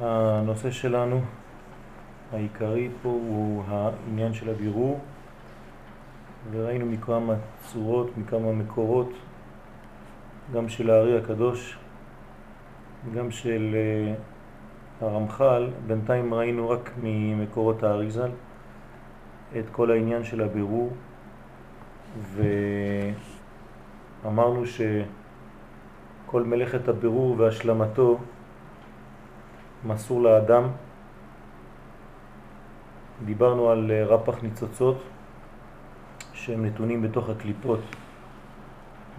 [0.00, 1.20] הנושא שלנו
[2.32, 5.00] העיקרי פה הוא העניין של הבירור.
[6.50, 9.12] וראינו מכמה צורות, מכמה מקורות
[10.54, 11.78] גם של הארי הקדוש
[13.14, 14.14] גם של אה,
[15.06, 18.30] הרמח"ל, בינתיים ראינו רק ממקורות האריזל
[19.58, 20.90] את כל העניין של הבירור.
[24.24, 28.18] ואמרנו שכל מלאכת הבירור והשלמתו
[29.84, 30.68] מסור לאדם.
[33.24, 35.02] דיברנו על אה, רפח ניצוצות
[36.32, 37.80] שהם נתונים בתוך הקליפות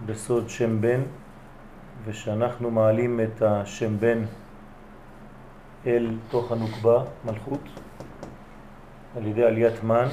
[0.06, 1.00] בסוד שם בן
[2.04, 4.24] ושאנחנו מעלים את השם בן
[5.86, 7.60] אל תוך הנוקבה, מלכות,
[9.16, 10.08] על ידי עליית מן,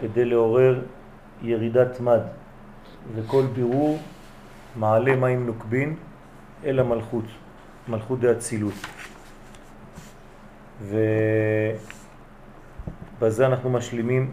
[0.00, 0.80] כדי לעורר
[1.42, 2.20] ירידת מד,
[3.14, 3.98] וכל בירור
[4.76, 5.96] מעלה מים נוקבין
[6.64, 7.24] אל המלכות,
[7.88, 8.74] מלכות דאצילות.
[10.82, 11.06] ובזה
[13.46, 14.32] אנחנו משלימים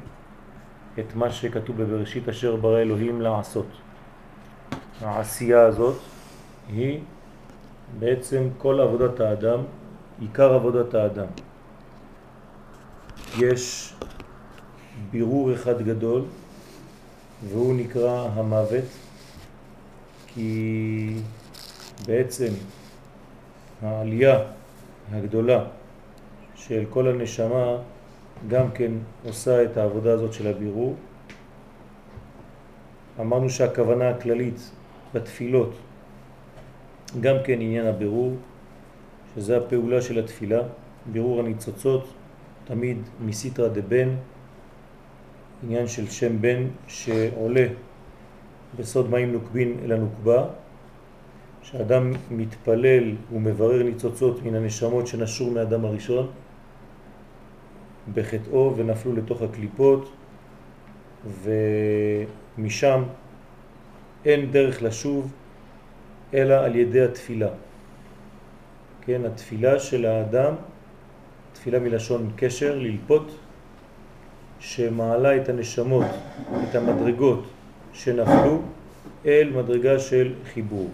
[1.00, 3.68] את מה שכתוב בבראשית אשר ברא אלוהים לעשות.
[5.02, 5.96] העשייה הזאת
[6.68, 7.00] היא
[8.00, 9.60] בעצם כל עבודת האדם,
[10.20, 11.28] עיקר עבודת האדם.
[13.38, 13.94] יש
[15.12, 16.22] בירור אחד גדול
[17.44, 18.84] והוא נקרא המוות
[20.28, 21.18] כי
[22.08, 22.54] בעצם
[23.82, 24.40] העלייה
[25.12, 25.64] הגדולה
[26.68, 27.78] של כל הנשמה
[28.48, 28.92] גם כן
[29.26, 30.96] עושה את העבודה הזאת של הבירור.
[33.20, 34.72] אמרנו שהכוונה הכללית
[35.14, 35.74] בתפילות
[37.22, 38.34] גם כן עניין הבירור,
[39.36, 40.62] שזה הפעולה של התפילה,
[41.12, 42.08] בירור הניצוצות,
[42.66, 44.10] תמיד מסיטרא דבן,
[45.64, 47.68] עניין של שם בן שעולה
[48.80, 50.46] בסוד מים נוקבין אל הנוקבה,
[51.62, 56.28] שאדם מתפלל ומברר ניצוצות מן הנשמות שנשור מאדם הראשון
[58.14, 60.12] בחטאו ונפלו לתוך הקליפות
[61.44, 63.04] ומשם
[64.26, 65.32] אין דרך לשוב
[66.34, 67.50] אלא על ידי התפילה.
[69.02, 70.54] כן, התפילה של האדם,
[71.54, 73.36] תפילה מלשון קשר, ללפות,
[74.60, 76.06] שמעלה את הנשמות,
[76.70, 77.46] את המדרגות
[77.94, 78.62] שנפלו
[79.26, 80.90] אל מדרגה של חיבור.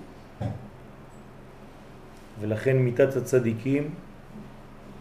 [2.39, 3.89] ולכן מיטת הצדיקים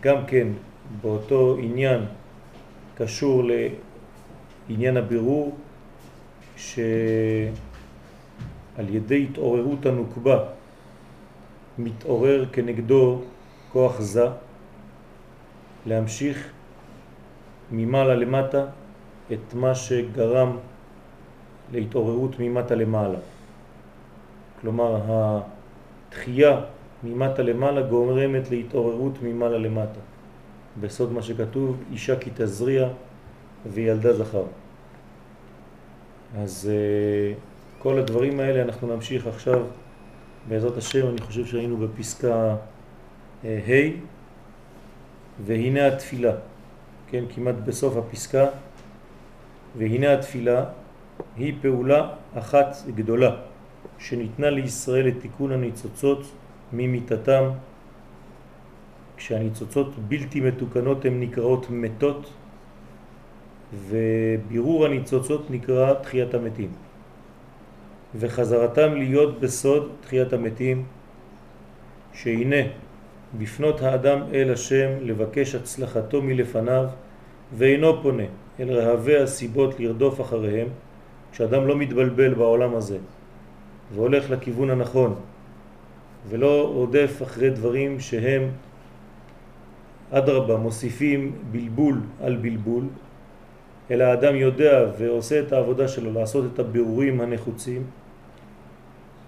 [0.01, 0.49] גם כן
[1.03, 2.01] באותו עניין
[2.95, 3.43] קשור
[4.69, 5.56] לעניין הבירור
[6.56, 6.78] שעל
[8.89, 10.45] ידי התעוררות הנוקבה
[11.78, 13.21] מתעורר כנגדו
[13.73, 14.27] כוח זה
[15.87, 16.51] להמשיך
[17.71, 18.67] ממעלה למטה
[19.33, 20.57] את מה שגרם
[21.72, 23.19] להתעוררות ממטה למעלה.
[24.61, 26.61] כלומר, התחייה
[27.05, 30.01] ממטה למעלה גורמת להתעוררות ממעלה למטה.
[30.81, 32.89] בסוד מה שכתוב, אישה כי תזריע
[33.73, 34.45] וילדה זכר.
[36.39, 39.63] אז uh, כל הדברים האלה אנחנו נמשיך עכשיו.
[40.49, 42.57] בעזרת השם, אני חושב שהיינו בפסקה
[43.43, 43.91] uh, ה'
[45.47, 46.33] והנה התפילה,
[47.09, 48.47] כן, כמעט בסוף הפסקה,
[49.79, 50.65] והנה התפילה
[51.37, 53.37] היא פעולה אחת גדולה
[53.99, 56.23] שניתנה לישראל לתיקון הניצוצות
[56.73, 57.45] ממיטתם
[59.21, 62.31] כשהניצוצות בלתי מתוקנות הן נקראות מתות
[63.89, 66.71] ובירור הניצוצות נקרא תחיית המתים.
[68.15, 70.85] וחזרתם להיות בסוד תחיית המתים
[72.15, 72.63] שהנה
[73.39, 76.85] בפנות האדם אל השם לבקש הצלחתו מלפניו
[77.57, 78.29] ואינו פונה
[78.61, 80.69] אל רהבי הסיבות לרדוף אחריהם
[81.33, 82.99] כשאדם לא מתבלבל בעולם הזה
[83.95, 85.15] והולך לכיוון הנכון
[86.29, 88.49] ולא עודף אחרי דברים שהם
[90.10, 92.84] אדרבה מוסיפים בלבול על בלבול,
[93.91, 97.82] אלא האדם יודע ועושה את העבודה שלו לעשות את הבירורים הנחוצים,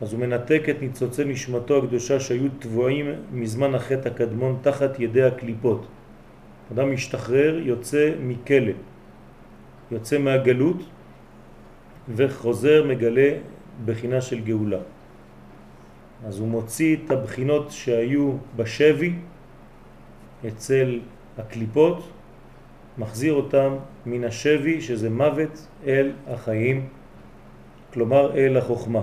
[0.00, 5.86] אז הוא מנתק את ניצוצי נשמתו הקדושה שהיו תבועים מזמן החטא הקדמון תחת ידי הקליפות.
[6.72, 8.72] אדם משתחרר, יוצא מכלא,
[9.90, 10.82] יוצא מהגלות
[12.08, 13.30] וחוזר מגלה
[13.84, 14.78] בחינה של גאולה.
[16.26, 19.12] אז הוא מוציא את הבחינות שהיו בשבי
[20.48, 21.00] אצל
[21.38, 22.08] הקליפות,
[22.98, 26.88] מחזיר אותם מן השבי, שזה מוות, אל החיים,
[27.92, 29.02] כלומר אל החוכמה.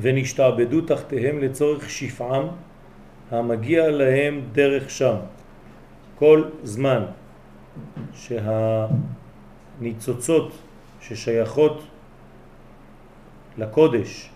[0.00, 2.46] ונשתעבדו תחתיהם לצורך שפעם
[3.30, 5.16] המגיע להם דרך שם.
[6.18, 7.04] כל זמן
[9.80, 10.52] שהניצוצות
[11.00, 11.82] ששייכות
[13.58, 14.30] לקודש,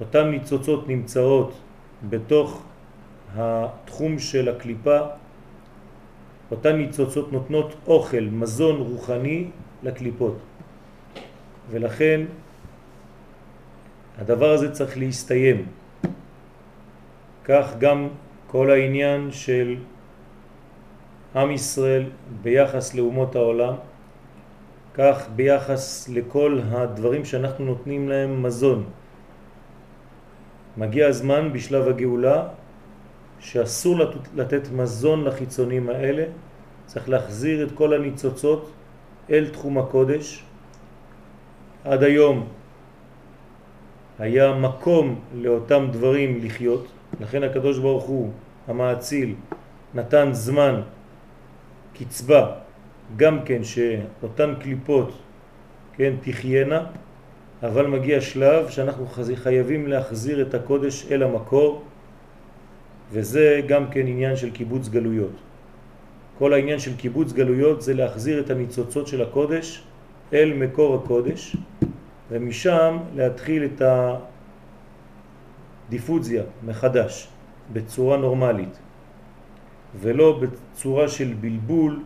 [0.00, 1.52] אותן ניצוצות נמצאות
[2.08, 2.62] בתוך
[3.36, 4.98] התחום של הקליפה,
[6.50, 9.50] אותן ניצוצות נותנות אוכל, מזון רוחני
[9.82, 10.38] לקליפות.
[11.70, 12.20] ולכן
[14.18, 15.66] הדבר הזה צריך להסתיים.
[17.44, 18.08] כך גם
[18.46, 19.76] כל העניין של
[21.36, 22.04] עם ישראל
[22.42, 23.74] ביחס לאומות העולם,
[24.94, 28.84] כך ביחס לכל הדברים שאנחנו נותנים להם מזון.
[30.76, 32.48] מגיע הזמן בשלב הגאולה
[33.40, 33.96] שאסור
[34.34, 36.24] לתת מזון לחיצונים האלה,
[36.86, 38.70] צריך להחזיר את כל הניצוצות
[39.30, 40.44] אל תחום הקודש.
[41.84, 42.46] עד היום
[44.18, 46.86] היה מקום לאותם דברים לחיות,
[47.20, 48.30] לכן הקדוש ברוך הוא,
[48.66, 49.34] המעציל,
[49.94, 50.80] נתן זמן,
[51.94, 52.52] קצבה,
[53.16, 55.12] גם כן שאותן קליפות,
[55.92, 56.86] כן, תחיינה,
[57.62, 61.82] אבל מגיע שלב שאנחנו חייבים להחזיר את הקודש אל המקור,
[63.12, 65.32] וזה גם כן עניין של קיבוץ גלויות.
[66.38, 69.82] כל העניין של קיבוץ גלויות זה להחזיר את הניצוצות של הקודש
[70.32, 71.56] אל מקור הקודש,
[72.30, 73.82] ומשם להתחיל את
[75.88, 77.28] הדיפוזיה מחדש,
[77.72, 78.78] בצורה נורמלית,
[80.00, 82.02] ולא בצורה של בלבול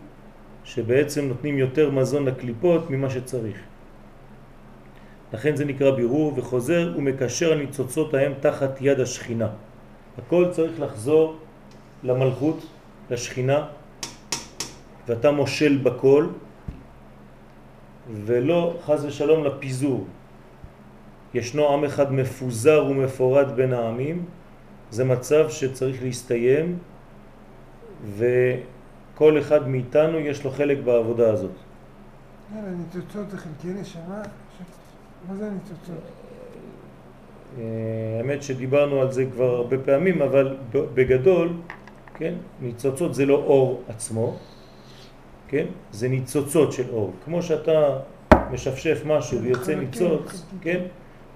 [0.64, 3.58] שבעצם נותנים יותר מזון לקליפות ממה שצריך.
[5.32, 9.48] לכן זה נקרא בירור וחוזר ומקשר הניצוצות ההם תחת יד השכינה.
[10.18, 11.36] הכל צריך לחזור
[12.02, 12.66] למלכות,
[13.10, 13.66] לשכינה,
[15.08, 16.26] ואתה מושל בכל,
[18.24, 20.06] ולא חז ושלום לפיזור.
[21.34, 24.24] ישנו עם אחד מפוזר ומפורד בין העמים,
[24.90, 26.78] זה מצב שצריך להסתיים,
[28.16, 31.50] וכל אחד מאיתנו יש לו חלק בעבודה הזאת.
[32.54, 34.22] ניצוצות זה חלקי נשמה?
[35.28, 36.21] מה זה הניצוצות?
[37.58, 37.64] אה,
[38.19, 41.52] האמת שדיברנו על זה כבר הרבה פעמים, אבל בגדול,
[42.14, 44.37] כן, ניצוצות זה לא אור עצמו,
[45.49, 47.12] כן, זה ניצוצות של אור.
[47.25, 47.99] כמו שאתה
[48.50, 50.81] משפשף משהו ויוצא ניצוץ, כן,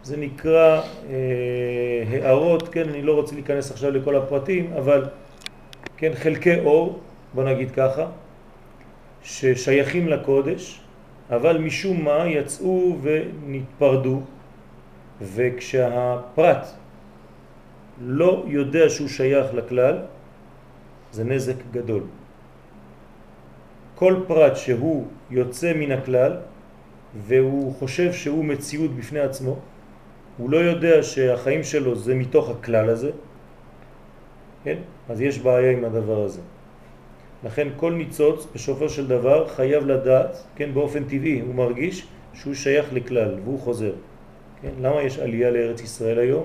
[0.03, 5.05] זה נקרא אה, הערות, כן, אני לא רוצה להיכנס עכשיו לכל הפרטים, אבל
[5.97, 6.99] כן, חלקי אור,
[7.35, 8.07] בוא נגיד ככה,
[9.23, 10.81] ששייכים לקודש,
[11.31, 14.21] אבל משום מה יצאו ונתפרדו,
[15.23, 16.67] וכשהפרט
[18.01, 19.99] לא יודע שהוא שייך לכלל,
[21.13, 22.03] זה נזק גדול.
[23.95, 26.33] כל פרט שהוא יוצא מן הכלל
[27.17, 29.57] והוא חושב שהוא מציאות בפני עצמו,
[30.37, 33.11] הוא לא יודע שהחיים שלו זה מתוך הכלל הזה,
[34.65, 34.77] כן?
[35.09, 36.41] אז יש בעיה עם הדבר הזה.
[37.45, 42.93] לכן כל ניצוץ בסופו של דבר חייב לדעת, כן, באופן טבעי, הוא מרגיש שהוא שייך
[42.93, 43.93] לכלל והוא חוזר.
[44.67, 44.83] כן?
[44.83, 46.45] למה יש עלייה לארץ ישראל היום?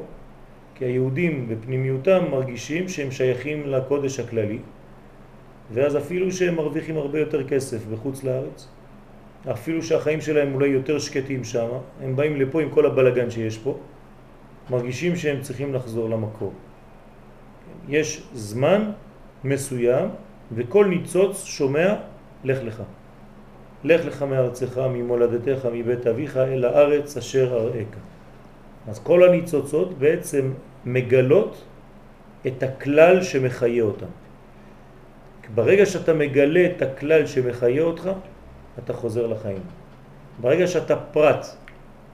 [0.76, 4.60] כי היהודים בפנימיותם מרגישים שהם שייכים לקודש הכללי,
[5.74, 8.68] ואז אפילו שהם מרוויחים הרבה יותר כסף בחוץ לארץ,
[9.52, 11.68] אפילו שהחיים שלהם אולי יותר שקטים שם,
[12.02, 13.78] הם באים לפה עם כל הבלגן שיש פה,
[14.70, 16.54] מרגישים שהם צריכים לחזור למקור.
[17.90, 18.92] יש זמן
[19.44, 20.10] מסוים
[20.52, 21.96] וכל ניצוץ שומע
[22.44, 22.84] לך לך.
[23.84, 27.96] לך לך מארצך, ממולדתך, מבית אביך, אל הארץ אשר אראך.
[28.88, 30.52] אז כל הניצוצות בעצם
[30.86, 31.64] מגלות
[32.48, 34.12] את הכלל שמחיה אותם.
[35.56, 38.10] ברגע שאתה מגלה את הכלל שמחיה אותך,
[38.80, 39.64] אתה חוזר לחיים.
[40.42, 41.46] ברגע שאתה פרט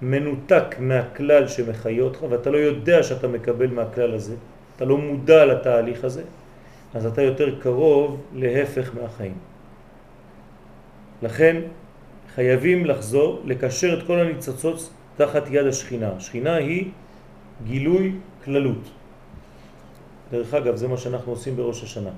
[0.01, 4.35] מנותק מהכלל שמחיה אותך, ואתה לא יודע שאתה מקבל מהכלל הזה,
[4.75, 6.23] אתה לא מודע לתהליך הזה,
[6.93, 9.37] אז אתה יותר קרוב להפך מהחיים.
[11.21, 11.61] לכן
[12.35, 16.11] חייבים לחזור, לקשר את כל הניצוצות תחת יד השכינה.
[16.17, 16.91] השכינה היא
[17.65, 18.11] גילוי
[18.43, 18.89] כללות.
[20.31, 22.09] דרך אגב, זה מה שאנחנו עושים בראש השנה.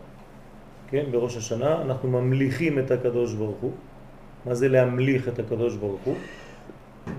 [0.89, 3.71] כן, בראש השנה אנחנו ממליכים את הקדוש ברוך הוא.
[4.45, 6.15] מה זה להמליך את הקדוש ברוך הוא?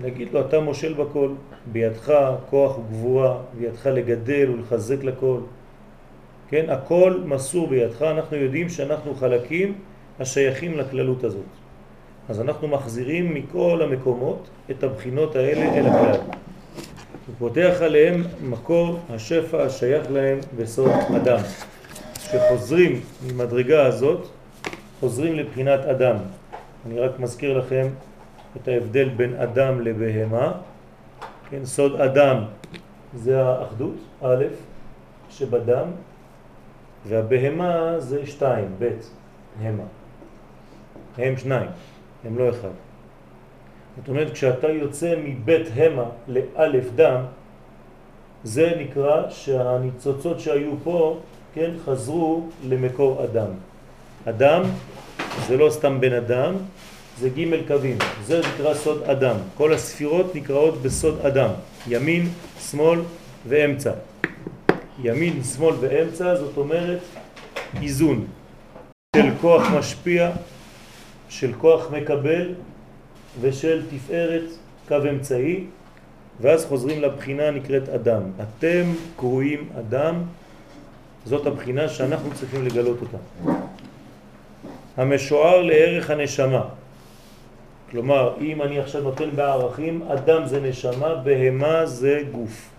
[0.01, 1.29] נגיד לו, אתה מושל בכל,
[1.71, 2.13] בידך
[2.49, 5.39] כוח וגבורה, בידך לגדל ולחזק לכל.
[6.49, 9.73] כן, הכל מסור בידך, אנחנו יודעים שאנחנו חלקים
[10.19, 11.60] השייכים לכללות הזאת.
[12.31, 16.19] אז אנחנו מחזירים מכל המקומות את הבחינות האלה אל הכלל.
[17.27, 21.39] הוא פותח עליהם מקור השפע השייך להם בסוד אדם.
[22.19, 24.27] שחוזרים ממדרגה הזאת,
[24.99, 26.15] חוזרים לבחינת אדם.
[26.87, 27.87] אני רק מזכיר לכם
[28.57, 30.51] את ההבדל בין אדם לבהמה.
[31.49, 32.43] כן, סוד אדם
[33.15, 34.43] זה האחדות, א',
[35.29, 35.87] שבדם,
[37.07, 38.89] והבהמה זה שתיים, ב',
[39.61, 39.83] המה.
[41.17, 41.69] הם שניים,
[42.25, 42.75] הם לא אחד.
[43.97, 47.21] זאת אומרת, כשאתה יוצא מבית המה לאלף דם,
[48.43, 51.19] זה נקרא שהניצוצות שהיו פה
[51.53, 53.49] כן, חזרו למקור אדם.
[54.25, 54.63] אדם
[55.47, 56.53] זה לא סתם בן אדם,
[57.19, 59.35] זה ג' קווים, זה נקרא סוד אדם.
[59.57, 61.49] כל הספירות נקראות בסוד אדם,
[61.87, 62.29] ימין,
[62.69, 62.99] שמאל
[63.47, 63.91] ואמצע.
[65.03, 66.99] ימין, שמאל ואמצע זאת אומרת
[67.81, 68.25] איזון
[69.15, 70.31] של כוח משפיע,
[71.31, 72.53] של כוח מקבל
[73.41, 74.49] ושל תפארת
[74.87, 75.63] קו אמצעי
[76.41, 78.21] ואז חוזרים לבחינה נקראת אדם.
[78.41, 78.83] אתם
[79.15, 80.15] קרואים אדם,
[81.25, 83.17] זאת הבחינה שאנחנו צריכים לגלות אותה.
[84.97, 86.63] המשוער לערך הנשמה.
[87.91, 92.69] כלומר, אם אני עכשיו נותן בערכים, אדם זה נשמה, בהמה זה גוף.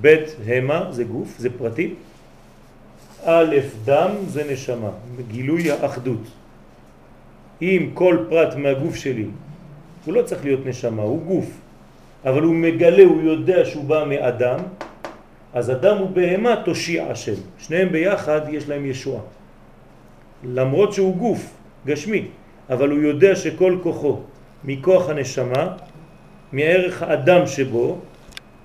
[0.00, 1.94] בית המה זה גוף, זה פרטי.
[3.24, 4.90] א' דם זה נשמה,
[5.28, 6.22] גילוי האחדות.
[7.62, 9.26] אם כל פרט מהגוף שלי,
[10.04, 11.50] הוא לא צריך להיות נשמה, הוא גוף,
[12.24, 14.58] אבל הוא מגלה, הוא יודע שהוא בא מאדם,
[15.54, 17.40] אז אדם ובהמה תושיע השם.
[17.58, 19.22] שניהם ביחד יש להם ישועה.
[20.44, 21.54] למרות שהוא גוף
[21.86, 22.28] גשמי,
[22.70, 24.20] אבל הוא יודע שכל כוחו
[24.64, 25.76] מכוח הנשמה,
[26.52, 27.98] מערך האדם שבו,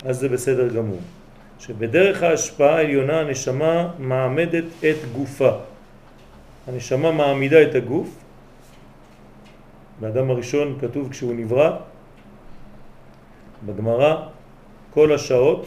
[0.04, 1.00] אז זה בסדר גמור.
[1.58, 5.50] שבדרך ההשפעה העליונה הנשמה מעמדת את גופה.
[6.68, 8.21] הנשמה מעמידה את הגוף.
[10.00, 11.76] באדם הראשון כתוב כשהוא נברא,
[13.66, 14.28] בגמרא,
[14.94, 15.66] כל השעות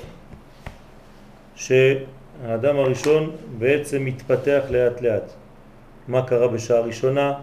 [1.56, 5.32] שהאדם הראשון בעצם מתפתח לאט לאט.
[6.08, 7.34] מה קרה בשעה הראשונה,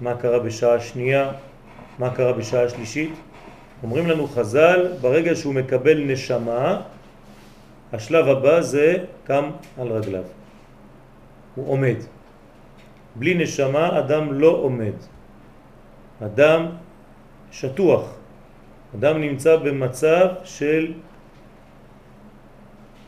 [0.00, 1.32] מה קרה בשעה השנייה,
[1.98, 3.12] מה קרה בשעה השלישית.
[3.82, 6.80] אומרים לנו חז"ל, ברגע שהוא מקבל נשמה,
[7.92, 10.24] השלב הבא זה קם על רגליו.
[11.54, 11.96] הוא עומד.
[13.16, 14.92] בלי נשמה אדם לא עומד.
[16.24, 16.66] אדם
[17.52, 18.14] שטוח.
[18.98, 20.92] אדם נמצא במצב של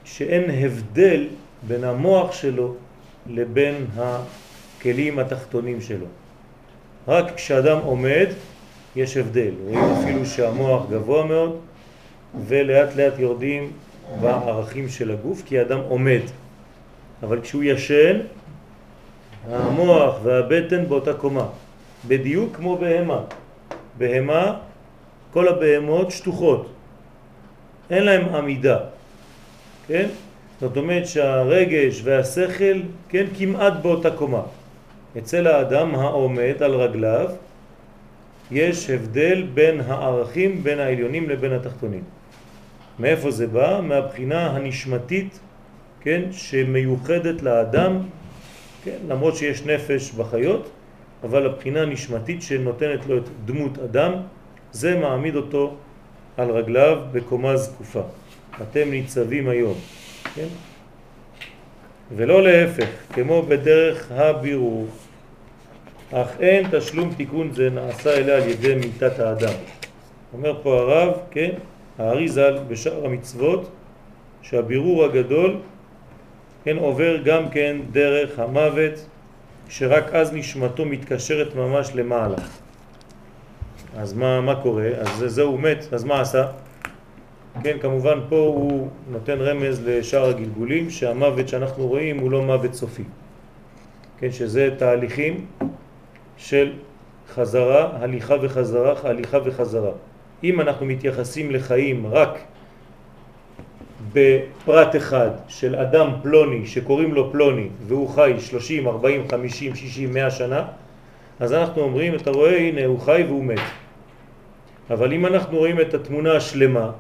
[0.05, 1.27] שאין הבדל
[1.63, 2.75] בין המוח שלו
[3.27, 6.07] לבין הכלים התחתונים שלו.
[7.09, 8.27] רק כשאדם עומד
[8.97, 9.51] יש הבדל.
[9.65, 11.61] רואים אפילו שהמוח גבוה מאוד
[12.47, 13.73] ולאט לאט יורדים
[14.21, 16.21] בערכים של הגוף כי האדם עומד.
[17.23, 18.19] אבל כשהוא ישן
[19.51, 21.49] המוח והבטן באותה קומה,
[22.07, 23.21] בדיוק כמו בהמה.
[23.99, 24.57] בהמה,
[25.33, 26.73] כל הבהמות שטוחות,
[27.91, 28.79] אין להם עמידה,
[29.87, 30.09] כן?
[30.61, 34.43] זאת אומרת שהרגש והשכל, כן, כמעט באותה קומה.
[35.19, 37.31] אצל האדם העומד על רגליו
[38.51, 42.03] יש הבדל בין הערכים, בין העליונים לבין התחתונים.
[42.99, 43.81] מאיפה זה בא?
[43.83, 45.39] מהבחינה הנשמתית,
[46.01, 47.99] כן, שמיוחדת לאדם,
[48.85, 50.71] כן, למרות שיש נפש בחיות,
[51.25, 54.13] אבל הבחינה הנשמתית שנותנת לו את דמות אדם,
[54.73, 55.77] זה מעמיד אותו
[56.37, 58.03] על רגליו בקומה זקופה.
[58.63, 59.75] אתם ניצבים היום,
[60.35, 60.47] כן?
[62.17, 64.87] ולא להפך, כמו בדרך הבירור.
[66.13, 69.55] אך אין תשלום תיקון זה נעשה אליה על ידי מיטת האדם.
[70.33, 71.51] אומר פה הרב, כן,
[71.99, 73.71] הארי ז"ל בשאר המצוות,
[74.43, 75.57] שהבירור הגדול,
[76.65, 79.07] כן, עובר גם כן דרך המוות,
[79.69, 82.37] שרק אז נשמתו מתקשרת ממש למעלה.
[83.97, 84.89] אז מה, מה קורה?
[84.99, 86.47] אז זהו מת, אז מה עשה?
[87.63, 93.05] כן, כמובן פה הוא נותן רמז לשאר הגלגולים שהמוות שאנחנו רואים הוא לא מוות סופי.
[94.19, 95.47] כן, שזה תהליכים
[96.37, 96.73] של
[97.35, 99.93] חזרה, הליכה וחזרה, הליכה וחזרה.
[100.45, 102.39] אם אנחנו מתייחסים לחיים רק
[104.13, 110.31] בפרט אחד של אדם פלוני שקוראים לו פלוני והוא חי 30, 40, 50, 60, 100
[110.31, 110.65] שנה,
[111.41, 113.61] אז אנחנו אומרים, אתה רואה, הנה הוא חי והוא מת.
[114.91, 116.91] אבל אם אנחנו רואים את התמונה השלמה,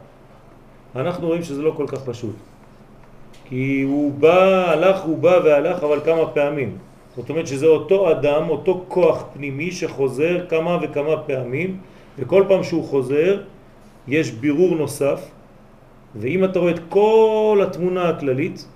[0.97, 2.35] אנחנו רואים שזה לא כל כך פשוט.
[3.45, 6.77] כי הוא בא, הלך, הוא בא והלך, אבל כמה פעמים.
[7.17, 11.77] זאת אומרת שזה אותו אדם, אותו כוח פנימי שחוזר כמה וכמה פעמים,
[12.19, 13.41] וכל פעם שהוא חוזר
[14.09, 15.21] יש בירור נוסף,
[16.17, 18.69] ואם אתה רואה את כל התמונה הכללית,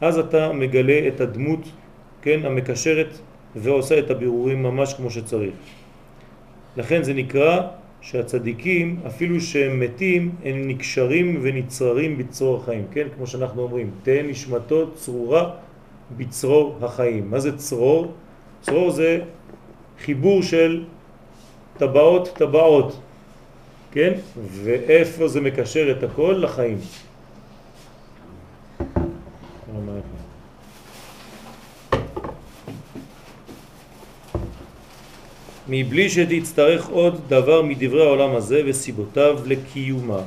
[0.00, 1.68] אז אתה מגלה את הדמות,
[2.22, 3.18] כן, המקשרת
[3.56, 5.54] ועושה את הבירורים ממש כמו שצריך.
[6.76, 7.60] לכן זה נקרא
[8.00, 13.06] שהצדיקים, אפילו שהם מתים, הם נקשרים ונצררים בצרור החיים, כן?
[13.16, 15.50] כמו שאנחנו אומרים, תהא נשמתו צרורה
[16.16, 17.30] בצרור החיים.
[17.30, 18.12] מה זה צרור?
[18.60, 19.20] צרור זה
[20.04, 20.84] חיבור של
[21.78, 23.00] טבעות טבעות,
[23.94, 24.12] כן?
[24.50, 26.40] ואיפה זה מקשר את הכל?
[26.42, 26.78] לחיים.
[35.68, 40.20] מבלי שתצטרך עוד דבר מדברי העולם הזה וסיבותיו לקיומה.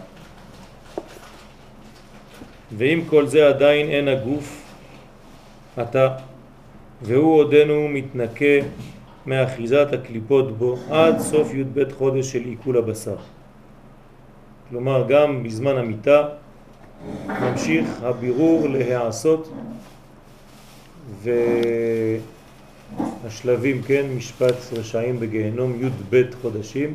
[2.72, 4.62] ועם כל זה עדיין אין הגוף
[5.78, 6.08] עתה,
[7.02, 8.56] והוא עודנו מתנקה
[9.26, 13.37] מאחיזת הקליפות בו עד סוף י"ב חודש של עיכול הבשר.
[14.70, 16.28] כלומר, גם בזמן המיטה
[17.28, 19.54] ממשיך הבירור להיעשות
[23.24, 26.94] והשלבים, כן, משפט רשעים בגיהנום י"ב חודשים.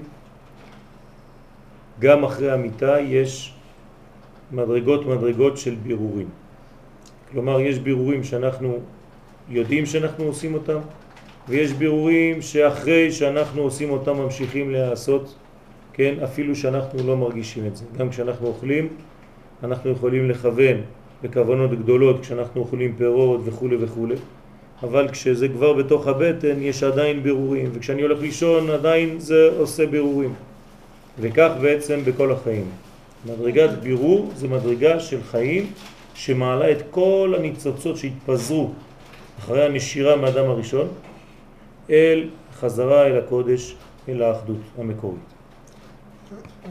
[1.99, 3.55] גם אחרי המיטה יש
[4.53, 6.29] מדרגות מדרגות של בירורים.
[7.31, 8.79] כלומר, יש בירורים שאנחנו
[9.49, 10.79] יודעים שאנחנו עושים אותם,
[11.49, 15.35] ויש בירורים שאחרי שאנחנו עושים אותם ממשיכים להיעשות,
[15.93, 17.85] כן, אפילו שאנחנו לא מרגישים את זה.
[17.99, 18.89] גם כשאנחנו אוכלים,
[19.65, 20.77] אנחנו יכולים לכוון
[21.23, 24.07] בכוונות גדולות כשאנחנו אוכלים פירות וכו' וכו',
[24.83, 30.35] אבל כשזה כבר בתוך הבטן יש עדיין בירורים, וכשאני הולך לישון עדיין זה עושה בירורים.
[31.21, 32.65] וכך בעצם בכל החיים.
[33.27, 35.67] מדרגת בירור זה מדרגה של חיים
[36.15, 38.71] שמעלה את כל הניצוצות שהתפזרו
[39.39, 40.89] אחרי הנשירה מאדם הראשון
[41.91, 43.77] אל חזרה אל הקודש,
[44.09, 45.32] אל האחדות המקורית.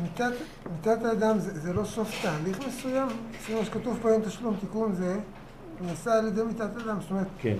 [0.03, 3.07] מיתת האדם זה, זה לא סוף תהליך מסוים?
[3.33, 5.17] לפי מה שכתוב פה היום תשלום תיקון זה
[5.81, 7.27] נעשה על ידי מיתת אדם, זאת אומרת...
[7.41, 7.55] כן.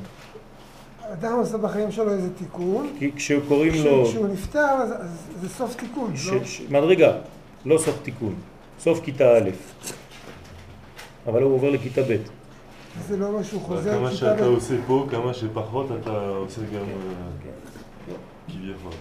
[1.14, 2.94] אדם עושה בחיים שלו איזה תיקון.
[3.00, 4.06] כי כשקוראים לו...
[4.06, 6.44] כשהוא נפטר אז, אז זה סוף תיקון, ש, לא?
[6.44, 7.12] ש, מדרגה,
[7.66, 8.36] לא סוף תיקון,
[8.80, 9.50] סוף כיתה א',
[11.28, 12.18] אבל הוא עובר לכיתה ב'.
[13.08, 16.86] זה לא מה שהוא חוזר כמה שאתה עושה פה, כמה שפחות אתה עושה גם
[18.10, 18.16] אה,
[18.48, 18.92] כביכול.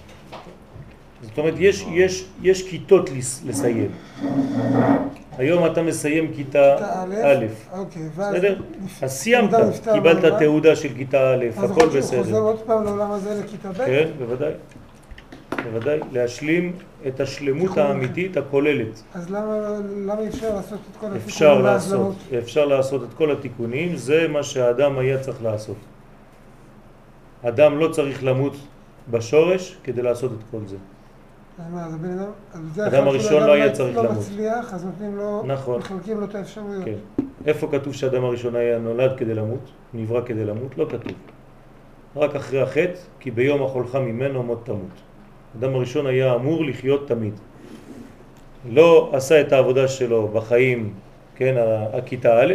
[1.23, 3.11] זאת אומרת, יש, יש, יש כיתות
[3.47, 3.91] לסיים.
[5.39, 6.77] היום אתה מסיים כיתה
[7.25, 8.61] א', אוקיי, בסדר?
[9.03, 9.51] אז סיימת,
[9.93, 11.99] קיבלת תעודה של כיתה א', הכל בסדר.
[11.99, 13.77] אז הוא חוזר עוד פעם לעולם הזה לכיתה ב'?
[13.77, 14.53] כן, בוודאי.
[15.65, 16.73] בוודאי, להשלים
[17.07, 19.03] את השלמות האמיתית הכוללת.
[19.15, 21.27] אז למה אפשר לעשות את כל התיקונים?
[21.27, 25.77] אפשר לעשות, אפשר לעשות את כל התיקונים, זה מה שהאדם היה צריך לעשות.
[27.43, 28.57] אדם לא צריך למות
[29.11, 30.77] בשורש כדי לעשות את כל זה.
[32.87, 34.17] אדם הראשון לא היה צריך לא למות.
[34.17, 35.79] לא מצליח, אז נותנים לו, נכון.
[35.79, 36.85] מחלקים לו את האפשרויות.
[36.85, 37.25] כן.
[37.47, 39.71] איפה כתוב שאדם הראשון היה נולד כדי למות?
[39.95, 40.79] נברא כדי למות?
[40.79, 41.13] לא כתוב.
[42.17, 45.01] רק אחרי החטא, כי ביום החולך ממנו מות תמות.
[45.59, 47.35] אדם הראשון היה אמור לחיות תמיד.
[48.71, 50.93] לא עשה את העבודה שלו בחיים,
[51.37, 51.55] כן,
[51.93, 52.55] הכיתה א',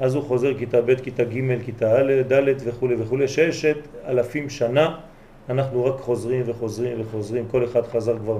[0.00, 4.98] אז הוא חוזר כיתה ב', כיתה ג', כיתה ד' וכו' וכו', ששת אלפים שנה
[5.50, 8.38] אנחנו רק חוזרים וחוזרים וחוזרים, כל אחד חזר כבר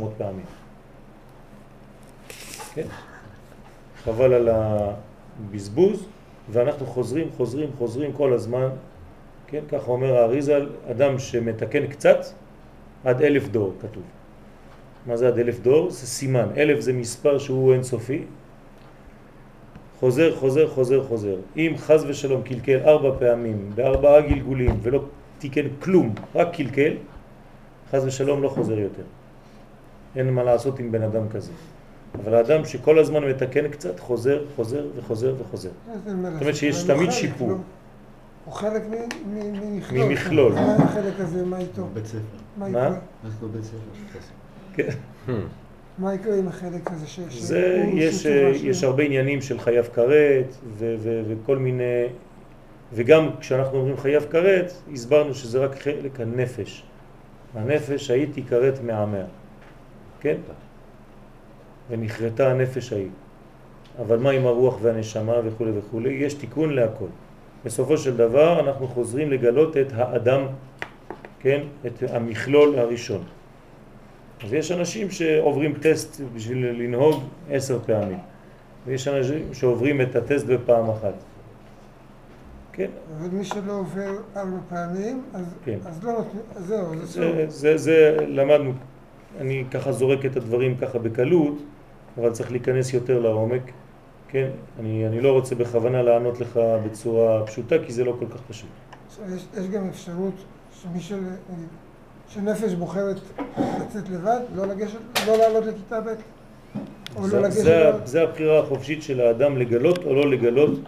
[0.00, 0.44] 200-300 פעמים.
[2.74, 2.86] כן?
[4.04, 6.06] חבל על הבזבוז,
[6.50, 8.68] ואנחנו חוזרים, חוזרים, חוזרים כל הזמן,
[9.46, 9.60] כן?
[9.68, 12.18] ככה אומר האריזל, אדם שמתקן קצת,
[13.04, 14.02] עד אלף דור כתוב.
[15.06, 15.90] מה זה עד אלף דור?
[15.90, 16.48] זה סימן.
[16.56, 18.22] אלף זה מספר שהוא אינסופי.
[20.00, 21.36] חוזר, חוזר, חוזר, חוזר.
[21.56, 25.04] אם חז ושלום קלקל ארבע פעמים, בארבעה גלגולים, ולא
[25.42, 26.92] תיקן כלום, רק קלקל,
[27.90, 29.02] חז ושלום לא חוזר יותר.
[30.16, 31.52] אין מה לעשות עם בן אדם כזה.
[32.14, 35.70] אבל האדם שכל הזמן מתקן קצת, חוזר, חוזר וחוזר וחוזר.
[36.04, 37.52] זאת אומרת שיש תמיד שיפור.
[38.44, 38.82] הוא חלק
[39.26, 40.08] ממכלול.
[40.08, 40.52] ממכלול.
[40.52, 41.86] מה החלק הזה, מה איתו?
[41.94, 42.18] בית ספר.
[42.56, 42.98] מה?
[43.24, 44.18] אנחנו בית ספר
[44.74, 44.88] כן.
[45.98, 47.20] מה יקרה עם החלק הזה ש...
[47.30, 48.26] זה, יש,
[48.62, 52.06] יש הרבה עניינים של חייב כרת וכל מיני,
[52.94, 56.82] וגם כשאנחנו אומרים חייב כרת, הסברנו שזה רק חלק הנפש.
[57.54, 59.24] הנפש הייתי כרת מעמיה,
[60.20, 60.36] כן?
[61.90, 63.08] ונכרתה הנפש ההיא.
[64.00, 67.06] אבל מה עם הרוח והנשמה וכו' וכו', יש תיקון להכל.
[67.64, 70.46] בסופו של דבר אנחנו חוזרים לגלות את האדם,
[71.40, 71.60] כן?
[71.86, 73.24] את המכלול הראשון.
[74.44, 78.18] אז יש אנשים שעוברים טסט בשביל לנהוג עשר פעמים,
[78.86, 81.14] ויש אנשים שעוברים את הטסט בפעם אחת.
[82.72, 82.90] כן.
[83.18, 85.78] אבל מי שלא עובר ארבע פעמים, אז, כן.
[85.84, 87.04] אז לא נותנים, אז זהו, זה.
[87.04, 88.72] זה, זה, זה למדנו,
[89.40, 91.62] אני ככה זורק את הדברים ככה בקלות,
[92.18, 93.62] אבל צריך להיכנס יותר לעומק.
[94.28, 94.48] כן?
[94.80, 98.68] אני, אני לא רוצה בכוונה לענות לך בצורה פשוטה, כי זה לא כל כך פשוט.
[99.34, 100.34] יש, יש גם אפשרות
[100.82, 101.20] שמי של,
[102.28, 103.16] שנפש בוחרת
[103.58, 106.06] לצאת לבד, לא לגשת, לא לעלות לכיתה ב',
[107.16, 107.62] או זה, לא לגשת...
[107.62, 110.80] זה, זה הבחירה החופשית של האדם לגלות או לא לגלות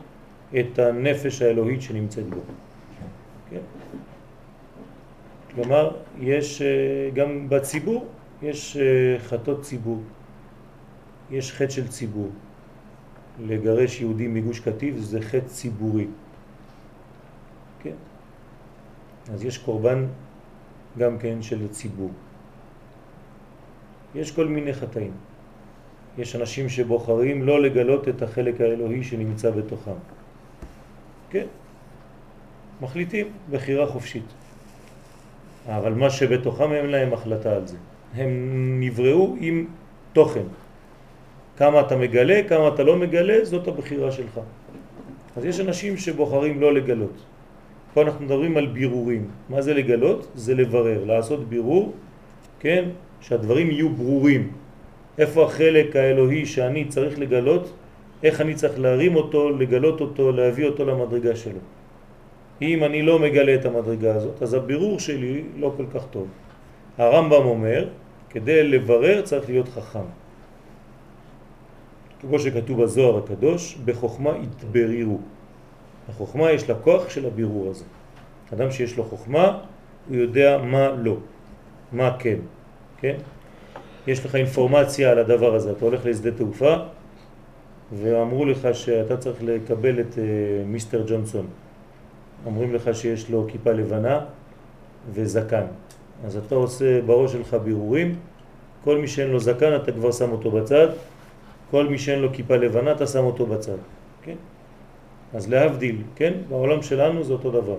[0.61, 2.40] את הנפש האלוהית שנמצאת בו.
[3.51, 3.61] כן?
[5.55, 8.07] כלומר, יש אה, גם בציבור,
[8.43, 10.03] יש אה, חטות ציבור,
[11.31, 12.31] יש חטא של ציבור.
[13.47, 16.07] לגרש יהודים מגוש קטיף זה חטא ציבורי.
[17.83, 17.95] כן?
[19.33, 20.07] אז יש קורבן
[20.99, 22.11] גם כן של ציבור.
[24.14, 25.12] יש כל מיני חטאים.
[26.19, 29.99] יש אנשים שבוחרים לא לגלות את החלק האלוהי שנמצא בתוכם.
[31.35, 31.47] כן?
[32.81, 34.29] מחליטים בחירה חופשית.
[35.66, 37.77] אבל מה שבתוכם אין להם החלטה על זה.
[38.14, 38.31] הם
[38.81, 39.66] נבראו עם
[40.12, 40.47] תוכן.
[41.57, 44.40] כמה אתה מגלה, כמה אתה לא מגלה, זאת הבחירה שלך.
[45.37, 47.18] אז יש אנשים שבוחרים לא לגלות.
[47.94, 49.25] פה אנחנו מדברים על בירורים.
[49.49, 50.31] מה זה לגלות?
[50.35, 51.92] זה לברר, לעשות בירור,
[52.61, 52.85] כן?
[53.20, 54.42] שהדברים יהיו ברורים.
[55.18, 57.73] איפה החלק האלוהי שאני צריך לגלות,
[58.25, 61.61] איך אני צריך להרים אותו, לגלות אותו, להביא אותו למדרגה שלו.
[62.63, 66.29] אם אני לא מגלה את המדרגה הזאת, אז הבירור שלי לא כל כך טוב.
[66.99, 67.89] הרמב"ם אומר,
[68.31, 70.09] כדי לברר צריך להיות חכם.
[72.21, 75.19] כמו שכתוב בזוהר הקדוש, בחוכמה התברירו.
[76.09, 77.85] החוכמה יש לה כוח של הבירור הזה.
[78.53, 79.59] אדם שיש לו חוכמה,
[80.09, 81.17] הוא יודע מה לא,
[81.93, 82.39] מה כן,
[83.01, 83.17] כן?
[84.07, 86.77] יש לך אינפורמציה על הדבר הזה, אתה הולך לשדה תעופה
[88.03, 90.17] ואמרו לך שאתה צריך לקבל את uh,
[90.67, 91.47] מיסטר ג'ונסון.
[92.47, 94.21] אומרים לך שיש לו כיפה לבנה
[95.13, 95.65] וזקן.
[96.25, 98.15] אז אתה עושה בראש שלך בירורים,
[98.85, 100.89] כל מי שאין לו זקן אתה כבר שם אותו בצד,
[101.71, 103.77] כל מי שאין לו כיפה לבנה אתה שם אותו בצד,
[104.23, 104.35] כן?
[105.35, 106.33] אז להבדיל, כן?
[106.49, 107.77] בעולם שלנו זה אותו דבר.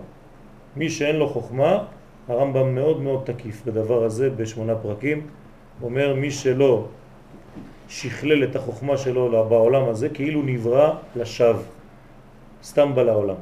[0.75, 1.83] מי שאין לו חוכמה,
[2.27, 5.21] הרמב"ם מאוד מאוד תקיף בדבר הזה בשמונה פרקים,
[5.81, 6.85] אומר מי שלא
[7.89, 11.61] שכלל את החוכמה שלו בעולם הזה כאילו נברא לשווא,
[12.63, 13.35] סתם בא לעולם.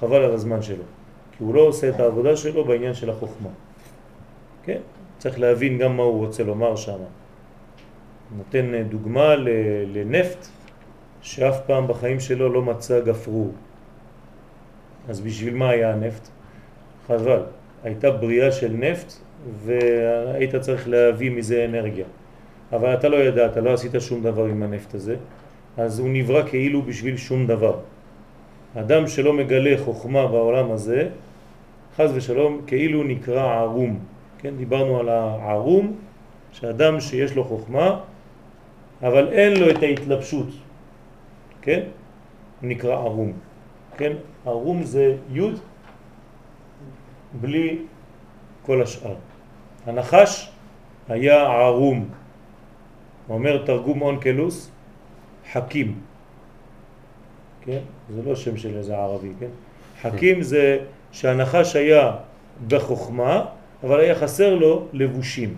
[0.00, 0.84] חבל על הזמן שלו,
[1.32, 3.48] כי הוא לא עושה את העבודה שלו בעניין של החוכמה.
[4.62, 4.80] כן?
[5.18, 6.98] צריך להבין גם מה הוא רוצה לומר שם.
[8.36, 9.34] נותן דוגמה
[9.86, 10.46] לנפט
[11.22, 13.52] שאף פעם בחיים שלו לא מצא גפרור.
[15.08, 16.28] אז בשביל מה היה הנפט?
[17.06, 17.42] חבל.
[17.84, 19.12] הייתה בריאה של נפט
[19.64, 22.06] והיית צריך להביא מזה אנרגיה.
[22.72, 25.16] אבל אתה לא ידעת, לא עשית שום דבר עם הנפט הזה,
[25.76, 27.80] אז הוא נברא כאילו בשביל שום דבר.
[28.76, 31.08] אדם שלא מגלה חוכמה בעולם הזה,
[31.96, 33.98] חז ושלום, כאילו נקרא ערום.
[34.38, 35.96] כן, דיברנו על הערום,
[36.52, 38.00] שאדם שיש לו חוכמה,
[39.02, 40.48] אבל אין לו את ההתלבשות,
[41.62, 41.80] כן?
[42.62, 43.32] נקרא ערום.
[43.96, 44.12] כן?
[44.46, 45.40] ערום זה י'
[47.40, 47.78] בלי
[48.62, 49.14] כל השאר.
[49.86, 50.50] הנחש
[51.08, 52.08] היה ערום.
[53.30, 54.70] אומר תרגום אונקלוס,
[55.52, 55.94] חכים.
[57.64, 57.78] כן?
[58.10, 59.52] זה לא שם של איזה ערבי, כן?
[60.02, 60.78] חכים זה
[61.12, 62.12] שהנחש היה
[62.68, 63.44] בחוכמה,
[63.84, 65.54] אבל היה חסר לו לבושים.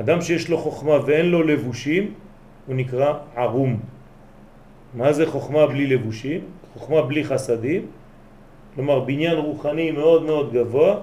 [0.00, 2.14] אדם שיש לו חוכמה ואין לו לבושים,
[2.66, 3.80] הוא נקרא ערום.
[4.94, 6.40] מה זה חוכמה בלי לבושים?
[6.74, 7.86] חוכמה בלי חסדים,
[8.74, 10.96] כלומר בניין רוחני מאוד מאוד גבוה,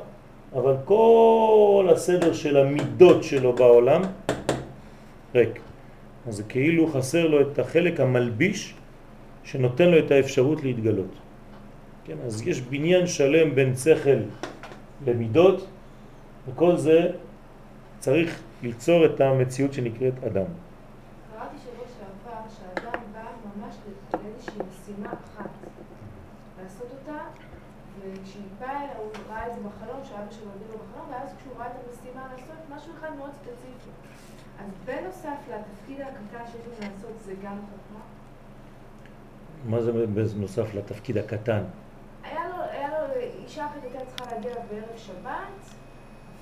[0.56, 4.02] אבל כל הסדר של המידות שלו בעולם
[5.35, 5.59] ריק.
[6.27, 8.73] אז זה כאילו חסר לו את החלק המלביש
[9.43, 11.15] שנותן לו את האפשרות להתגלות.
[12.05, 14.19] כן, אז יש בניין שלם בין שכל
[15.05, 15.67] למידות,
[16.47, 17.11] וכל זה
[17.99, 20.49] צריך ליצור את המציאות שנקראת אדם.
[21.31, 23.75] קראתי שבוע שעבר שהאדם בא ממש
[24.13, 25.49] לאיזושהי משימה אחת,
[26.63, 27.19] לעשות אותה,
[27.99, 31.67] וכשהיא באה הוא ראה את זה בחלום, שאבא שלו הביא לו בחלום, ואז כשהוא ראה
[31.67, 33.98] את המשימה לעשות משהו אחד מאוד ספציפי.
[34.59, 37.99] אז בנוסף לתפקיד הקטן שיש לנו לעשות זה גם חוכמה?
[39.65, 41.63] מה זה בנוסף לתפקיד הקטן?
[42.23, 45.75] היה לו, היה לו אישה אחת הייתה צריכה להגיע בערב שבת,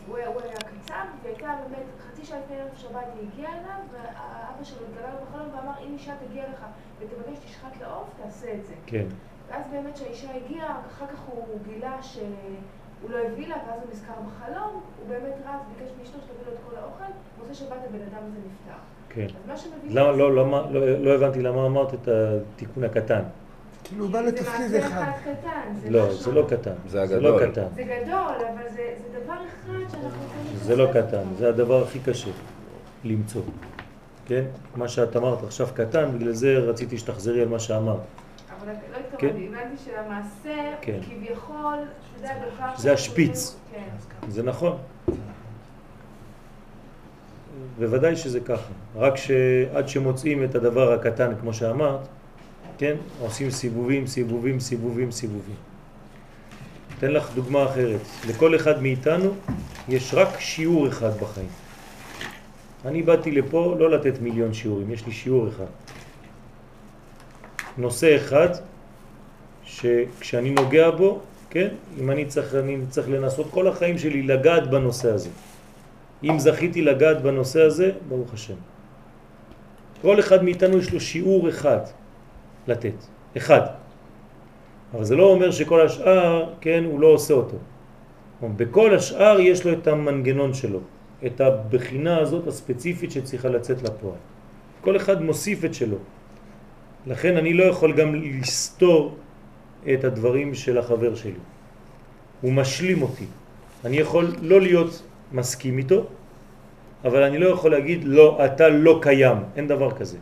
[0.07, 3.79] הוא היה, הוא היה קצב, והייתה באמת, חצי שעה לפני ערב שבת היא הגיעה אליו,
[3.91, 6.65] והאבא שלו התגלה לו בחלום ואמר, אם אישה תגיע לך
[6.99, 8.73] ותבקש תשחט לעוף, תעשה את זה.
[8.85, 9.05] כן.
[9.47, 12.03] ואז באמת כשהאישה הגיעה, אחר כך הוא גילה
[12.99, 16.53] שהוא לא הביא לה, ואז הוא נזכר בחלום, הוא באמת רץ, ביקש מאשתו שתביא לו
[16.53, 18.79] את כל האוכל, מוצא שבת הבן אדם הזה נפטר.
[19.09, 19.25] כן.
[19.25, 19.99] אז מה שמביא...
[19.99, 23.21] למה, לא, למה, לא, לא הבנתי למה אמרת את התיקון הקטן.
[23.83, 25.11] כאילו הוא בא לתפקיד אחד.
[25.89, 26.73] לא, זה לא קטן.
[26.87, 27.51] זה זה לא הגדול.
[27.51, 27.67] קטן.
[27.75, 30.09] זה גדול, אבל זה, דבר אחד שאנחנו.
[30.55, 31.23] זה לא קטן.
[31.37, 32.31] זה הדבר הכי קשה
[33.03, 33.41] למצוא.
[34.25, 34.43] כן?
[34.75, 37.97] מה שאת אמרת עכשיו קטן, בגלל זה רציתי שתחזרי על מה שאמרת.
[37.97, 39.27] אבל לא כן.
[39.27, 40.99] התכוונתי, הבנתי שהמעשה, כן.
[41.01, 41.77] כביכול,
[42.75, 43.55] זה השפיץ.
[44.29, 44.77] זה נכון.
[47.79, 48.71] בוודאי שזה ככה.
[48.95, 51.99] רק שעד שמוצאים את הדבר הקטן, כמו שאמרת,
[52.77, 55.55] כן, עושים סיבובים, סיבובים, סיבובים, סיבובים.
[56.97, 58.01] אתן לך דוגמה אחרת.
[58.27, 59.29] לכל אחד מאיתנו
[59.89, 61.49] יש רק שיעור אחד בחיים.
[62.85, 65.71] אני באתי לפה לא לתת מיליון שיעורים, יש לי שיעור אחד.
[67.77, 68.49] נושא אחד
[69.63, 71.19] שכשאני נוגע בו,
[71.49, 71.67] כן,
[71.99, 75.29] אם אני צריך, אני צריך לנסות כל החיים שלי לגעת בנושא הזה.
[76.23, 78.59] אם זכיתי לגעת בנושא הזה, ברוך השם.
[80.01, 81.79] כל אחד מאיתנו יש לו שיעור אחד
[82.67, 82.97] לתת,
[83.37, 83.61] אחד.
[84.93, 87.57] אבל זה לא אומר שכל השאר, כן, הוא לא עושה אותו.
[88.57, 90.79] בכל השאר יש לו את המנגנון שלו,
[91.25, 94.21] את הבחינה הזאת הספציפית שצריכה לצאת לפועל.
[94.81, 95.97] כל אחד מוסיף את שלו.
[97.07, 99.15] לכן אני לא יכול גם לסתור
[99.93, 101.41] את הדברים של החבר שלי.
[102.41, 103.25] הוא משלים אותי.
[103.85, 106.05] אני יכול לא להיות מסכים איתו,
[107.05, 110.17] אבל אני לא יכול להגיד, לא, אתה לא קיים, אין דבר כזה.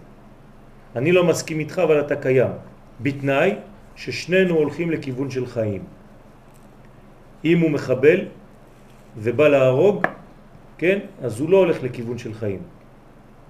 [0.96, 2.52] אני לא מסכים איתך, אבל אתה קיים.
[3.02, 3.56] בתנאי
[3.96, 5.84] ששנינו הולכים לכיוון של חיים.
[7.46, 8.20] אם הוא מחבל
[9.18, 10.08] ובא להרוג,
[10.78, 12.62] כן, אז הוא לא הולך לכיוון של חיים.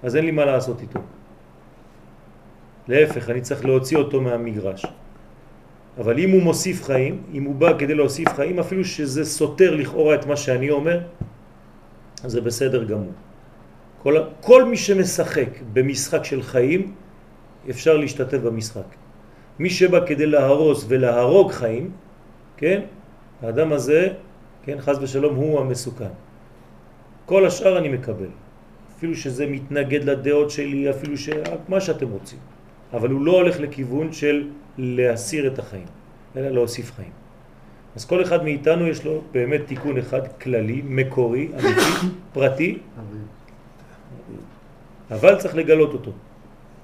[0.02, 1.00] אז אין לי מה לעשות איתו.
[2.88, 4.86] להפך, אני צריך להוציא אותו מהמגרש.
[5.98, 10.14] אבל אם הוא מוסיף חיים, אם הוא בא כדי להוסיף חיים, אפילו שזה סותר לכאורה
[10.14, 11.00] את מה שאני אומר,
[12.24, 13.12] זה בסדר גמור.
[14.02, 16.92] כל, כל מי שמשחק במשחק של חיים,
[17.70, 18.88] אפשר להשתתף במשחק.
[19.58, 21.90] מי שבא כדי להרוס ולהרוג חיים,
[22.56, 22.80] כן,
[23.42, 24.08] האדם הזה,
[24.62, 26.12] כן, חז ושלום, הוא המסוכן.
[27.26, 28.32] כל השאר אני מקבל.
[28.96, 31.28] אפילו שזה מתנגד לדעות שלי, אפילו ש...
[31.68, 32.38] מה שאתם רוצים.
[32.92, 34.48] אבל הוא לא הולך לכיוון של
[34.78, 35.86] להסיר את החיים,
[36.36, 37.10] אלא להוסיף חיים.
[37.96, 42.78] אז כל אחד מאיתנו יש לו באמת תיקון אחד כללי, מקורי, אמיתי, פרטי,
[45.10, 46.10] אבל צריך לגלות אותו.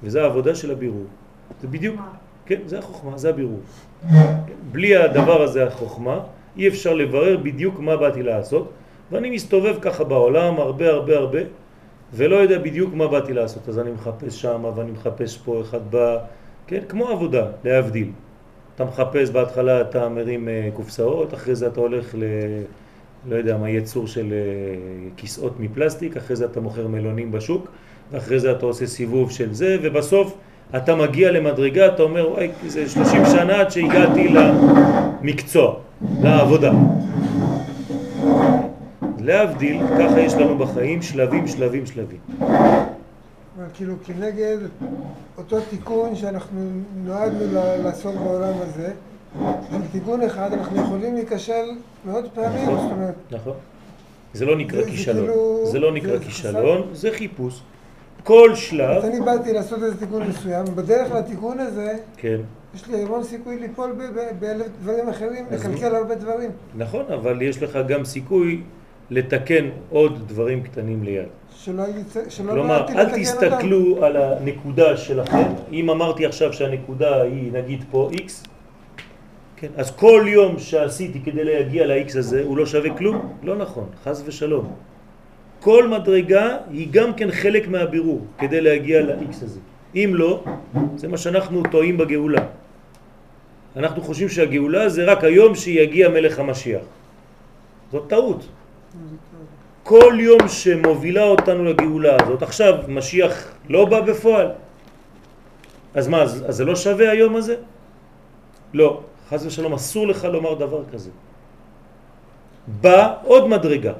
[0.02, 1.06] וזה העבודה של הבירור.
[1.60, 2.00] זה בדיוק,
[2.46, 3.60] כן, זה החוכמה, זה הבירור.
[4.72, 6.20] בלי הדבר הזה, החוכמה,
[6.56, 8.72] אי אפשר לברר בדיוק מה באתי לעשות,
[9.10, 11.40] ואני מסתובב ככה בעולם הרבה הרבה הרבה,
[12.14, 13.68] ולא יודע בדיוק מה באתי לעשות.
[13.68, 16.18] אז אני מחפש שם, ואני מחפש פה, אחד בא,
[16.72, 18.10] כן, כמו עבודה, להבדיל.
[18.74, 22.24] אתה מחפש בהתחלה, אתה מרים אה, קופסאות, אחרי זה אתה הולך ל...
[23.28, 27.68] לא יודע מה, יצור של אה, כיסאות מפלסטיק, אחרי זה אתה מוכר מלונים בשוק,
[28.12, 30.36] ואחרי זה אתה עושה סיבוב של זה, ובסוף
[30.76, 35.76] אתה מגיע למדרגה, אתה אומר, וואי, זה 30 שנה עד שהגעתי למקצוע,
[36.22, 36.72] לעבודה.
[39.20, 42.18] להבדיל, ככה יש לנו בחיים שלבים, שלבים, שלבים.
[43.56, 44.56] אבל כאילו כנגד
[45.38, 46.60] אותו תיקון שאנחנו
[47.04, 47.44] נועדנו
[47.84, 48.92] לעשות בעולם הזה,
[49.72, 51.64] עם תיקון אחד אנחנו יכולים להיכשל
[52.04, 53.14] מאוד פעמים, זאת אומרת...
[53.30, 53.54] נכון.
[54.34, 55.26] זה לא נקרא כישלון.
[55.26, 57.62] כאילו- זה לא נקרא כישלון, זה חיפוש.
[58.24, 58.90] כל שלב...
[58.96, 62.40] אז אני באתי לעשות איזה תיקון מסוים, בדרך לתיקון הזה, כן.
[62.74, 63.92] יש לי המון סיכוי ליפול
[64.38, 66.50] באלף דברים אחרים, לקלקל הרבה דברים.
[66.76, 68.62] נכון, אבל יש לך גם סיכוי
[69.12, 71.28] לתקן עוד דברים קטנים ליד.
[71.56, 71.84] שלא,
[72.28, 74.04] שלא כלומר, אל תסתכלו אותם.
[74.04, 75.48] על הנקודה שלכם.
[75.72, 78.48] אם אמרתי עכשיו שהנקודה היא נגיד פה x,
[79.56, 83.36] כן, אז כל יום שעשיתי כדי להגיע ל-x הזה הוא לא שווה כלום?
[83.42, 84.72] לא נכון, חז ושלום.
[85.60, 89.60] כל מדרגה היא גם כן חלק מהבירור כדי להגיע ל-x הזה.
[89.94, 90.44] אם לא,
[90.96, 92.44] זה מה שאנחנו טועים בגאולה.
[93.76, 96.84] אנחנו חושבים שהגאולה זה רק היום שיגיע מלך המשיח.
[97.92, 98.48] זאת טעות.
[99.82, 104.48] כל יום שמובילה אותנו לגאולה הזאת, עכשיו משיח לא בא בפועל.
[105.94, 107.56] אז מה, אז, אז זה לא שווה היום הזה?
[108.74, 111.10] לא, חס ושלום, אסור לך לומר דבר כזה.
[112.80, 113.92] בא עוד מדרגה.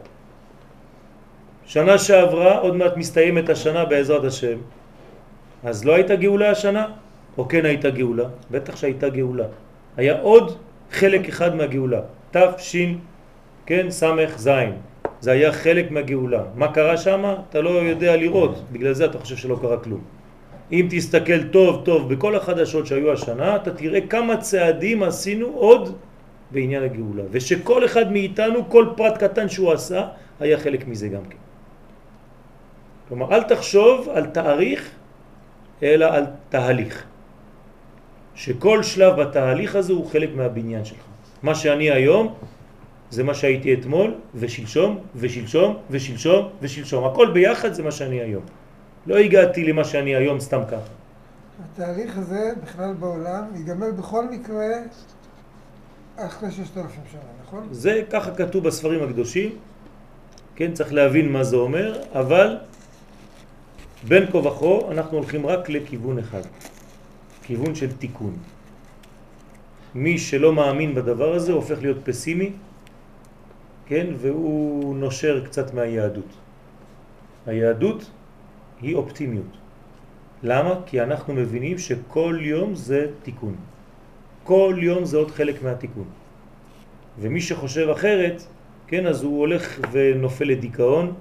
[1.67, 4.59] שנה שעברה, עוד מעט מסתיימת השנה בעזרת השם.
[5.65, 6.87] אז לא הייתה גאולה השנה?
[7.39, 8.29] או כן הייתה גאולה?
[8.51, 9.47] בטח שהייתה גאולה.
[9.97, 10.57] היה עוד
[10.93, 12.01] חלק אחד מהגאולה,
[12.59, 12.99] שין,
[13.67, 14.73] כן, סמך זין.
[15.21, 16.43] זה היה חלק מהגאולה.
[16.55, 17.35] מה קרה שם?
[17.51, 20.01] אתה לא יודע לראות, בגלל זה אתה חושב שלא קרה כלום.
[20.73, 25.97] אם תסתכל טוב טוב בכל החדשות שהיו השנה, אתה תראה כמה צעדים עשינו עוד
[26.51, 27.23] בעניין הגאולה.
[27.31, 30.07] ושכל אחד מאיתנו, כל פרט קטן שהוא עשה,
[30.41, 31.37] היה חלק מזה גם כן.
[33.09, 34.91] כלומר, אל תחשוב על תאריך,
[35.83, 37.05] אלא על תהליך.
[38.35, 41.05] שכל שלב בתהליך הזה הוא חלק מהבניין שלך.
[41.43, 42.35] מה שאני היום
[43.13, 47.05] זה מה שהייתי אתמול ושלשום ושלשום ושלשום ושלשום.
[47.05, 48.43] הכל ביחד זה מה שאני היום.
[49.07, 50.93] לא הגעתי למה שאני היום סתם ככה.
[51.65, 54.67] התהליך הזה בכלל בעולם ייגמר בכל מקרה
[56.17, 57.69] אחרי ששת אלפים שנה, נכון?
[57.71, 59.57] זה ככה כתוב בספרים הקדושים,
[60.57, 62.57] כן, צריך להבין מה זה אומר, אבל
[64.09, 66.43] בין כה וכה אנחנו הולכים רק לכיוון אחד,
[67.43, 68.37] כיוון של תיקון.
[69.95, 72.53] מי שלא מאמין בדבר הזה הופך להיות פסימי,
[73.93, 76.33] כן, והוא נושר קצת מהיהדות.
[77.47, 78.11] היהדות
[78.81, 79.57] היא אופטימיות.
[80.43, 80.75] למה?
[80.87, 83.55] כי אנחנו מבינים שכל יום זה תיקון.
[84.45, 86.05] כל יום זה עוד חלק מהתיקון.
[87.21, 88.43] ומי שחושב אחרת,
[88.87, 91.13] כן, אז הוא הולך ונופל לדיכאון,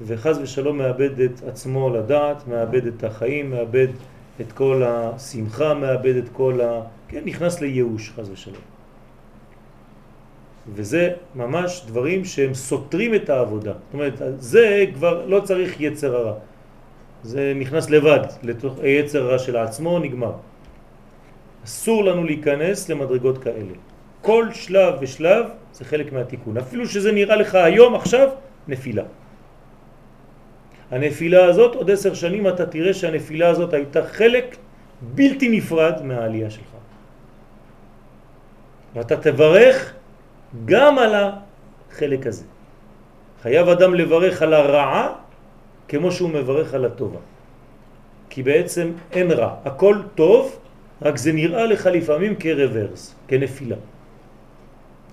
[0.00, 3.88] וחז ושלום מאבד את עצמו לדעת, מאבד את החיים, מאבד
[4.40, 6.80] את כל השמחה, מאבד את כל ה...
[7.08, 8.75] כן, נכנס לייאוש, חז ושלום.
[10.74, 13.72] וזה ממש דברים שהם סותרים את העבודה.
[13.72, 16.34] זאת אומרת, זה כבר לא צריך יצר הרע.
[17.22, 20.32] זה נכנס לבד לתוך היצר הרע של עצמו, נגמר.
[21.64, 23.74] אסור לנו להיכנס למדרגות כאלה.
[24.22, 26.56] כל שלב ושלב זה חלק מהתיקון.
[26.56, 28.28] אפילו שזה נראה לך היום, עכשיו,
[28.68, 29.04] נפילה.
[30.90, 34.56] הנפילה הזאת, עוד עשר שנים אתה תראה שהנפילה הזאת הייתה חלק
[35.02, 36.72] בלתי נפרד מהעלייה שלך.
[38.94, 39.95] ואתה תברך
[40.64, 42.44] גם על החלק הזה.
[43.42, 45.12] חייב אדם לברך על הרעה
[45.88, 47.18] כמו שהוא מברך על הטובה.
[48.30, 50.58] כי בעצם אין רע, הכל טוב,
[51.02, 53.76] רק זה נראה לך לפעמים כרוורס, כנפילה.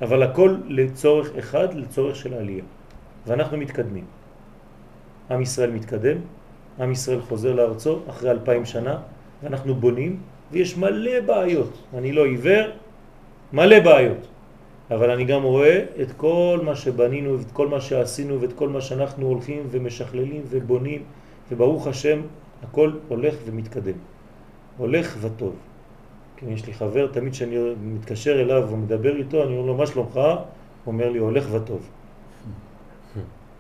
[0.01, 2.63] אבל הכל לצורך אחד, לצורך של העלייה.
[3.27, 4.06] ואנחנו מתקדמים.
[5.32, 6.17] עם ישראל מתקדם,
[6.79, 8.97] עם ישראל חוזר לארצו אחרי אלפיים שנה,
[9.43, 10.19] ואנחנו בונים,
[10.51, 11.73] ויש מלא בעיות.
[11.93, 12.65] אני לא עיוור,
[13.53, 14.33] מלא בעיות.
[14.93, 18.82] אבל אני גם רואה את כל מה שבנינו, ואת כל מה שעשינו, ואת כל מה
[18.82, 21.03] שאנחנו הולכים ומשכללים ובונים,
[21.51, 22.21] וברוך השם,
[22.63, 23.97] הכל הולך ומתקדם.
[24.77, 25.56] הולך וטוב.
[26.38, 30.15] כן, יש לי חבר, תמיד כשאני מתקשר אליו ומדבר איתו, אני אומר לו, מה שלומך?
[30.15, 30.34] הוא
[30.88, 31.89] אומר לי, הולך וטוב.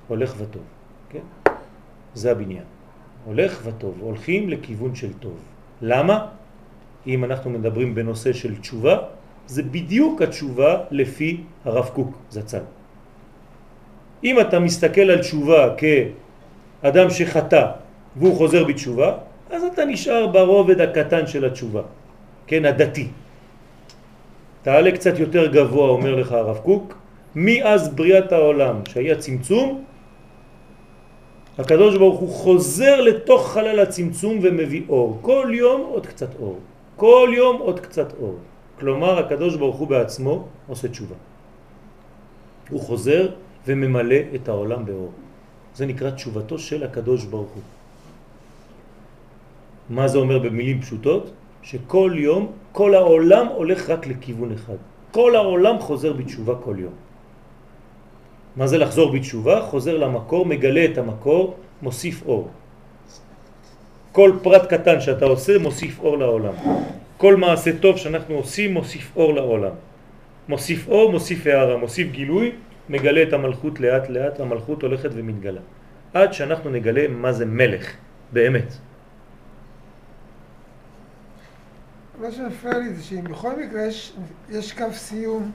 [0.07, 0.63] הולך וטוב,
[1.09, 1.25] כן?
[2.13, 2.63] זה הבניין.
[3.25, 5.37] הולך וטוב, הולכים לכיוון של טוב.
[5.81, 6.27] למה?
[7.07, 8.97] אם אנחנו מדברים בנושא של תשובה,
[9.53, 12.65] זה בדיוק התשובה לפי הרב קוק זצ"ל.
[14.23, 17.65] אם אתה מסתכל על תשובה כאדם שחטא
[18.17, 19.09] והוא חוזר בתשובה,
[19.53, 21.81] אז אתה נשאר ברובד הקטן של התשובה,
[22.47, 23.07] כן, הדתי.
[24.65, 26.97] תעלה קצת יותר גבוה, אומר לך הרב קוק,
[27.35, 29.83] מאז בריאת העולם, שהיה צמצום,
[31.57, 35.19] הקדוש ברוך הוא חוזר לתוך חלל הצמצום ומביא אור.
[35.21, 36.57] כל יום עוד קצת אור.
[36.95, 38.52] כל יום עוד קצת אור.
[38.83, 41.15] כלומר, הקדוש ברוך הוא בעצמו עושה תשובה.
[42.69, 45.11] הוא חוזר וממלא את העולם באור.
[45.75, 47.63] זה נקרא תשובתו של הקדוש ברוך הוא.
[49.89, 51.31] מה זה אומר במילים פשוטות?
[51.63, 54.79] שכל יום, כל העולם הולך רק לכיוון אחד.
[55.15, 56.95] כל העולם חוזר בתשובה כל יום.
[58.59, 59.61] מה זה לחזור בתשובה?
[59.71, 62.51] חוזר למקור, מגלה את המקור, מוסיף אור.
[64.11, 66.55] כל פרט קטן שאתה עושה מוסיף אור לעולם.
[67.17, 69.75] כל מעשה טוב שאנחנו עושים מוסיף אור לעולם.
[70.47, 72.51] מוסיף אור, מוסיף הערה, מוסיף גילוי,
[72.89, 75.61] מגלה את המלכות לאט לאט, המלכות הולכת ומתגלה.
[76.13, 77.93] עד שאנחנו נגלה מה זה מלך,
[78.31, 78.73] באמת.
[82.21, 84.13] מה שמפריע לי זה שאם בכל מקרה יש,
[84.49, 85.51] יש קו סיום,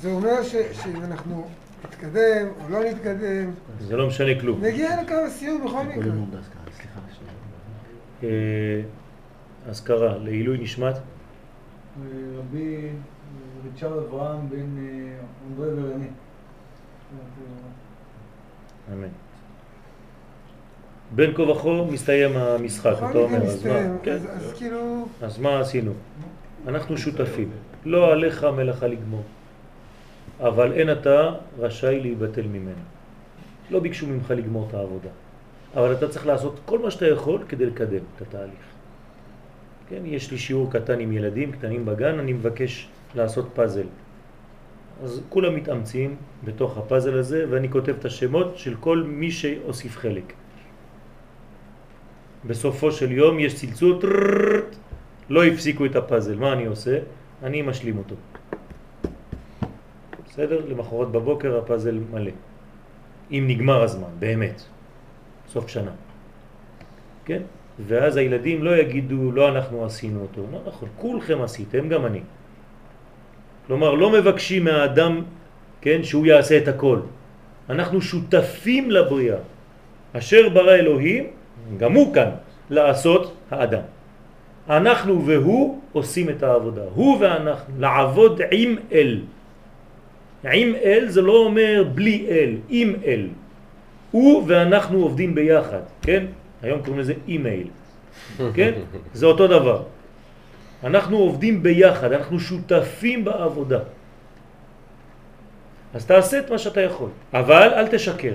[0.00, 1.48] זה אומר ש, שאם אנחנו
[1.84, 4.64] נתקדם או לא נתקדם, זה לא משנה כלום.
[4.64, 6.12] נגיע לקו הסיום בכל מקרה.
[9.64, 10.94] אה, אזכרה לעילוי נשמת
[12.38, 12.88] רבי
[13.64, 14.76] ריצ'רד אברהם בן
[15.50, 16.06] אנדרי ורני.
[18.92, 19.08] אמן.
[21.14, 23.72] בין כה וכה מסתיים המשחק, אתה אומר, אז מה?
[24.02, 24.12] כן.
[24.30, 25.92] אז- כאילו, אז מה עשינו?
[26.68, 27.50] אנחנו שותפים.
[27.84, 29.22] לא עליך מלאכה לגמור.
[30.40, 32.82] אבל אין אתה רשאי להיבטל ממנו.
[33.70, 35.08] לא ביקשו ממך לגמור את העבודה.
[35.76, 38.73] אבל אתה צריך לעשות כל מה שאתה יכול כדי לקדם את התהליך.
[39.88, 43.86] כן, יש לי שיעור קטן עם ילדים קטנים בגן, אני מבקש לעשות פאזל.
[45.02, 50.32] אז כולם מתאמצים בתוך הפאזל הזה, ואני כותב את השמות של כל מי שהוסיף חלק.
[52.46, 53.98] בסופו של יום יש צלצול,
[55.30, 56.38] לא הפסיקו את הפאזל.
[56.38, 56.98] מה אני עושה?
[57.42, 58.16] אני משלים אותו.
[60.28, 60.66] בסדר?
[60.68, 62.30] למחרת בבוקר הפאזל מלא.
[63.30, 64.62] אם נגמר הזמן, באמת.
[65.48, 65.90] סוף שנה.
[67.24, 67.42] כן?
[67.86, 70.42] ואז הילדים לא יגידו, לא אנחנו עשינו אותו.
[70.52, 72.20] לא נכון, כולכם עשיתם, גם אני.
[73.66, 75.22] כלומר, לא מבקשים מהאדם,
[75.80, 76.98] כן, שהוא יעשה את הכל.
[77.70, 79.38] אנחנו שותפים לבריאה.
[80.12, 81.24] אשר ברא אלוהים,
[81.78, 82.30] גם הוא כאן,
[82.70, 83.84] לעשות האדם.
[84.70, 86.82] אנחנו והוא עושים את העבודה.
[86.94, 89.20] הוא ואנחנו, לעבוד עם אל.
[90.44, 93.28] עם אל זה לא אומר בלי אל, עם אל.
[94.10, 96.24] הוא ואנחנו עובדים ביחד, כן?
[96.64, 97.66] היום קוראים לזה אימייל,
[98.54, 98.72] כן?
[99.14, 99.82] זה אותו דבר.
[100.84, 103.78] אנחנו עובדים ביחד, אנחנו שותפים בעבודה.
[105.94, 108.34] אז תעשה את מה שאתה יכול, אבל אל תשקר.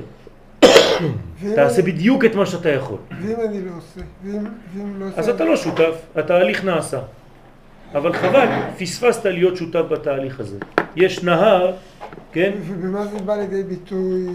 [1.56, 2.98] תעשה אני- בדיוק את מה שאתה יכול.
[3.22, 5.20] ואם אני לא עושה, ואם ואם לא עושה...
[5.20, 7.00] אז אתה לא שותף, התהליך נעשה.
[7.94, 8.48] אבל חבל,
[8.80, 10.58] פספסת להיות שותף בתהליך הזה.
[10.96, 11.72] יש נהר,
[12.32, 14.28] כן, ובמה זה בא לידי ביטוי?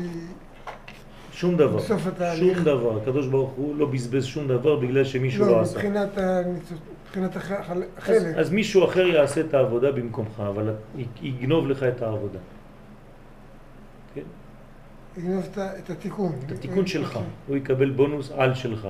[1.35, 1.77] שום דבר.
[1.77, 2.57] בסוף התהליך.
[2.57, 2.97] שום דבר.
[3.03, 5.77] הקדוש ברוך הוא לא בזבז שום דבר בגלל שמישהו לא, לא, עשה.
[5.79, 8.37] מבחינת הניצוץ- מבחינת הח- החל- אז, החלק.
[8.37, 10.71] אז מישהו אחר יעשה את העבודה במקומך, אבל
[11.23, 12.39] יגנוב לך את העבודה.
[14.15, 14.21] כן?
[15.17, 16.33] לגנוב את את התיקון.
[16.47, 17.19] את התיקון שלך.
[17.47, 18.89] הוא יקבל בונוס על שלך.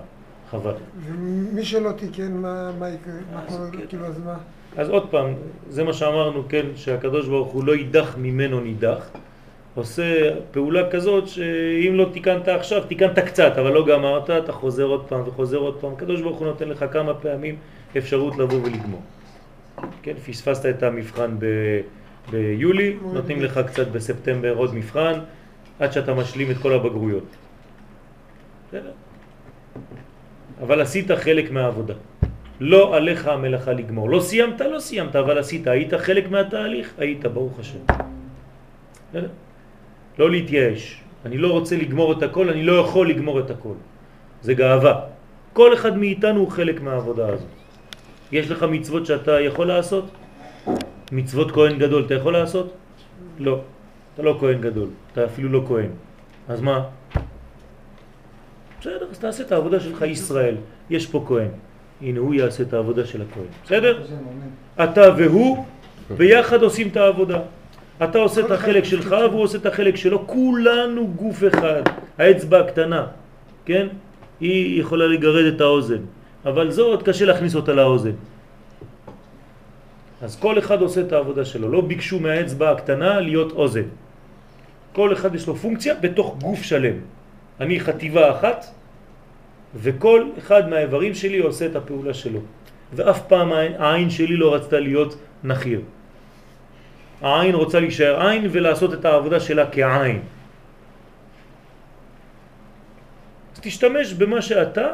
[0.50, 0.74] חבל.
[1.06, 3.14] ומי שלא תיקן, מה מה יקרה?
[3.34, 3.70] מה אז קורה?
[3.70, 3.78] כן.
[3.88, 4.36] כאילו, אז מה?
[4.76, 5.34] אז עוד פעם,
[5.68, 9.08] זה מה שאמרנו, כן, שהקדוש ברוך הוא לא יידח ממנו נידח.
[9.74, 15.04] עושה פעולה כזאת שאם לא תיקנת עכשיו, תיקנת קצת, אבל לא גמרת, אתה חוזר עוד
[15.08, 15.92] פעם וחוזר עוד פעם.
[15.92, 17.56] הקדוש ברוך הוא נותן לך כמה פעמים
[17.98, 19.02] אפשרות לבוא ולגמור.
[20.02, 21.46] כן, פספסת את המבחן ב...
[22.30, 25.12] ביולי, נותנים לך קצת בספטמבר עוד מבחן,
[25.80, 27.36] עד שאתה משלים את כל הבגרויות.
[28.68, 28.90] בסדר?
[30.62, 31.94] אבל עשית חלק מהעבודה.
[32.60, 34.10] לא עליך המלאכה לגמור.
[34.10, 35.66] לא סיימת, לא סיימת, אבל עשית.
[35.66, 37.78] היית חלק מהתהליך, היית, ברוך השם.
[39.10, 39.28] בסדר?
[40.18, 41.00] לא להתייאש.
[41.24, 43.74] אני לא רוצה לגמור את הכל, אני לא יכול לגמור את הכל.
[44.42, 45.00] זה גאווה.
[45.52, 47.48] כל אחד מאיתנו הוא חלק מהעבודה הזאת.
[48.32, 50.04] יש לך מצוות שאתה יכול לעשות?
[51.12, 52.72] מצוות כהן גדול אתה יכול לעשות?
[53.38, 53.60] לא.
[54.14, 55.90] אתה לא כהן גדול, אתה אפילו לא כהן.
[56.48, 56.84] אז מה?
[58.80, 60.56] בסדר, אז תעשה את העבודה שלך ישראל.
[60.90, 61.48] יש פה כהן.
[62.00, 63.44] הנה הוא יעשה את העבודה של הכהן.
[63.64, 64.02] בסדר?
[64.84, 65.64] אתה והוא
[66.16, 67.40] ביחד עושים את העבודה.
[68.02, 71.82] אתה עושה את החלק שלך והוא עושה את החלק שלו, כולנו גוף אחד.
[72.18, 73.06] האצבע הקטנה,
[73.64, 73.86] כן?
[74.40, 76.02] היא יכולה לגרד את האוזן,
[76.44, 78.16] אבל זו עוד קשה להכניס אותה לאוזן.
[80.22, 83.88] אז כל אחד עושה את העבודה שלו, לא ביקשו מהאצבע הקטנה להיות אוזן.
[84.92, 86.96] כל אחד יש לו פונקציה בתוך גוף שלם.
[87.60, 88.66] אני חטיבה אחת,
[89.74, 92.40] וכל אחד מהאיברים שלי עושה את הפעולה שלו.
[92.92, 95.80] ואף פעם העין, שלי לא רצתה להיות נחיר.
[97.24, 100.20] העין רוצה להישאר עין ולעשות את העבודה שלה כעין.
[103.54, 104.86] אז תשתמש במה שאתה,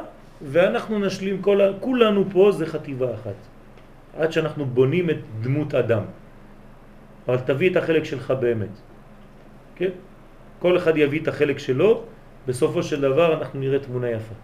[0.43, 3.39] ואנחנו נשלים, כל, כולנו פה זה חטיבה אחת.
[4.19, 6.03] עד שאנחנו בונים את דמות אדם.
[7.29, 8.75] אבל תביא את החלק שלך באמת.
[9.77, 9.91] כן?
[10.59, 12.03] כל אחד יביא את החלק שלו,
[12.47, 14.35] בסופו של דבר אנחנו נראה תמונה יפה.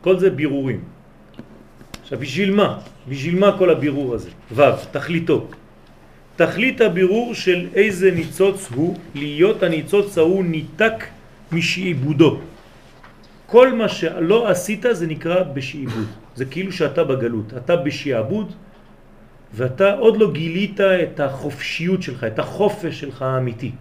[0.00, 0.97] כל זה בירורים.
[2.08, 2.78] עכשיו, בשביל מה?
[3.08, 4.30] בשביל מה כל הבירור הזה?
[4.52, 5.46] ו', תכליתו.
[6.36, 11.04] תכלית הבירור של איזה ניצוץ הוא, להיות הניצוץ ההוא ניתק
[11.52, 12.40] משעיבודו.
[13.46, 16.08] כל מה שלא עשית זה נקרא בשעיבוד.
[16.34, 18.52] זה כאילו שאתה בגלות, אתה בשעבוד
[19.54, 23.72] ואתה עוד לא גילית את החופשיות שלך, את החופש שלך האמיתי.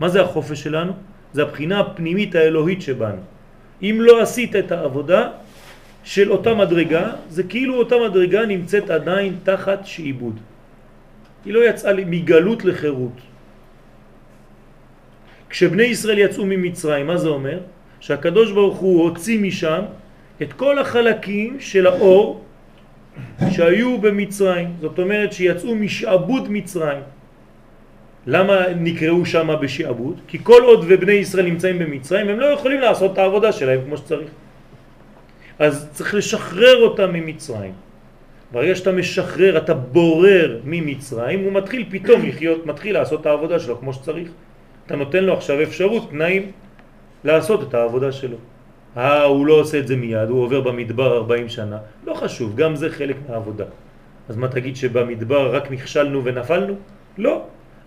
[0.00, 0.92] מה זה החופש שלנו?
[1.32, 3.20] זה הבחינה הפנימית האלוהית שבנו.
[3.82, 5.43] אם לא עשית את העבודה
[6.04, 10.40] של אותה מדרגה, זה כאילו אותה מדרגה נמצאת עדיין תחת שעיבוד.
[11.44, 13.20] היא לא יצאה מגלות לחירות.
[15.50, 17.58] כשבני ישראל יצאו ממצרים, מה זה אומר?
[18.00, 19.80] שהקדוש ברוך הוא הוציא משם
[20.42, 22.44] את כל החלקים של האור
[23.50, 24.68] שהיו במצרים.
[24.80, 27.02] זאת אומרת שיצאו משעבוד מצרים.
[28.26, 30.20] למה נקראו שם בשעבוד?
[30.28, 33.96] כי כל עוד ובני ישראל נמצאים במצרים הם לא יכולים לעשות את העבודה שלהם כמו
[33.96, 34.28] שצריך.
[35.58, 37.72] אז צריך לשחרר אותם ממצרים.
[38.52, 43.78] ברגע שאתה משחרר, אתה בורר ממצרים, הוא מתחיל פתאום לחיות, מתחיל לעשות את העבודה שלו
[43.80, 44.28] כמו שצריך.
[44.86, 46.52] אתה נותן לו עכשיו אפשרות, תנאים,
[47.24, 48.36] לעשות את העבודה שלו.
[48.96, 51.78] אה, הוא לא עושה את זה מיד, הוא עובר במדבר 40 שנה.
[52.06, 53.64] לא חשוב, גם זה חלק מהעבודה.
[54.28, 56.74] אז מה תגיד שבמדבר רק נכשלנו ונפלנו?
[57.18, 57.42] לא.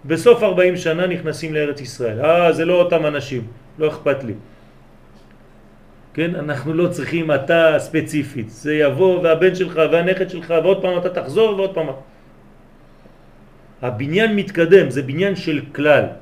[0.06, 2.22] בסוף 40 שנה נכנסים לארץ ישראל.
[2.22, 3.48] אה, זה לא אותם אנשים,
[3.80, 4.34] לא אכפת לי.
[6.18, 8.50] כן, אנחנו לא צריכים אתה ספציפית.
[8.50, 11.88] זה יבוא והבן שלך והנכד שלך ועוד פעם אתה תחזור ועוד פעם.
[13.82, 16.18] הבניין מתקדם, זה בניין של כלל.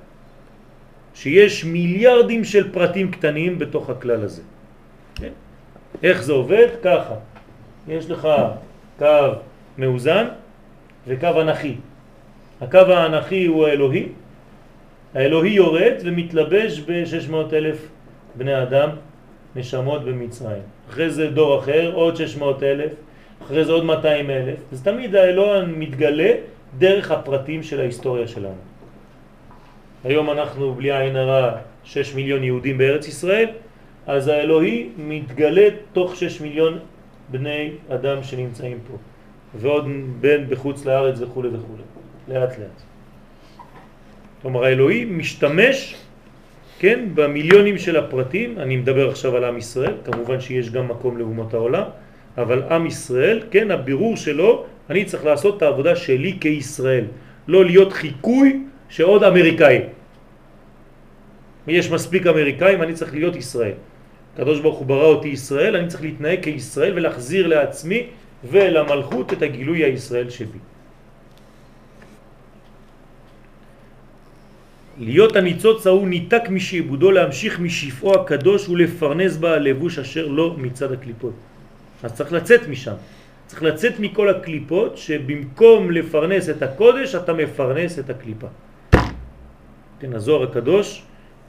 [1.16, 4.42] שיש מיליארדים של פרטים קטנים בתוך הכלל הזה.
[5.16, 5.32] כן?
[6.04, 6.68] איך זה עובד?
[6.84, 7.16] ככה.
[7.88, 8.28] יש לך
[9.00, 9.40] קו
[9.78, 10.26] מאוזן
[11.08, 11.76] וקו אנכי.
[12.62, 14.08] הקו האנכי הוא האלוהי,
[15.14, 17.88] האלוהי יורד ומתלבש ב-600 אלף
[18.36, 18.90] בני אדם,
[19.56, 20.62] נשמות במצרים.
[20.90, 22.92] אחרי זה דור אחר, עוד 600 אלף,
[23.42, 24.60] אחרי זה עוד 200 אלף.
[24.72, 26.32] אז תמיד האלוה מתגלה
[26.78, 28.62] דרך הפרטים של ההיסטוריה שלנו.
[30.04, 31.52] היום אנחנו בלי עין הרע
[31.84, 33.48] 6 מיליון יהודים בארץ ישראל,
[34.08, 36.80] אז האלוהי מתגלה תוך 6 מיליון
[37.32, 38.98] בני אדם שנמצאים פה,
[39.56, 39.86] ועוד
[40.22, 41.76] בן בחוץ לארץ וכו' וכו',
[42.28, 42.82] לאט לאט.
[44.42, 45.96] כלומר האלוהי משתמש,
[46.80, 51.54] כן, במיליונים של הפרטים, אני מדבר עכשיו על עם ישראל, כמובן שיש גם מקום לאומות
[51.54, 51.84] העולם,
[52.38, 57.06] אבל עם ישראל, כן, הבירור שלו, אני צריך לעשות את העבודה שלי כישראל,
[57.48, 58.60] לא להיות חיקוי
[58.90, 59.82] שעוד אמריקאי.
[61.68, 63.80] יש מספיק אמריקאים, אני צריך להיות ישראל.
[64.34, 68.08] הקדוש ברוך הוא ברא אותי ישראל, אני צריך להתנהג כישראל ולהחזיר לעצמי
[68.44, 70.60] ולמלכות את הגילוי הישראל שבי.
[74.98, 81.34] להיות הניצוץ ההוא ניתק משעבודו להמשיך משפעו הקדוש ולפרנס בה הלבוש אשר לא מצד הקליפות.
[82.04, 82.94] אז צריך לצאת משם.
[83.48, 88.48] צריך לצאת מכל הקליפות שבמקום לפרנס את הקודש אתה מפרנס את הקליפה.
[90.00, 91.04] כן, הזוהר הקדוש,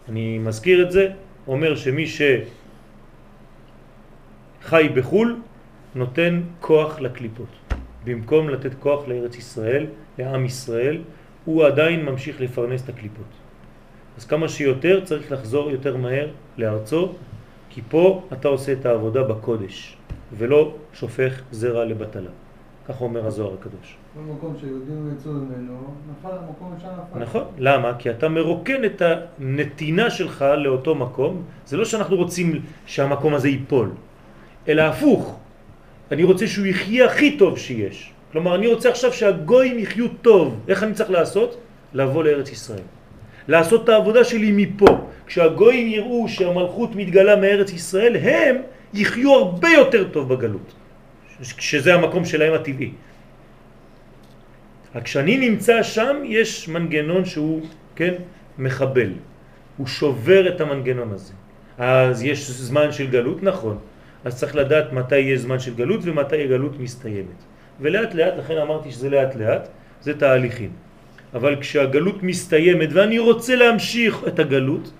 [0.08, 1.08] אני מזכיר את זה,
[1.46, 2.38] אומר שמי שחי
[4.94, 5.36] בחול
[5.94, 7.48] נותן כוח לקליפות.
[8.04, 9.86] במקום לתת כוח לארץ ישראל,
[10.18, 10.98] לעם ישראל,
[11.46, 13.32] הוא עדיין ממשיך לפרנס את הקליפות.
[14.16, 16.28] אז כמה שיותר צריך לחזור יותר מהר
[16.58, 17.12] לארצו,
[17.70, 19.96] כי פה אתה עושה את העבודה בקודש,
[20.32, 22.30] ולא שופך זרע לבטלה.
[22.88, 23.96] כך אומר הזוהר הקדוש.
[24.14, 27.18] כל מקום שיהודים יצאו ממנו, נפל המקום שם נפל.
[27.18, 27.44] נכון.
[27.58, 27.94] למה?
[27.98, 31.42] כי אתה מרוקן את הנתינה שלך לאותו מקום.
[31.66, 33.90] זה לא שאנחנו רוצים שהמקום הזה ייפול,
[34.68, 35.38] אלא הפוך.
[36.12, 38.12] אני רוצה שהוא יחיה הכי טוב שיש.
[38.36, 40.60] כלומר, אני רוצה עכשיו שהגויים יחיו טוב.
[40.68, 41.56] איך אני צריך לעשות?
[41.96, 42.84] לבוא לארץ ישראל.
[43.48, 45.08] לעשות את העבודה שלי מפה.
[45.26, 48.56] כשהגויים יראו שהמלכות מתגלה מארץ ישראל, הם
[48.94, 50.68] יחיו הרבה יותר טוב בגלות.
[51.40, 52.92] שזה המקום שלהם הטבעי.
[54.94, 57.60] רק כשאני נמצא שם יש מנגנון שהוא,
[57.96, 58.14] כן,
[58.60, 59.12] מחבל.
[59.76, 61.32] הוא שובר את המנגנון הזה.
[61.78, 63.78] אז יש זמן של גלות, נכון.
[64.28, 67.55] אז צריך לדעת מתי יש זמן של גלות ומתי הגלות מסתיימת.
[67.80, 69.68] ולאט לאט, לכן אמרתי שזה לאט לאט,
[70.00, 70.70] זה תהליכים.
[71.34, 74.92] אבל כשהגלות מסתיימת ואני רוצה להמשיך את הגלות,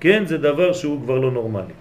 [0.00, 1.76] כן, זה דבר שהוא כבר לא נורמלי.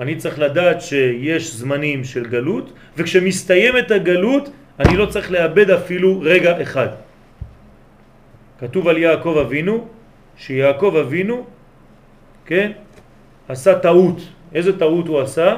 [0.00, 6.62] אני צריך לדעת שיש זמנים של גלות, וכשמסתיימת הגלות אני לא צריך לאבד אפילו רגע
[6.62, 6.88] אחד.
[8.60, 9.88] כתוב על יעקב אבינו,
[10.36, 11.46] שיעקב אבינו,
[12.46, 12.72] כן,
[13.48, 14.20] עשה טעות.
[14.54, 15.56] איזה טעות הוא עשה?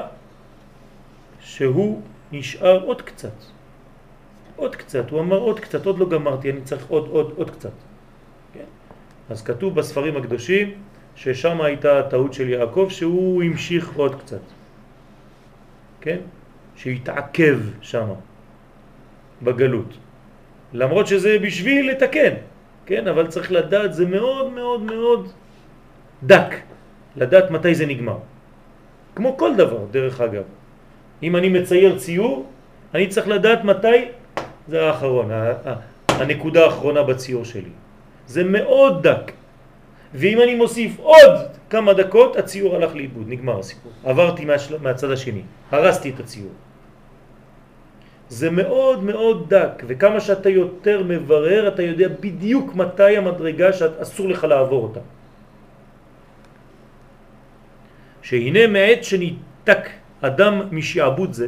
[1.41, 2.03] שהוא
[2.33, 3.35] נשאר עוד קצת.
[4.62, 7.74] עוד קצת, הוא אמר עוד קצת, עוד לא גמרתי, אני צריך עוד, עוד, עוד קצת.
[8.54, 8.70] כן?
[9.30, 10.72] אז כתוב בספרים הקדושים
[11.16, 14.44] ששם הייתה הטעות של יעקב שהוא המשיך עוד קצת.
[16.00, 16.18] כן?
[16.76, 18.06] שהתעכב שם
[19.42, 19.90] בגלות.
[20.72, 22.34] למרות שזה בשביל לתקן,
[22.86, 23.08] כן?
[23.08, 25.20] אבל צריך לדעת, זה מאוד מאוד מאוד
[26.22, 26.54] דק,
[27.16, 28.18] לדעת מתי זה נגמר.
[29.14, 30.46] כמו כל דבר, דרך אגב.
[31.22, 32.46] אם אני מצייר ציור,
[32.94, 34.22] אני צריך לדעת מתי
[34.68, 35.30] זה האחרון,
[36.08, 37.70] הנקודה האחרונה בציור שלי.
[38.26, 39.32] זה מאוד דק.
[40.14, 41.34] ואם אני מוסיף עוד
[41.70, 43.92] כמה דקות, הציור הלך לאיבוד, נגמר הסיפור.
[44.04, 44.78] עברתי מהשל...
[44.78, 46.52] מהצד השני, הרסתי את הציור.
[48.28, 54.44] זה מאוד מאוד דק, וכמה שאתה יותר מברר, אתה יודע בדיוק מתי המדרגה שאסור לך
[54.44, 55.00] לעבור אותה.
[58.22, 59.84] שהנה מעת שניתק
[60.20, 61.46] אדם משעבוד זה,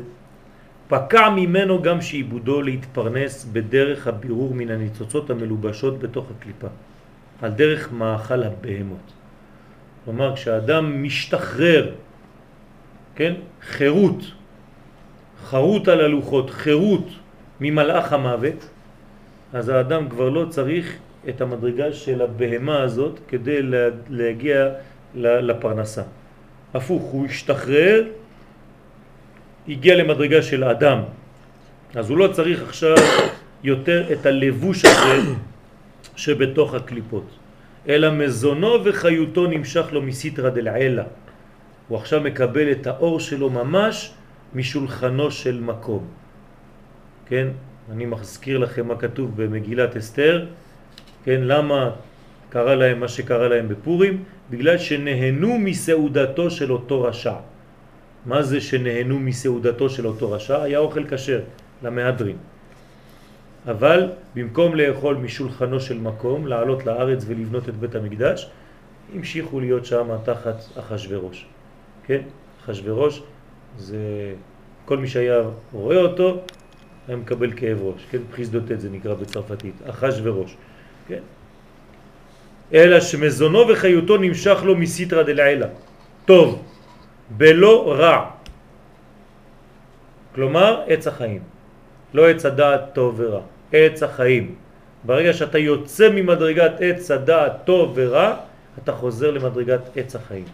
[0.88, 6.68] פקע ממנו גם שעיבודו להתפרנס בדרך הבירור מן הניצוצות המלובשות בתוך הקליפה,
[7.42, 9.12] על דרך מאכל הבהמות.
[10.04, 11.90] כלומר, כשאדם משתחרר,
[13.14, 14.24] כן, חירות,
[15.44, 17.06] חרות על הלוחות, חירות
[17.60, 18.68] ממלאך המוות,
[19.52, 20.96] אז האדם כבר לא צריך
[21.28, 23.58] את המדרגה של הבהמה הזאת כדי
[24.08, 24.68] להגיע
[25.14, 26.02] לפרנסה.
[26.74, 28.04] הפוך, הוא השתחרר
[29.68, 30.98] הגיע למדרגה של אדם,
[31.94, 32.96] אז הוא לא צריך עכשיו
[33.62, 35.32] יותר את הלבוש הזה
[36.16, 37.26] שבתוך הקליפות,
[37.88, 41.04] אלא מזונו וחיותו נמשך לו מסיטרא דלעילה.
[41.88, 44.12] הוא עכשיו מקבל את האור שלו ממש
[44.54, 46.04] משולחנו של מקום.
[47.26, 47.48] כן?
[47.92, 50.46] אני מזכיר לכם מה כתוב במגילת אסתר,
[51.24, 51.40] כן?
[51.44, 51.90] למה
[52.48, 54.22] קרה להם מה שקרה להם בפורים?
[54.50, 57.53] בגלל שנהנו מסעודתו של אותו רשע.
[58.26, 60.62] מה זה שנהנו מסעודתו של אותו רשע?
[60.62, 61.40] היה אוכל כשר
[61.82, 62.36] למהדרין.
[63.68, 68.50] אבל במקום לאכול משולחנו של מקום, לעלות לארץ ולבנות את בית המקדש,
[69.14, 71.46] המשיכו להיות שם תחת אחשוורוש.
[72.06, 72.20] כן?
[72.64, 73.22] אחשוורוש
[73.78, 73.98] זה
[74.84, 76.40] כל מי שהיה רואה אותו
[77.08, 78.18] היה מקבל כאב ראש, כן?
[78.30, 80.56] פחיסדותת זה נקרא בצרפתית, אחשוורוש,
[81.08, 81.22] כן?
[82.74, 85.66] אלא שמזונו וחיותו נמשך לו מסיטרא דלעילה.
[86.24, 86.62] טוב,
[87.30, 88.30] בלא רע.
[90.34, 91.42] כלומר, עץ החיים.
[92.14, 93.40] לא עץ הדעת טוב ורע,
[93.72, 94.54] עץ החיים.
[95.04, 98.36] ברגע שאתה יוצא ממדרגת עץ הדעת טוב ורע,
[98.82, 100.44] אתה חוזר למדרגת עץ החיים.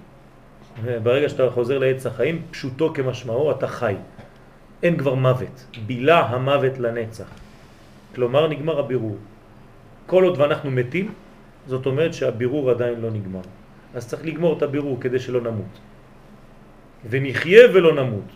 [1.03, 3.95] ברגע שאתה חוזר לעץ החיים, פשוטו כמשמעו, אתה חי.
[4.83, 7.29] אין כבר מוות, בילה המוות לנצח.
[8.15, 9.17] כלומר, נגמר הבירור.
[10.07, 11.15] כל עוד ואנחנו מתים,
[11.67, 13.41] זאת אומרת שהבירור עדיין לא נגמר.
[13.95, 15.90] אז צריך לגמור את הבירור כדי שלא נמות.
[17.09, 18.29] ונחיה ולא נמות.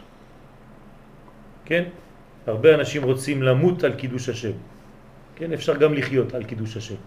[1.64, 1.84] כן?
[2.46, 4.56] הרבה אנשים רוצים למות על קידוש השם.
[5.36, 7.00] כן, אפשר גם לחיות על קידוש השם.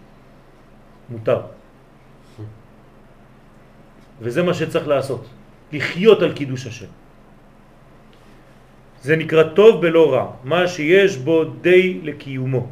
[1.10, 1.40] מותר.
[4.20, 5.24] וזה מה שצריך לעשות,
[5.72, 6.90] לחיות על קידוש השם.
[9.02, 12.66] זה נקרא טוב בלא רע, מה שיש בו די לקיומו.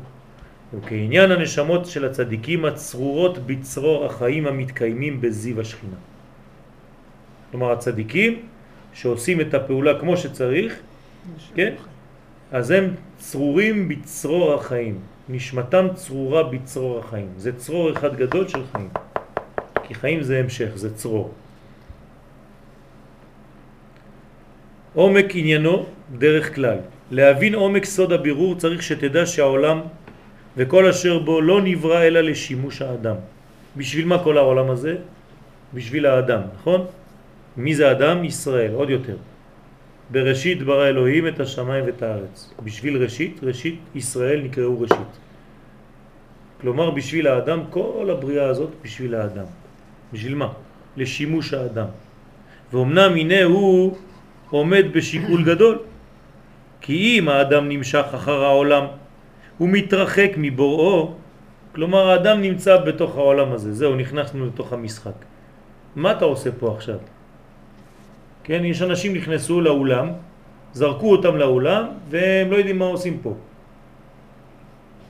[0.74, 5.96] וכעניין הנשמות של הצדיקים הצרורות בצרור החיים המתקיימים בזיו השכינה.
[7.50, 8.32] כלומר הצדיקים
[8.96, 10.80] שעושים את הפעולה כמו שצריך,
[11.54, 11.74] כן?
[12.52, 17.28] אז הם צרורים בצרור החיים, נשמתם צרורה בצרור החיים.
[17.36, 18.88] זה צרור אחד גדול של חיים,
[19.84, 21.30] כי חיים זה המשך, זה צרור.
[24.94, 25.86] עומק עניינו
[26.18, 26.78] דרך כלל.
[27.10, 29.80] להבין עומק סוד הבירור צריך שתדע שהעולם
[30.56, 33.16] וכל אשר בו לא נברא אלא לשימוש האדם.
[33.76, 34.96] בשביל מה כל העולם הזה?
[35.74, 36.86] בשביל האדם, נכון?
[37.56, 38.24] מי זה אדם?
[38.24, 39.16] ישראל, עוד יותר.
[40.10, 42.54] בראשית ברא אלוהים את השמיים ואת הארץ.
[42.62, 45.12] בשביל ראשית, ראשית ישראל נקראו ראשית.
[46.60, 49.48] כלומר בשביל האדם, כל הבריאה הזאת בשביל האדם.
[50.12, 50.48] בשביל מה?
[50.96, 51.86] לשימוש האדם.
[52.72, 53.96] ואומנם הנה הוא
[54.50, 55.78] עומד בשיקול גדול,
[56.80, 58.84] כי אם האדם נמשך אחר העולם,
[59.58, 61.14] הוא מתרחק מבוראו,
[61.74, 65.18] כלומר האדם נמצא בתוך העולם הזה, זהו, נכנסנו לתוך המשחק.
[65.96, 66.98] מה אתה עושה פה עכשיו?
[68.46, 70.12] כן, יש אנשים נכנסו לאולם,
[70.72, 73.34] זרקו אותם לאולם והם לא יודעים מה עושים פה.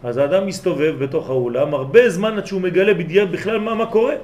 [0.04, 4.14] אז האדם מסתובב בתוך האולם הרבה זמן עד שהוא מגלה בדיוק בכלל מה, מה קורה.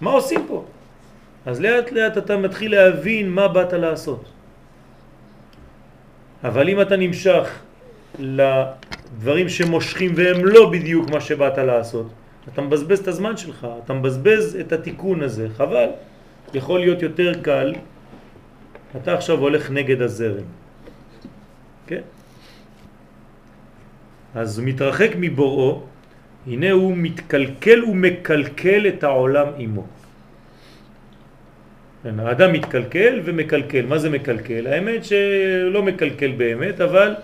[0.00, 0.64] מה עושים פה?
[1.46, 4.24] אז לאט לאט אתה מתחיל להבין מה באת לעשות.
[6.44, 7.44] אבל אם אתה נמשך
[8.18, 12.08] לדברים שמושכים והם לא בדיוק מה שבאת לעשות,
[12.48, 16.09] אתה מבזבז את הזמן שלך, אתה מבזבז את התיקון הזה, חבל.
[16.54, 17.74] יכול להיות יותר קל,
[18.96, 20.44] אתה עכשיו הולך נגד הזרם.
[21.86, 22.00] כן?
[24.34, 25.82] אז מתרחק מבוראו,
[26.46, 29.86] הנה הוא מתקלקל ומקלקל את העולם עמו.
[32.02, 33.86] כן, האדם מתקלקל ומקלקל.
[33.86, 34.66] מה זה מקלקל?
[34.66, 37.14] האמת שלא מקלקל באמת, אבל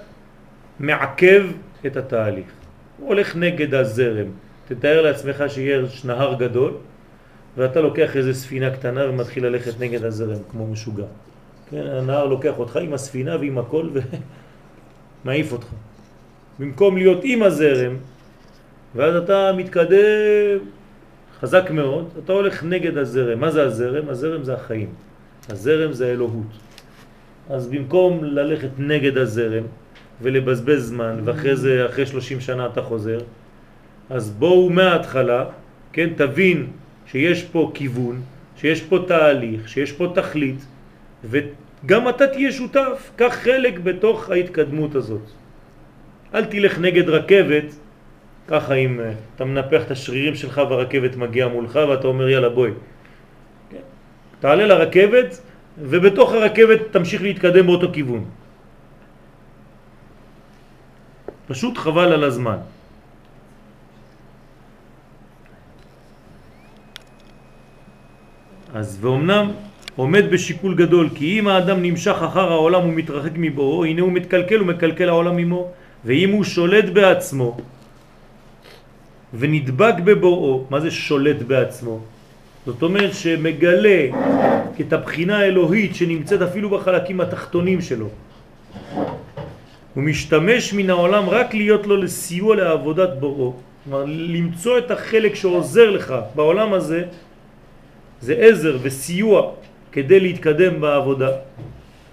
[0.81, 1.47] מעכב
[1.87, 2.51] את התהליך.
[2.99, 4.29] הוא הולך נגד הזרם.
[4.68, 6.72] תתאר לעצמך שיש נהר גדול,
[7.57, 11.07] ואתה לוקח איזה ספינה קטנה ומתחיל ללכת נגד הזרם, כמו משוגע.
[11.70, 13.88] כן, הנהר לוקח אותך עם הספינה ועם הכל
[15.24, 15.66] ומעיף אותך.
[16.59, 17.96] במקום להיות עם הזרם,
[18.94, 20.59] ואז אתה מתקדם
[21.40, 23.40] חזק מאוד, אתה הולך נגד הזרם.
[23.40, 24.09] מה זה הזרם?
[24.09, 24.88] הזרם זה החיים.
[25.48, 26.52] הזרם זה אלוהות.
[27.50, 29.64] אז במקום ללכת נגד הזרם
[30.22, 33.18] ולבזבז זמן, ואחרי זה, אחרי 30 שנה אתה חוזר,
[34.11, 35.44] אז בואו מההתחלה,
[35.92, 36.66] כן, תבין
[37.11, 38.22] שיש פה כיוון,
[38.57, 40.66] שיש פה תהליך, שיש פה תכלית,
[41.24, 45.22] וגם אתה תהיה שותף, קח חלק בתוך ההתקדמות הזאת.
[46.34, 47.64] אל תלך נגד רכבת
[48.48, 52.70] ככה אם אה, אתה מנפח את השרירים שלך והרכבת מגיעה מולך ואתה אומר יאללה בואי.
[53.70, 53.84] כן?
[54.40, 55.40] תעלה לרכבת
[55.78, 58.24] ובתוך הרכבת תמשיך להתקדם באותו כיוון.
[61.46, 62.59] פשוט חבל על הזמן.
[68.77, 69.51] אז ואומנם
[69.97, 75.09] עומד בשיקול גדול, כי אם האדם נמשך אחר העולם ומתרחק מבואו, הנה הוא מתקלקל ומקלקל
[75.09, 75.68] העולם עמו,
[76.05, 77.57] ואם הוא שולט בעצמו,
[79.35, 82.01] ונדבק בבוראו, מה זה שולט בעצמו?
[82.66, 84.07] זאת אומרת שמגלה
[84.81, 88.09] את הבחינה האלוהית שנמצאת אפילו בחלקים התחתונים שלו.
[89.95, 93.55] הוא משתמש מן העולם רק להיות לו לסיוע לעבודת בוראו.
[93.85, 97.05] כלומר, למצוא את החלק שעוזר לך בעולם הזה,
[98.21, 99.53] זה עזר וסיוע
[99.93, 101.31] כדי להתקדם בעבודה.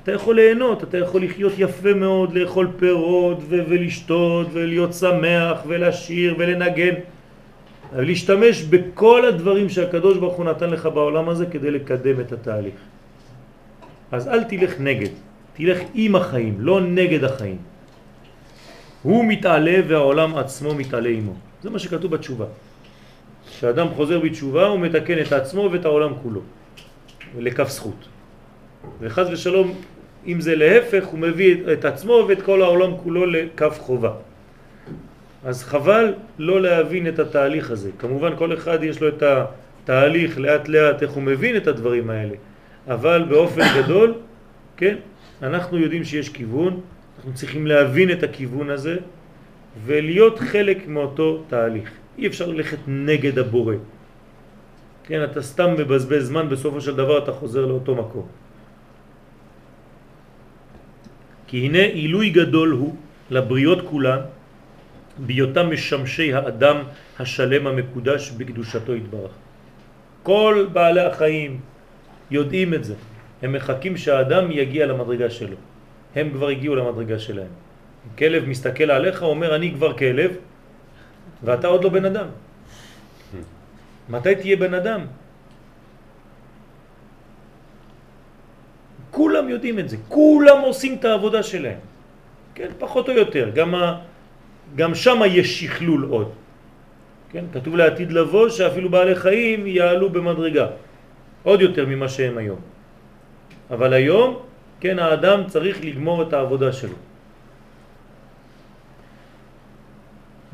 [0.03, 6.35] אתה יכול ליהנות, אתה יכול לחיות יפה מאוד, לאכול פירות ו- ולשתות ולהיות שמח ולשיר
[6.37, 6.93] ולנגן.
[7.95, 12.75] להשתמש בכל הדברים שהקדוש ברוך הוא נתן לך בעולם הזה כדי לקדם את התהליך.
[14.11, 15.09] אז אל תלך נגד,
[15.53, 17.57] תלך עם החיים, לא נגד החיים.
[19.03, 21.33] הוא מתעלה והעולם עצמו מתעלה עמו.
[21.63, 22.45] זה מה שכתוב בתשובה.
[23.57, 26.41] כשאדם חוזר בתשובה הוא מתקן את עצמו ואת העולם כולו,
[27.39, 28.07] לכף זכות.
[28.99, 29.73] וחז ושלום,
[30.27, 34.11] אם זה להפך, הוא מביא את עצמו ואת כל העולם כולו לכף חובה.
[35.45, 37.89] אז חבל לא להבין את התהליך הזה.
[37.99, 42.35] כמובן כל אחד יש לו את התהליך לאט לאט איך הוא מבין את הדברים האלה,
[42.87, 44.13] אבל באופן גדול,
[44.77, 44.95] כן,
[45.43, 46.81] אנחנו יודעים שיש כיוון,
[47.17, 48.97] אנחנו צריכים להבין את הכיוון הזה
[49.85, 52.02] ולהיות חלק מאותו תהליך.
[52.17, 53.75] אי אפשר ללכת נגד הבורא.
[55.03, 58.27] כן, אתה סתם מבזבז זמן, בסופו של דבר אתה חוזר לאותו מקום.
[61.47, 62.95] כי הנה עילוי גדול הוא
[63.29, 64.19] לבריות כולן
[65.17, 66.77] בהיותם משמשי האדם
[67.19, 69.31] השלם המקודש בקדושתו יתברך.
[70.23, 71.59] כל בעלי החיים
[72.31, 72.95] יודעים את זה.
[73.41, 75.55] הם מחכים שהאדם יגיע למדרגה שלו.
[76.15, 77.53] הם כבר הגיעו למדרגה שלהם.
[78.17, 80.31] כלב מסתכל עליך, אומר אני כבר כלב,
[81.43, 82.27] ואתה עוד לא בן אדם.
[84.09, 85.01] מתי תהיה בן אדם?
[89.11, 91.79] כולם יודעים את זה, כולם עושים את העבודה שלהם.
[92.55, 93.99] כן, פחות או יותר, גם, ה,
[94.75, 96.29] גם שם יש שכלול עוד.
[97.29, 100.67] כן, כתוב לעתיד לבוא שאפילו בעלי חיים יעלו במדרגה,
[101.43, 102.59] עוד יותר ממה שהם היום.
[103.69, 104.29] אבל היום,
[104.79, 106.97] כן, האדם צריך לגמור את העבודה שלו.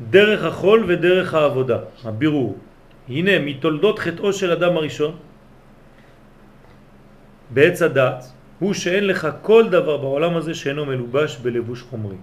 [0.08, 2.58] דרך החול ודרך העבודה, הבירור.
[3.08, 5.12] הנה, מתולדות חטאו של אדם הראשון,
[7.50, 8.24] בעץ הדעת,
[8.58, 12.16] הוא שאין לך כל דבר בעולם הזה שאינו מלובש בלבוש חומרי.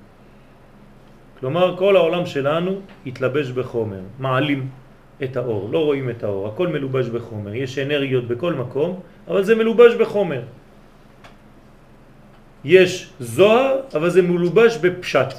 [1.39, 4.69] כלומר, כל העולם שלנו התלבש בחומר, מעלים
[5.23, 9.55] את האור, לא רואים את האור, הכל מלובש בחומר, יש אנרגיות בכל מקום, אבל זה
[9.55, 10.41] מלובש בחומר.
[12.65, 15.33] יש זוהר, אבל זה מלובש בפשט,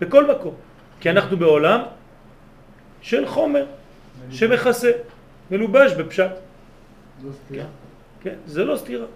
[0.00, 0.54] בכל מקום,
[1.00, 1.80] כי אנחנו בעולם
[3.02, 3.66] של חומר
[4.30, 4.90] שמכסה,
[5.50, 6.30] מלובש בפשט.
[7.24, 7.66] לא סתירה.
[8.20, 9.06] כן, זה לא סתירה.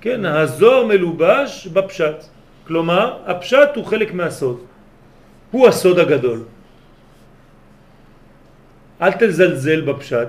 [0.00, 2.16] כן, הזוהר מלובש בפשט.
[2.66, 4.60] כלומר, הפשט הוא חלק מהסוד.
[5.50, 6.44] הוא הסוד הגדול.
[9.02, 10.28] אל תזלזל בפשט,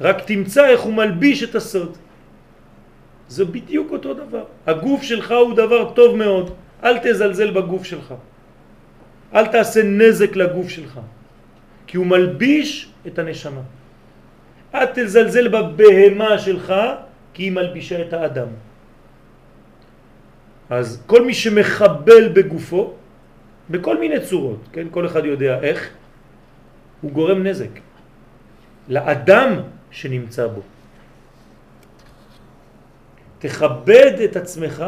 [0.00, 1.96] רק תמצא איך הוא מלביש את הסוד.
[3.28, 4.44] זה בדיוק אותו דבר.
[4.66, 6.54] הגוף שלך הוא דבר טוב מאוד,
[6.84, 8.14] אל תזלזל בגוף שלך.
[9.34, 11.00] אל תעשה נזק לגוף שלך,
[11.86, 13.60] כי הוא מלביש את הנשמה.
[14.74, 16.74] אל תזלזל בבהמה שלך,
[17.34, 18.48] כי היא מלבישה את האדם.
[20.70, 22.94] אז כל מי שמחבל בגופו,
[23.70, 24.86] בכל מיני צורות, כן?
[24.90, 25.90] כל אחד יודע איך,
[27.00, 27.74] הוא גורם נזק
[28.88, 29.50] לאדם
[29.90, 30.62] שנמצא בו.
[33.38, 34.84] תכבד את עצמך,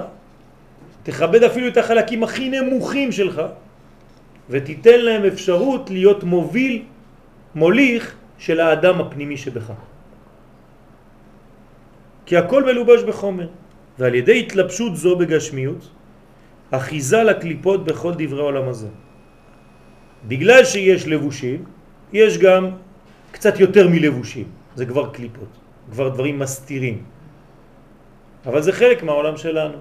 [1.03, 3.43] תכבד אפילו את החלקים הכי נמוכים שלך,
[4.53, 6.83] ותיתן להם אפשרות להיות מוביל,
[7.55, 8.05] מוליך
[8.39, 9.73] של האדם הפנימי שבך.
[12.27, 13.49] כי הכל מלובש בחומר.
[13.99, 15.83] ועל ידי התלבשות זו בגשמיות,
[16.71, 18.89] אחיזה לקליפות בכל דברי העולם הזה.
[20.29, 21.65] בגלל שיש לבושים,
[22.13, 22.71] יש גם
[23.33, 25.53] קצת יותר מלבושים, זה כבר קליפות,
[25.93, 27.05] כבר דברים מסתירים.
[28.47, 29.79] אבל זה חלק מהעולם שלנו.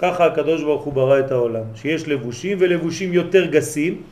[0.00, 4.02] ככה הקדוש ברוך הוא ברא את העולם, שיש לבושים ולבושים יותר גסים,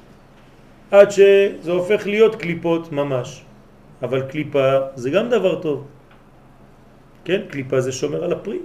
[0.91, 3.43] עד שזה הופך להיות קליפות ממש.
[4.03, 5.85] אבל קליפה זה גם דבר טוב.
[7.25, 8.59] כן, קליפה זה שומר על הפרי.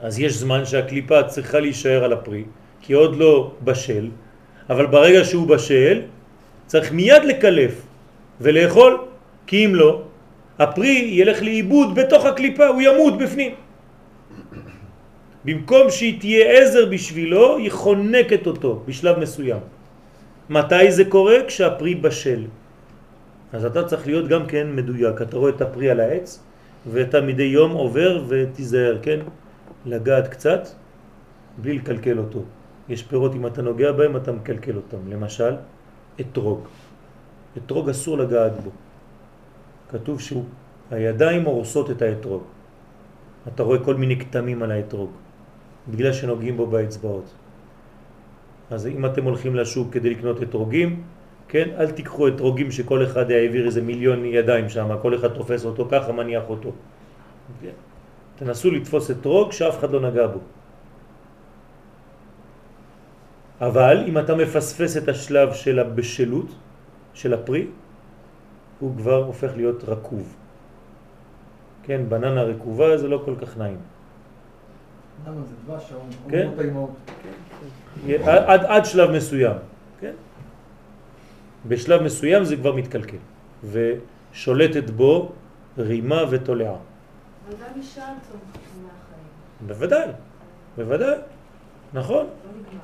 [0.00, 2.44] אז יש זמן שהקליפה צריכה להישאר על הפרי,
[2.80, 4.08] כי עוד לא בשל,
[4.70, 6.02] אבל ברגע שהוא בשל
[6.66, 7.74] צריך מיד לקלף
[8.40, 8.92] ולאכול,
[9.46, 10.02] כי אם לא,
[10.58, 13.63] הפרי ילך לאיבוד בתוך הקליפה, הוא ימות בפנים.
[15.44, 19.60] במקום שהיא תהיה עזר בשבילו, היא חונקת אותו בשלב מסוים.
[20.50, 21.36] מתי זה קורה?
[21.46, 22.44] כשהפרי בשל.
[23.52, 25.22] אז אתה צריך להיות גם כן מדויק.
[25.22, 26.40] אתה רואה את הפרי על העץ,
[26.86, 29.20] ואתה מדי יום עובר ותיזהר, כן?
[29.86, 30.68] לגעת קצת
[31.58, 32.42] בלי לקלקל אותו.
[32.88, 35.08] יש פירות, אם אתה נוגע בהם, אתה מקלקל אותם.
[35.08, 35.54] למשל,
[36.20, 36.60] אתרוג.
[37.56, 38.70] אתרוג אסור לגעת בו.
[39.90, 42.42] כתוב שהידיים הורסות את האתרוג.
[43.48, 45.10] אתה רואה כל מיני כתמים על האתרוג,
[45.88, 47.34] בגלל שנוגעים בו באצבעות.
[48.70, 51.02] אז אם אתם הולכים לשוק כדי לקנות אתרוגים,
[51.48, 55.88] כן, אל תיקחו אתרוגים שכל אחד העביר איזה מיליון ידיים שם, כל אחד תופס אותו
[55.90, 56.72] ככה, מניח אותו.
[57.60, 57.76] כן?
[58.36, 60.40] תנסו לתפוס אתרוג שאף אחד לא נגע בו.
[63.60, 66.50] אבל אם אתה מפספס את השלב של הבשלות,
[67.14, 67.66] של הפרי,
[68.80, 70.36] הוא כבר הופך להיות רקוב.
[71.82, 73.93] כן, בננה רקובה זה לא כל כך נעים.
[76.30, 76.42] כן.
[76.42, 76.90] אומרות האימהות.
[78.24, 79.56] עד, עד שלב מסוים,
[80.00, 80.12] כן?
[81.68, 83.16] בשלב מסוים זה כבר מתקלקל,
[83.70, 85.32] ושולטת בו
[85.78, 86.72] רימה ותולעה.
[86.72, 87.80] אבל גם
[88.82, 89.66] מהחיים.
[89.66, 90.08] בוודאי,
[90.76, 91.16] בוודאי,
[91.94, 92.26] נכון.
[92.26, 92.78] לא.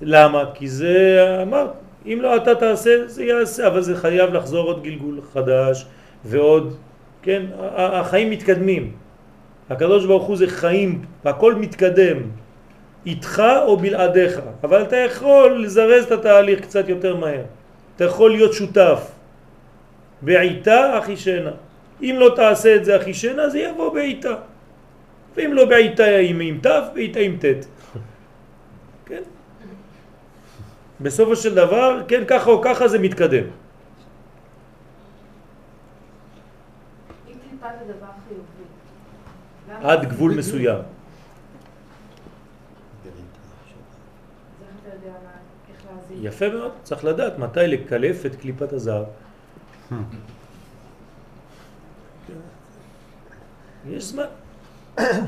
[0.00, 0.44] למה?
[0.54, 1.70] כי זה, אמרת,
[2.06, 5.86] אם לא אתה תעשה, זה יעשה, אבל זה חייב לחזור עוד גלגול חדש
[6.24, 6.76] ועוד,
[7.22, 8.92] כן, החיים מתקדמים.
[9.70, 12.16] הקדוש ברוך הוא זה חיים, הכל מתקדם,
[13.06, 17.42] איתך או בלעדיך, אבל אתה יכול לזרז את התהליך קצת יותר מהר.
[17.96, 19.10] אתה יכול להיות שותף.
[20.22, 21.50] בעיתה אחישנה.
[22.02, 24.34] אם לא תעשה את זה אחישנה, זה יבוא בעיתה.
[25.36, 27.66] ואם לא בעיתה עם עם ת', בעיתה עם ט'.
[29.06, 29.22] כן?
[31.00, 33.44] בסופו של דבר, כן, ככה או ככה זה מתקדם.
[37.28, 38.42] אם קליפה זה דבר חיובי.
[39.65, 40.78] למה- עד גבול מסוים.
[46.20, 49.04] יפה מאוד, צריך לדעת מתי לקלף את קליפת הזהב.
[53.88, 54.30] יש זמן.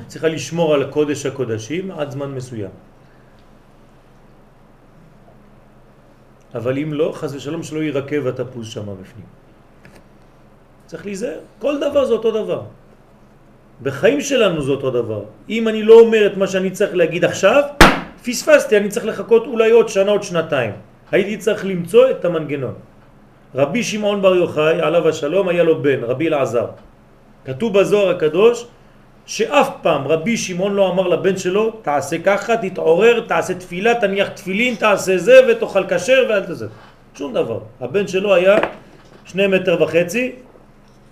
[0.06, 2.70] צריכה לשמור על הקודש הקודשים עד זמן מסוים.
[6.54, 9.26] אבל אם לא, חס ושלום שלא יירקב התפוז שם בפנים.
[10.86, 11.40] צריך להיזהר.
[11.58, 12.62] כל דבר זה אותו דבר.
[13.82, 15.22] בחיים שלנו זה אותו דבר.
[15.48, 17.62] אם אני לא אומר את מה שאני צריך להגיד עכשיו,
[18.24, 20.72] פספסתי, אני צריך לחכות אולי עוד שנה, עוד שנתיים.
[21.12, 22.74] הייתי צריך למצוא את המנגנון.
[23.54, 26.66] רבי שמעון בר יוחאי, עליו השלום, היה לו בן, רבי אלעזר.
[27.44, 28.66] כתוב בזוהר הקדוש
[29.26, 34.74] שאף פעם רבי שמעון לא אמר לבן שלו, תעשה ככה, תתעורר, תעשה תפילה, תניח תפילין,
[34.74, 36.66] תעשה זה ותאכל כשר ואל תזה.
[37.14, 37.58] שום דבר.
[37.80, 38.56] הבן שלו היה
[39.24, 40.32] שני מטר וחצי,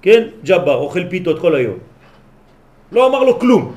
[0.03, 1.79] כן, ג'בר, אוכל פיתות כל היום.
[2.93, 3.77] לא אמר לו כלום.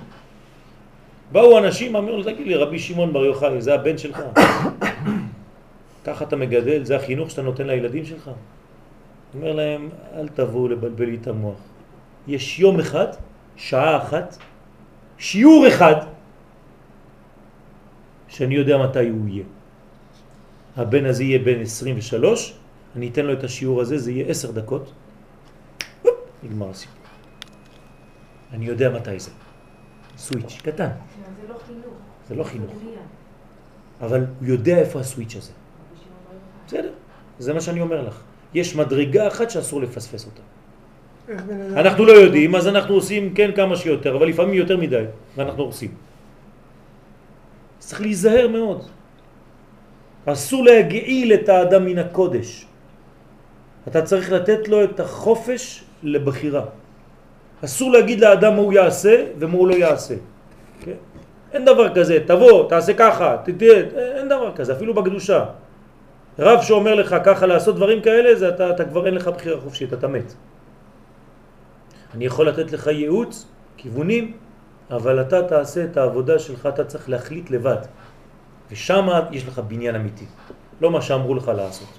[1.31, 4.21] באו אנשים, אמרו לו, תגיד לי, רבי שמעון בר יוחאי, זה הבן שלך.
[6.05, 8.29] ככה אתה מגדל, זה החינוך שאתה נותן לילדים שלך.
[9.35, 11.57] אומר להם, אל תבואו לבלבל לי את המוח.
[12.27, 13.07] יש יום אחד,
[13.55, 14.37] שעה אחת,
[15.17, 15.95] שיעור אחד,
[18.27, 19.43] שאני יודע מתי הוא יהיה.
[20.77, 22.53] הבן הזה יהיה בן 23,
[22.95, 24.91] אני אתן לו את השיעור הזה, זה יהיה 10 דקות,
[26.43, 26.98] נגמר הסיפור.
[28.53, 29.31] אני יודע מתי זה.
[30.17, 30.89] סוויץ' קטן,
[31.41, 31.93] זה לא חינוך.
[32.27, 32.71] זה לא חינוך.
[34.01, 35.51] אבל הוא יודע איפה הסוויץ' הזה.
[36.67, 36.91] בסדר,
[37.39, 38.21] זה מה שאני אומר לך.
[38.53, 40.41] יש מדרגה אחת שאסור לפספס אותה.
[41.73, 45.03] אנחנו לא יודעים, אז אנחנו עושים כן כמה שיותר, אבל לפעמים יותר מדי,
[45.37, 45.91] ואנחנו עושים.
[47.79, 48.87] צריך להיזהר מאוד.
[50.25, 52.65] אסור להגעיל את האדם מן הקודש.
[53.87, 56.65] אתה צריך לתת לו את החופש לבחירה.
[57.65, 60.15] אסור להגיד לאדם מה הוא יעשה ומה הוא לא יעשה.
[60.81, 60.97] כן?
[61.53, 63.83] אין דבר כזה, תבוא, תעשה ככה, תתהיה,
[64.17, 65.45] אין דבר כזה, אפילו בקדושה.
[66.39, 69.93] רב שאומר לך ככה לעשות דברים כאלה, זה אתה, אתה כבר אין לך בחירה חופשית,
[69.93, 70.33] אתה מת.
[72.15, 73.45] אני יכול לתת לך ייעוץ,
[73.77, 74.33] כיוונים,
[74.91, 77.77] אבל אתה תעשה את העבודה שלך, אתה צריך להחליט לבד.
[78.71, 80.25] ושם יש לך בניין אמיתי,
[80.81, 81.89] לא מה שאמרו לך לעשות.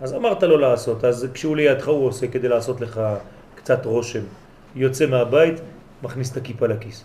[0.00, 3.00] אז אמרת לו לעשות, אז כשהוא לידך הוא עושה כדי לעשות לך
[3.68, 4.24] קצת רושם.
[4.76, 5.60] יוצא מהבית,
[6.02, 7.04] מכניס את הכיפה לכיס.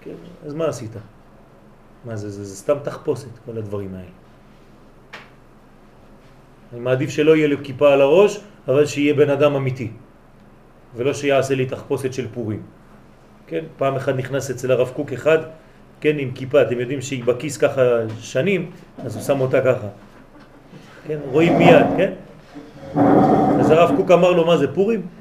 [0.00, 0.90] כן, אז מה עשית?
[2.04, 4.12] מה זה, זה, זה סתם תחפושת, כל הדברים האלה.
[6.72, 9.90] אני מעדיף שלא יהיה לי כיפה על הראש, אבל שיהיה בן אדם אמיתי.
[10.96, 12.62] ולא שיעשה לי תחפושת של פורים.
[13.46, 15.38] כן, פעם אחד נכנס אצל הרב קוק אחד,
[16.00, 17.82] כן, עם כיפה, אתם יודעים שהיא בכיס ככה
[18.20, 18.70] שנים,
[19.04, 19.88] אז הוא שם אותה ככה.
[21.06, 22.12] כן, רואים מיד, כן?
[23.60, 25.19] אז הרב קוק אמר לו, מה זה, פורים?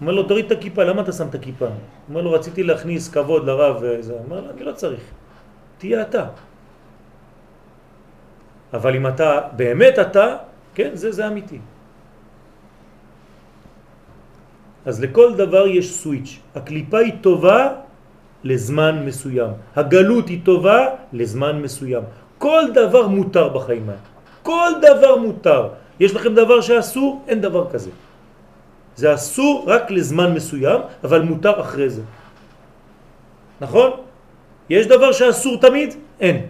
[0.00, 1.66] אומר לו, תוריד את הכיפה, למה אתה שם את הכיפה?
[2.08, 4.14] אומר לו, רציתי להכניס כבוד לרב וזה.
[4.24, 5.00] אומר לו, אני לא צריך,
[5.78, 6.24] תהיה אתה.
[8.74, 10.36] אבל אם אתה, באמת אתה,
[10.74, 11.58] כן, זה, זה אמיתי.
[14.86, 16.38] אז לכל דבר יש סוויץ'.
[16.54, 17.84] הקליפה היא טובה
[18.44, 19.50] לזמן מסוים.
[19.76, 22.02] הגלות היא טובה לזמן מסוים.
[22.38, 24.06] כל דבר מותר בחיים האלה.
[24.42, 25.68] כל דבר מותר.
[26.00, 27.24] יש לכם דבר שאסור?
[27.28, 27.90] אין דבר כזה.
[28.98, 32.02] זה אסור רק לזמן מסוים, אבל מותר אחרי זה.
[33.62, 33.90] נכון?
[34.66, 35.94] יש דבר שאסור תמיד?
[36.18, 36.46] אין.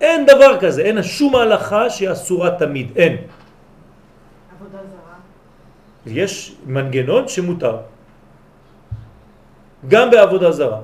[0.00, 3.28] אין דבר כזה, אין שום הלכה שאסורה תמיד, אין.
[4.56, 5.16] עבודה זרה.
[6.08, 7.76] יש מנגנון שמותר.
[9.88, 10.80] גם בעבודה זרה.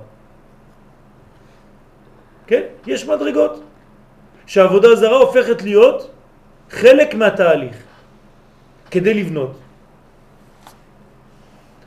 [2.47, 2.63] כן?
[2.87, 3.55] יש מדרגות.
[4.45, 6.11] שעבודה זרה הופכת להיות
[6.71, 7.77] חלק מהתהליך
[8.93, 9.62] כדי לבנות.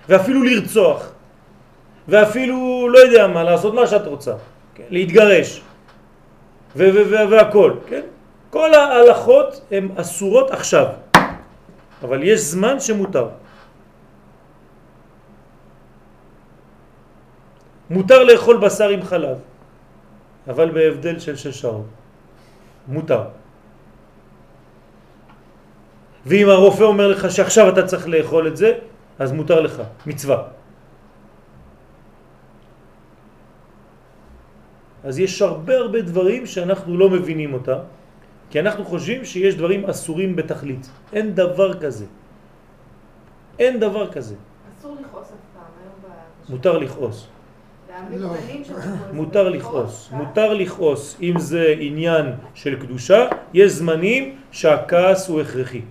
[0.09, 1.11] ואפילו לרצוח.
[2.07, 4.33] ואפילו, לא יודע מה, לעשות מה שאת רוצה.
[4.75, 4.83] כן?
[4.89, 5.61] להתגרש.
[6.75, 8.01] והכל, כן?
[8.49, 10.85] כל ההלכות הן אסורות עכשיו.
[12.03, 13.27] אבל יש זמן שמותר.
[17.89, 19.37] מותר לאכול בשר עם חלב,
[20.47, 21.85] אבל בהבדל של שש שעות.
[22.87, 23.23] מותר.
[26.25, 28.73] ואם הרופא אומר לך שעכשיו אתה צריך לאכול את זה,
[29.19, 30.43] אז מותר לך, מצווה.
[35.03, 37.79] אז יש הרבה הרבה דברים שאנחנו לא מבינים אותם,
[38.49, 40.89] כי אנחנו חושבים שיש דברים אסורים בתכלית.
[41.13, 42.05] אין דבר כזה.
[43.59, 44.35] אין דבר כזה.
[44.79, 46.51] אסור לכעוס אף פעם, היום ב...
[46.51, 47.27] מותר לכעוס.
[48.11, 48.29] לא.
[49.13, 50.09] מותר לכעוס.
[50.11, 51.17] מותר לכעוס.
[51.21, 55.81] אם זה עניין של קדושה, יש זמנים שהכעס הוא הכרחי.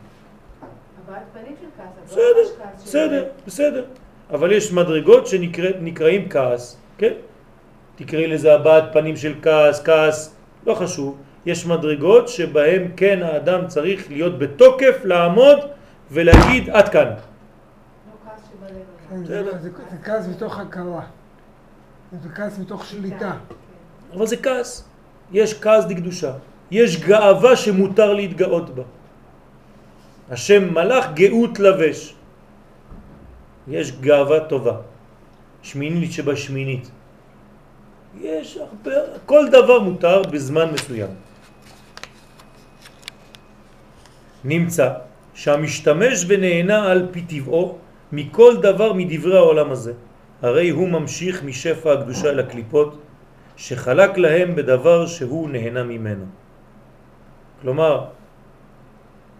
[1.06, 2.20] הבעת פנים של כעס, אבל בסדר,
[2.58, 3.84] לא בסדר, בסדר.
[4.30, 7.12] אבל יש מדרגות שנקראים כעס, כן?
[7.96, 10.34] תקראי לזה הבעת פנים של כעס, כעס,
[10.66, 11.18] לא חשוב.
[11.46, 15.58] יש מדרגות שבהם כן האדם צריך להיות בתוקף, לעמוד
[16.10, 17.04] ולהגיד עד כאן.
[17.04, 17.14] לא
[18.24, 19.44] כעס שבלב.
[19.44, 19.52] אבל.
[19.52, 19.58] כן,
[19.90, 21.02] זה כעס מתוך הכרה.
[22.22, 23.32] זה כעס מתוך שליטה.
[23.48, 24.16] כן.
[24.16, 24.88] אבל זה כעס.
[25.32, 26.32] יש כעס דקדושה.
[26.70, 28.82] יש גאווה שמותר להתגאות בה.
[30.30, 32.14] השם מלאך גאות לבש.
[33.68, 34.76] יש גאווה טובה.
[35.62, 36.90] שמינית שבשמינית.
[38.20, 38.94] יש הרבה,
[39.26, 41.10] כל דבר מותר בזמן מסוים.
[44.44, 44.88] נמצא
[45.34, 47.78] שהמשתמש ונהנה על פי טבעו
[48.12, 49.92] מכל דבר מדברי העולם הזה.
[50.42, 52.98] הרי הוא ממשיך משפע הקדושה אל הקליפות
[53.56, 56.24] שחלק להם בדבר שהוא נהנה ממנו.
[57.62, 58.04] כלומר,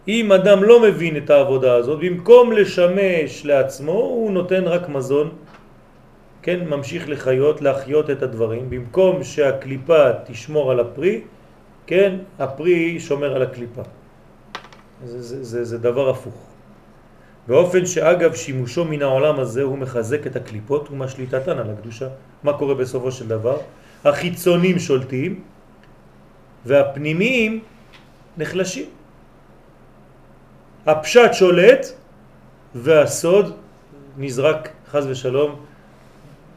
[0.09, 5.31] אם אדם לא מבין את העבודה הזאת, במקום לשמש לעצמו, הוא נותן רק מזון,
[6.43, 11.21] כן, ממשיך לחיות, להחיות את הדברים, במקום שהקליפה תשמור על הפרי,
[11.87, 13.83] כן, הפרי שומר על הקליפה.
[15.05, 16.37] זה, זה, זה, זה דבר הפוך.
[17.49, 22.09] באופן שאגב שימושו מן העולם הזה הוא מחזק את הקליפות ומשליטתן על הקדושה.
[22.43, 23.59] מה קורה בסופו של דבר?
[24.05, 25.41] החיצונים שולטים
[26.67, 27.61] והפנימיים
[28.39, 28.94] נחלשים.
[30.87, 31.87] הפשט שולט
[32.75, 33.57] והסוד
[34.19, 35.61] נזרק חז ושלום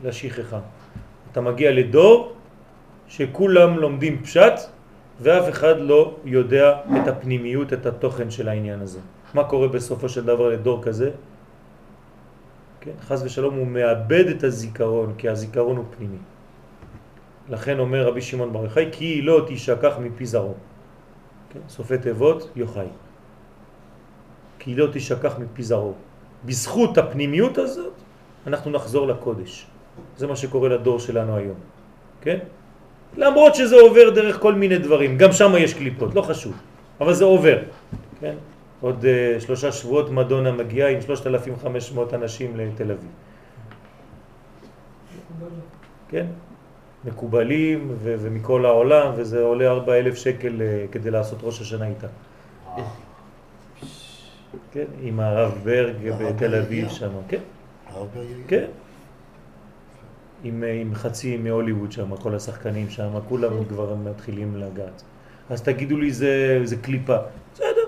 [0.04, 0.60] לשכחה.
[1.32, 2.34] אתה מגיע לדור
[3.08, 4.54] שכולם לומדים פשט
[5.22, 9.00] ואף אחד לא יודע את הפנימיות, את התוכן של העניין הזה.
[9.34, 11.12] מה קורה בסופו של דבר לדור כזה?
[12.82, 16.18] כן, חז ושלום הוא מאבד את הזיכרון, כי הזיכרון הוא פנימי.
[17.50, 20.54] לכן אומר רבי שמעון בר יוחאי, כי לא תשכח מפי זרעו.
[21.50, 22.88] כן, סופי תיבות יוחאי.
[24.60, 25.94] כי לא תשכח מפי זרעו.
[26.46, 27.94] בזכות הפנימיות הזאת
[28.48, 29.68] אנחנו נחזור לקודש.
[30.18, 31.60] זה מה שקורה לדור שלנו היום.
[32.22, 32.38] כן?
[33.18, 36.54] למרות שזה עובר דרך כל מיני דברים, גם שם יש קליפות, לא חשוב,
[37.02, 37.58] אבל זה עובר.
[38.20, 38.36] כן?
[38.82, 43.12] עוד uh, שלושה שבועות מדונה מגיעה עם 3,500 אנשים לתל אביב.
[46.10, 46.26] כן?
[47.06, 52.08] מקובלים ומכל העולם, וזה עולה 4,000 שקל uh, כדי לעשות ראש השנה איתה.
[54.78, 54.86] כן?
[55.02, 57.40] עם הרב ברג בתל אביב שם, כן?
[57.88, 58.46] הרבה יגיע.
[58.48, 58.66] כן.
[60.44, 65.04] עם, אה, עם חצי מהוליווד שם, כל השחקנים שם, כולם כבר מתחילים לגעת.
[65.50, 67.18] אז תגידו לי זה, זה קליפה.
[67.54, 67.88] בסדר.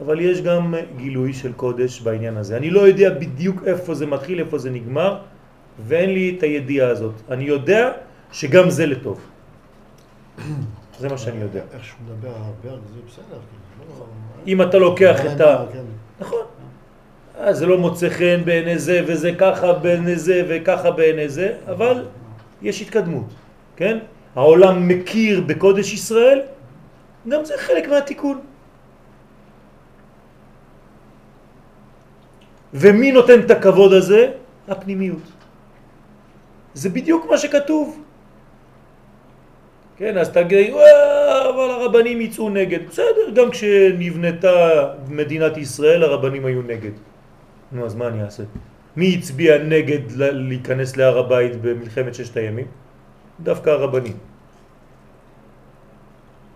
[0.00, 2.56] אבל יש גם גילוי של קודש בעניין הזה.
[2.56, 5.18] אני לא יודע בדיוק איפה זה מתחיל, איפה זה נגמר,
[5.86, 7.14] ואין לי את הידיעה הזאת.
[7.30, 7.92] אני יודע
[8.32, 9.20] שגם זה לטוב.
[11.00, 11.62] זה מה שאני יודע.
[11.74, 13.38] איך שהוא מדבר על הברג זה בסדר.
[14.46, 15.64] אם אתה לוקח את ה...
[15.72, 15.82] כן.
[16.20, 16.44] נכון.
[17.40, 22.06] אה, זה לא מוצא חן בעיני זה, וזה ככה בעיני זה, וככה בעיני זה, אבל
[22.62, 23.26] יש התקדמות,
[23.76, 23.98] כן?
[24.36, 26.40] העולם מכיר בקודש ישראל,
[27.28, 28.40] גם זה חלק מהתיקון.
[32.74, 34.30] ומי נותן את הכבוד הזה?
[34.68, 35.22] הפנימיות.
[36.74, 38.02] זה בדיוק מה שכתוב.
[40.00, 42.88] כן, אז תגיד, "וואה, אבל הרבנים יצאו נגד.
[42.88, 44.56] בסדר, גם כשנבנתה
[45.08, 46.96] מדינת ישראל הרבנים היו נגד.
[47.72, 48.42] נו, אז מה אני אעשה?
[48.96, 52.66] מי הצביע נגד להיכנס להר הבית במלחמת ששת הימים?
[53.40, 54.16] דווקא הרבנים.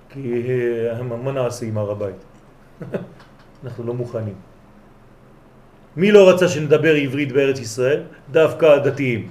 [0.09, 0.25] כי
[0.89, 2.21] אה, מה נעשה עם הר הבית?
[3.65, 4.35] אנחנו לא מוכנים.
[5.97, 8.03] מי לא רצה שנדבר עברית בארץ ישראל?
[8.33, 9.29] דווקא הדתיים.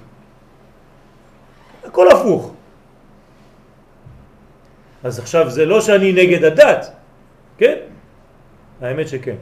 [1.84, 2.54] הכל הפוך.
[5.04, 6.92] אז עכשיו זה לא שאני נגד הדת,
[7.58, 7.78] כן?
[8.82, 9.36] האמת שכן.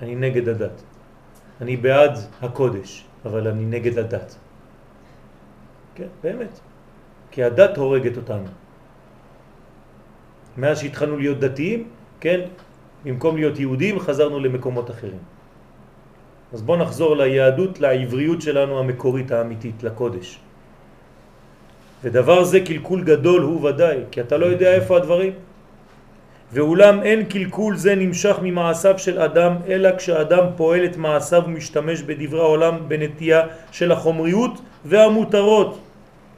[0.00, 0.82] אני נגד הדת.
[1.60, 4.36] אני בעד הקודש, אבל אני נגד הדת.
[5.94, 6.60] כן, באמת.
[7.30, 8.48] כי הדת הורגת אותנו.
[10.56, 11.88] מאז שהתחלנו להיות דתיים,
[12.20, 12.40] כן,
[13.04, 15.22] במקום להיות יהודים חזרנו למקומות אחרים.
[16.52, 20.40] אז בואו נחזור ליהדות, לעבריות שלנו המקורית האמיתית, לקודש.
[22.04, 25.32] ודבר זה קלקול גדול הוא ודאי, כי אתה לא יודע איפה הדברים.
[26.52, 32.40] ואולם אין קלקול זה נמשך ממעשיו של אדם, אלא כשאדם פועל את מעשיו ומשתמש בדברי
[32.40, 33.42] העולם בנטייה
[33.72, 35.78] של החומריות והמותרות,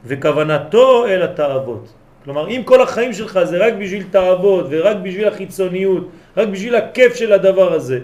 [0.05, 1.93] וכוונתו אל התאוות.
[2.23, 7.15] כלומר, אם כל החיים שלך זה רק בשביל תאוות ורק בשביל החיצוניות, רק בשביל הכיף
[7.15, 7.99] של הדבר הזה,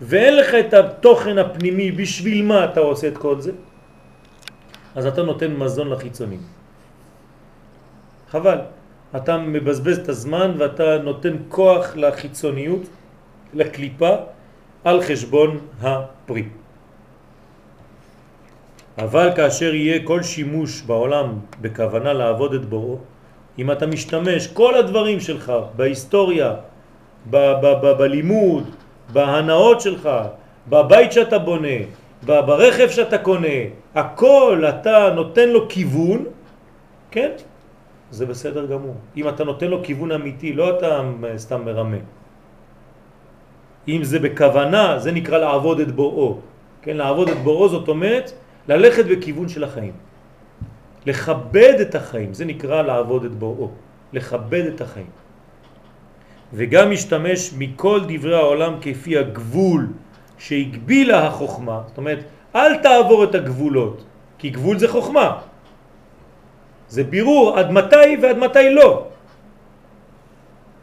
[0.00, 3.52] ואין לך את התוכן הפנימי בשביל מה אתה עושה את כל זה,
[4.94, 6.40] אז אתה נותן מזון לחיצונים.
[8.30, 8.58] חבל.
[9.16, 12.82] אתה מבזבז את הזמן ואתה נותן כוח לחיצוניות,
[13.54, 14.14] לקליפה,
[14.84, 16.44] על חשבון הפרי.
[18.98, 22.98] אבל כאשר יהיה כל שימוש בעולם בכוונה לעבוד את בוראו,
[23.58, 26.54] אם אתה משתמש כל הדברים שלך בהיסטוריה,
[27.98, 28.64] בלימוד,
[29.12, 30.08] בהנאות שלך,
[30.68, 31.78] בבית שאתה בונה,
[32.22, 33.58] ברכב שאתה קונה,
[33.94, 36.24] הכל אתה נותן לו כיוון,
[37.10, 37.30] כן?
[38.10, 38.94] זה בסדר גמור.
[39.16, 41.02] אם אתה נותן לו כיוון אמיתי, לא אתה
[41.36, 42.02] סתם מרמה.
[43.88, 46.38] אם זה בכוונה, זה נקרא לעבוד את בוראו.
[46.82, 48.32] כן, לעבוד את בוראו זאת אומרת
[48.68, 49.92] ללכת בכיוון של החיים.
[51.06, 53.70] לכבד את החיים, זה נקרא לעבוד את בוראו.
[54.12, 55.10] לכבד את החיים.
[56.52, 59.88] וגם משתמש מכל דברי העולם כפי הגבול
[60.42, 62.20] שהגבילה החוכמה, זאת אומרת,
[62.54, 64.04] אל תעבור את הגבולות,
[64.38, 65.28] כי גבול זה חוכמה.
[66.88, 69.06] זה בירור עד מתי ועד מתי לא.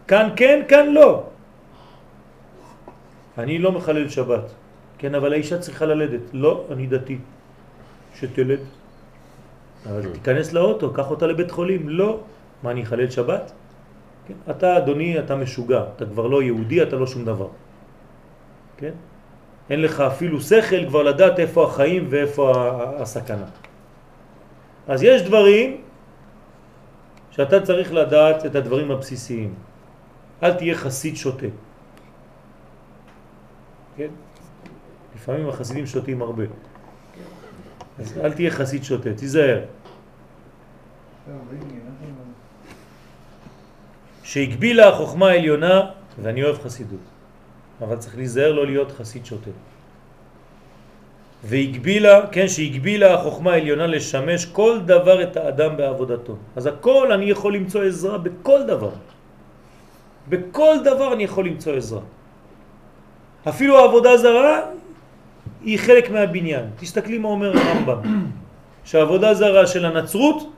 [0.07, 1.11] כאן כן, כאן לא.
[3.37, 4.47] אני לא מחלל שבת,
[4.97, 6.33] כן, אבל האישה צריכה ללדת.
[6.33, 7.17] לא, אני דתי.
[8.15, 8.63] שתלד.
[9.85, 11.89] אבל תיכנס לאוטו, קח אותה לבית חולים.
[11.89, 12.23] לא.
[12.63, 13.51] מה, אני אחלל שבת?
[14.27, 14.33] כן?
[14.51, 15.95] אתה, אדוני, אתה משוגע.
[15.95, 17.47] אתה כבר לא יהודי, אתה לא שום דבר.
[18.77, 18.95] כן?
[19.69, 22.53] אין לך אפילו שכל כבר לדעת איפה החיים ואיפה
[22.97, 23.45] הסכנה.
[24.87, 25.81] אז יש דברים
[27.31, 29.53] שאתה צריך לדעת את הדברים הבסיסיים.
[30.43, 31.47] אל תהיה חסיד שוטה.
[33.97, 34.09] כן?
[35.15, 36.43] לפעמים החסידים שותים הרבה.
[37.99, 39.59] אז אל תהיה חסיד שוטה, תיזהר.
[44.23, 45.81] שהגבילה החוכמה העליונה,
[46.21, 46.99] ואני אוהב חסידות,
[47.81, 49.51] אבל צריך להיזהר לא להיות חסיד שוטה.
[51.43, 56.35] והגבילה, כן, שהגבילה החוכמה העליונה לשמש כל דבר את האדם בעבודתו.
[56.55, 58.91] אז הכל אני יכול למצוא עזרה בכל דבר.
[60.29, 62.01] בכל דבר אני יכול למצוא עזרה.
[63.49, 64.61] אפילו העבודה זרה
[65.63, 66.65] היא חלק מהבניין.
[66.79, 68.01] תסתכלי מה אומר הרמב"ם,
[68.83, 70.51] שהעבודה זרה של הנצרות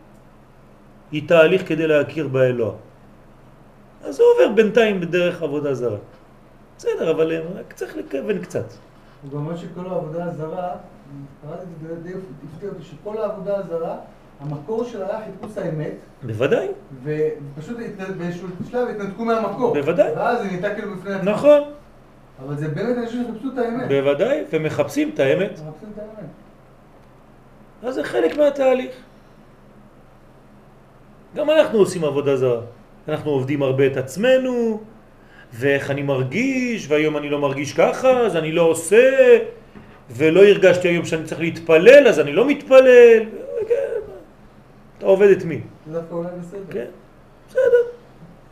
[1.12, 2.74] היא תהליך כדי להכיר באלוה.
[4.04, 5.98] אז זה עובר בינתיים בדרך עבודה זרה.
[6.82, 8.66] בסדר, אבל רק צריך לכוון קצת.
[9.24, 10.76] הוא גם אומר שכל העבודה הזרה,
[11.42, 12.14] קראתי את זה די
[12.54, 13.98] הפתיע אותי, שכל העבודה הזרה,
[14.40, 15.94] המקור שלה היה חיפוש האמת.
[16.24, 16.68] בוודאי.
[17.04, 17.78] ופשוט
[18.18, 19.74] באיזשהו שלב התנתקו מהמקור.
[19.74, 20.12] בוודאי.
[20.16, 21.30] ואז זה נהייתה כאילו בפני עצמם.
[21.30, 21.62] נכון.
[22.46, 23.88] אבל זה באמת אנשים שחיפשו את האמת.
[23.88, 25.52] בוודאי, ומחפשים את האמת.
[25.52, 26.30] מחפשים את האמת.
[27.84, 28.96] אז זה חלק מהתהליך.
[31.36, 32.62] גם אנחנו עושים עבודה זרה.
[33.08, 34.82] אנחנו עובדים הרבה את עצמנו,
[35.54, 39.38] ואיך אני מרגיש, והיום אני לא מרגיש ככה, אז אני לא עושה,
[40.10, 43.24] ולא הרגשתי היום שאני צריך להתפלל, אז אני לא מתפלל.
[43.68, 44.00] כן.
[44.98, 45.62] אתה עובד את מי?
[45.88, 46.60] זה דווקא אולי בסדר.
[46.70, 46.86] כן,
[47.50, 47.84] בסדר.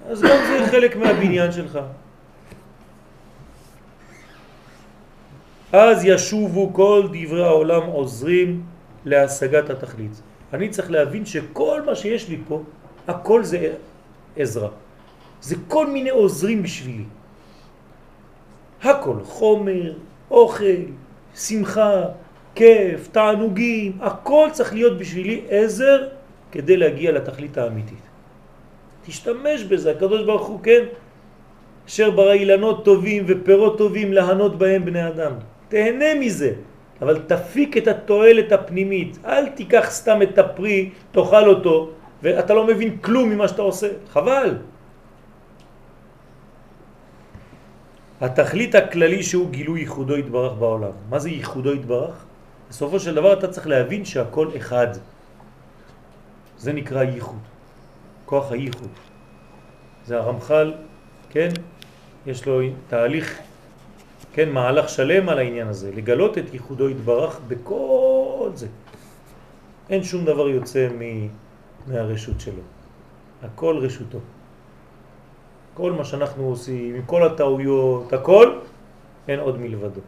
[0.10, 1.80] אז גם זה חלק מהבניין שלך.
[5.72, 8.64] אז ישובו כל דברי העולם עוזרים
[9.06, 10.22] להשגת התכלית.
[10.54, 12.64] אני צריך להבין שכל מה שיש לי פה,
[13.08, 13.74] הכל זה
[14.38, 14.70] עזרה.
[15.42, 17.04] זה כל מיני עוזרים בשבילי.
[18.84, 19.94] הכל, חומר,
[20.32, 20.82] אוכל,
[21.36, 22.04] שמחה,
[22.56, 26.08] כיף, תענוגים, הכל צריך להיות בשבילי עזר
[26.52, 28.04] כדי להגיע לתכלית האמיתית.
[29.06, 30.86] תשתמש בזה, הקדוש ברוך הוא, כן?
[31.88, 35.34] אשר ברא אילנות טובים ופירות טובים להנות בהם בני אדם.
[35.70, 36.54] תהנה מזה,
[37.02, 39.18] אבל תפיק את התועלת הפנימית.
[39.26, 41.90] אל תיקח סתם את הפרי, תאכל אותו,
[42.24, 43.88] ואתה לא מבין כלום ממה שאתה עושה.
[44.10, 44.56] חבל.
[48.22, 50.92] התכלית הכללי שהוא גילוי ייחודו יתברך בעולם.
[51.10, 52.26] מה זה ייחודו יתברך?
[52.70, 54.88] בסופו של דבר אתה צריך להבין שהכל אחד.
[56.58, 57.40] זה נקרא ייחוד.
[58.26, 58.90] כוח הייחוד.
[60.06, 60.74] זה הרמח"ל,
[61.30, 61.50] כן?
[62.26, 63.40] יש לו תהליך,
[64.34, 68.68] כן, מהלך שלם על העניין הזה, לגלות את ייחודו יתברך בכל זה.
[69.90, 70.88] אין שום דבר יוצא
[71.88, 72.62] מהרשות שלו.
[73.44, 74.20] הכל רשותו.
[75.74, 78.60] כל מה שאנחנו עושים, עם כל הטעויות, הכל,
[79.28, 80.02] אין עוד מלבדו.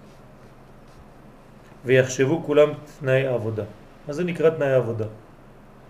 [1.85, 2.69] ויחשבו כולם
[2.99, 3.63] תנאי עבודה.
[4.07, 5.05] מה זה נקרא תנאי עבודה?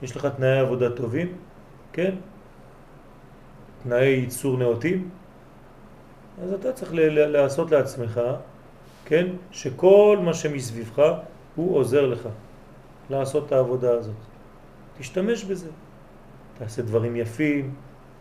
[0.01, 1.27] יש לך תנאי עבודה טובים,
[1.93, 2.15] כן?
[3.83, 5.09] תנאי ייצור נאותים,
[6.43, 8.21] אז אתה צריך לעשות לעצמך,
[9.05, 9.27] כן?
[9.51, 11.01] שכל מה שמסביבך
[11.55, 12.27] הוא עוזר לך
[13.09, 14.15] לעשות את העבודה הזאת.
[14.97, 15.69] תשתמש בזה.
[16.57, 17.73] תעשה דברים יפים,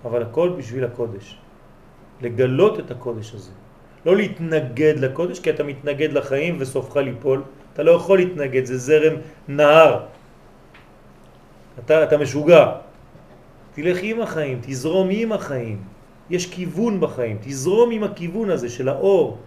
[0.05, 1.37] אבל הכל בשביל הקודש.
[2.21, 3.51] לגלות את הקודש הזה.
[4.07, 7.43] לא להתנגד לקודש, כי אתה מתנגד לחיים וסופך ליפול.
[7.73, 9.15] אתה לא יכול להתנגד, זה זרם
[9.49, 10.05] נהר.
[11.85, 12.65] אתה, אתה משוגע.
[13.75, 15.79] תלך עם החיים, תזרום עם החיים.
[16.31, 19.39] יש כיוון בחיים, תזרום עם הכיוון הזה של האור.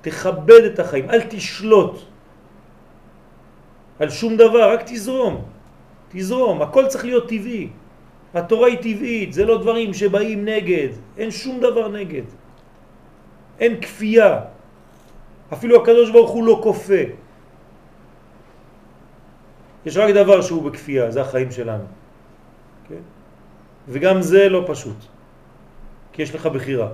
[0.00, 1.94] תכבד את החיים, אל תשלוט
[3.98, 5.44] על שום דבר, רק תזרום.
[6.10, 7.68] תזרום, הכל צריך להיות טבעי.
[8.34, 10.88] התורה היא טבעית, זה לא דברים שבאים נגד,
[11.18, 12.24] אין שום דבר נגד.
[13.60, 14.40] אין כפייה.
[15.52, 17.02] אפילו הקדוש ברוך הוא לא כופה.
[19.86, 21.84] יש רק דבר שהוא בכפייה, זה החיים שלנו.
[22.88, 23.04] כן?
[23.88, 24.96] וגם זה לא פשוט,
[26.12, 26.88] כי יש לך בחירה,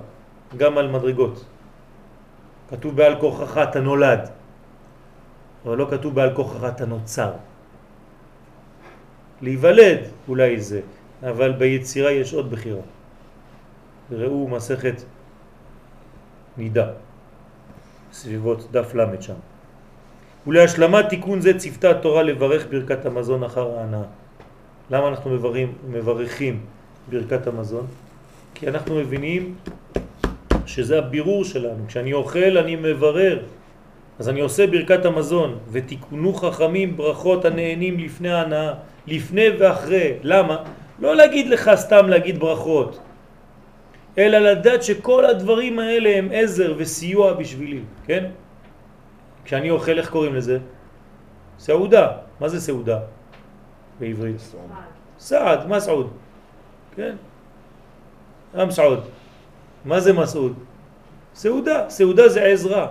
[0.57, 1.45] גם על מדרגות.
[2.69, 4.29] כתוב בעל כוחך אתה נולד,
[5.65, 7.31] אבל לא כתוב בעל כוחך אתה נוצר.
[9.41, 10.81] להיוולד אולי זה,
[11.23, 12.81] אבל ביצירה יש עוד בחירה.
[14.11, 15.01] ראו מסכת
[16.57, 16.87] נידה,
[18.11, 19.33] סביבות דף למד שם.
[20.47, 24.03] ולהשלמת תיקון זה צפתה התורה לברך ברכת המזון אחר ההנאה.
[24.91, 26.61] למה אנחנו מברכים, מברכים
[27.09, 27.87] ברכת המזון?
[28.55, 29.55] כי אנחנו מבינים
[30.65, 31.83] שזה הבירור שלנו.
[31.87, 33.39] כשאני אוכל אני מברר.
[34.19, 38.73] אז אני עושה ברכת המזון, ותיקונו חכמים ברכות הנהנים לפני ההנאה,
[39.07, 40.13] לפני ואחרי.
[40.23, 40.63] למה?
[41.01, 42.99] לא להגיד לך סתם להגיד ברכות,
[44.17, 48.25] אלא לדעת שכל הדברים האלה הם עזר וסיוע בשבילי, כן?
[49.45, 50.57] כשאני אוכל, איך קוראים לזה?
[51.59, 52.07] סעודה.
[52.39, 52.99] מה זה סעודה
[53.99, 54.35] בעברית?
[55.19, 56.07] סעד, מסעוד.
[56.95, 57.15] כן?
[58.53, 58.99] המסעוד.
[59.85, 60.53] מה זה מסעוד?
[61.35, 61.89] סעודה.
[61.89, 62.87] סעודה זה עזרה.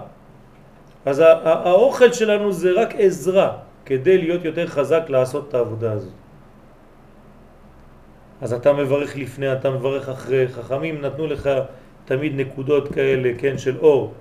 [1.07, 3.49] אז האוכל שלנו זה רק עזרה
[3.85, 6.13] כדי להיות יותר חזק לעשות את העבודה הזאת.
[8.41, 10.49] אז אתה מברך לפני, אתה מברך אחרי.
[10.49, 11.51] חכמים נתנו לך
[12.05, 14.13] תמיד נקודות כאלה, כן, של אור.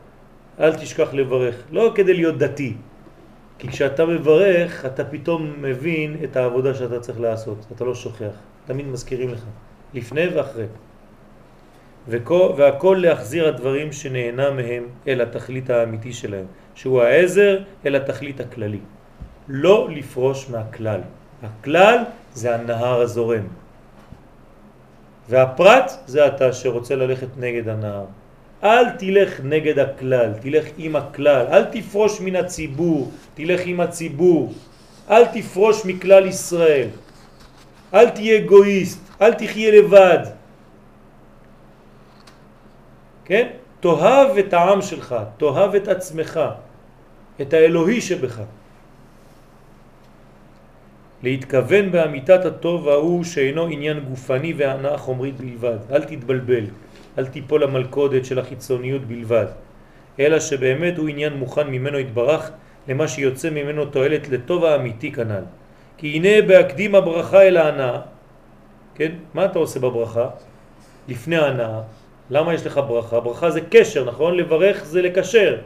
[0.60, 2.74] אל תשכח לברך, לא כדי להיות דתי,
[3.60, 8.34] כי כשאתה מברך אתה פתאום מבין את העבודה שאתה צריך לעשות, אתה לא שוכח,
[8.66, 9.44] תמיד מזכירים לך,
[9.94, 10.66] לפני ואחרי.
[12.08, 16.46] וכל, והכל להחזיר הדברים שנהנה מהם אל התכלית האמיתי שלהם,
[16.76, 18.80] שהוא העזר אל התכלית הכללי.
[19.48, 21.02] לא לפרוש מהכלל.
[21.44, 21.98] הכלל
[22.34, 23.48] זה הנהר הזורם.
[25.30, 28.06] והפרט זה אתה שרוצה ללכת נגד הנהר.
[28.64, 34.54] אל תלך נגד הכלל, תלך עם הכלל, אל תפרוש מן הציבור, תלך עם הציבור,
[35.10, 36.88] אל תפרוש מכלל ישראל,
[37.94, 40.24] אל תהיה אגואיסט, אל תחיה לבד.
[43.26, 43.48] כן?
[43.80, 46.40] תאהב את העם שלך, תאהב את עצמך,
[47.42, 48.42] את האלוהי שבך.
[51.24, 55.78] להתכוון באמיתת הטוב ההוא שאינו עניין גופני והנאה חומרית בלבד.
[55.92, 56.64] אל תתבלבל,
[57.18, 59.46] אל תיפול למלכודת של החיצוניות בלבד,
[60.20, 62.52] אלא שבאמת הוא עניין מוכן ממנו התברך
[62.88, 65.44] למה שיוצא ממנו תועלת לטוב האמיתי כנ"ל.
[65.98, 68.00] כי הנה בהקדים הברכה אל ההנאה,
[68.96, 69.12] כן?
[69.34, 70.30] מה אתה עושה בברכה?
[71.08, 71.82] לפני ההנאה.
[72.30, 73.20] למה יש לך ברכה?
[73.20, 74.38] ברכה זה קשר, נכון?
[74.38, 75.58] לברך זה לקשר.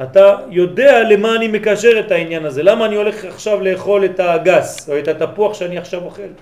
[0.00, 2.62] אתה יודע למה אני מקשר את העניין הזה.
[2.62, 6.32] למה אני הולך עכשיו לאכול את האגס או את התפוח שאני עכשיו אוכל?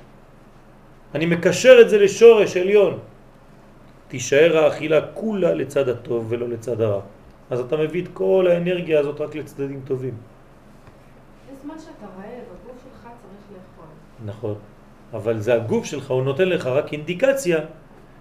[1.14, 2.98] אני מקשר את זה לשורש עליון.
[4.08, 7.00] תישאר האכילה כולה לצד הטוב ולא לצד הרע.
[7.50, 10.14] אז אתה מביא את כל האנרגיה הזאת רק לצדדים טובים.
[11.52, 13.90] בזמן שאתה רעב, הגוף שלך צריך לאכול.
[14.24, 14.54] נכון,
[15.12, 17.58] אבל זה הגוף שלך, הוא נותן לך רק אינדיקציה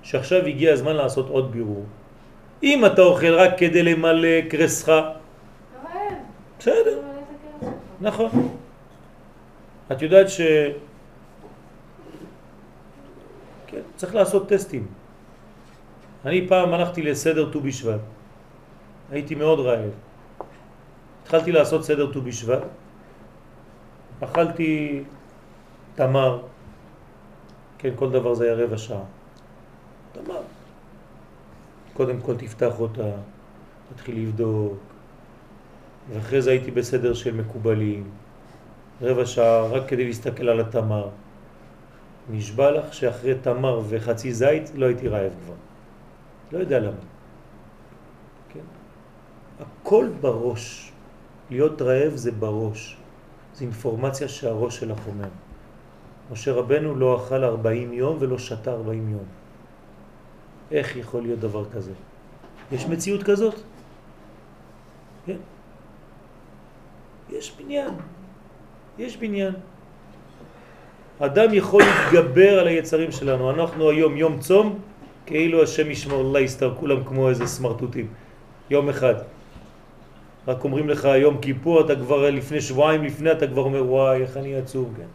[0.01, 1.85] שעכשיו הגיע הזמן לעשות עוד בירור.
[2.64, 4.91] אם אתה אוכל רק כדי למלא קרסך.
[6.60, 7.02] בסדר.
[8.02, 8.30] נכון.
[9.91, 10.41] את יודעת ש...
[13.68, 14.88] כן, צריך לעשות טסטים.
[16.26, 17.99] אני פעם הלכתי לסדר ט"ו בשבט,
[19.11, 19.91] הייתי מאוד רעב.
[21.23, 22.64] התחלתי לעשות סדר ט"ו בשבט,
[24.23, 25.03] אכלתי
[25.95, 26.41] תמר,
[27.77, 29.03] כן, כל דבר זה היה רבע שעה.
[30.11, 30.59] תמר.
[31.99, 33.11] קודם כל תפתח אותה,
[33.89, 34.77] תתחיל לבדוק,
[36.09, 38.09] ואחרי זה הייתי בסדר של מקובלים,
[39.01, 41.09] רבע שעה רק כדי להסתכל על התמר.
[42.30, 45.53] נשבע לך שאחרי תמר וחצי זית לא הייתי רעב כבר.
[46.51, 47.03] לא יודע למה.
[48.49, 48.65] כן?
[49.59, 50.91] הכל בראש.
[51.49, 52.97] להיות רעב זה בראש.
[53.53, 55.30] זה אינפורמציה שהראש שלך אומר.
[56.31, 59.39] משה רבנו לא אכל 40 יום ולא שתה 40 יום.
[60.71, 61.91] איך יכול להיות דבר כזה?
[62.71, 63.55] יש מציאות כזאת?
[65.25, 65.37] כן.
[67.29, 67.93] יש בניין.
[68.97, 69.53] יש בניין.
[71.19, 73.51] אדם יכול להתגבר על היצרים שלנו.
[73.51, 74.79] אנחנו היום יום צום,
[75.25, 78.07] כאילו השם ישמור, אללה יסתר, כולם כמו איזה סמרטוטים.
[78.69, 79.15] יום אחד.
[80.47, 84.37] רק אומרים לך יום כיפור, אתה כבר לפני שבועיים לפני, אתה כבר אומר וואי, איך
[84.37, 85.09] אני עצוב, כן.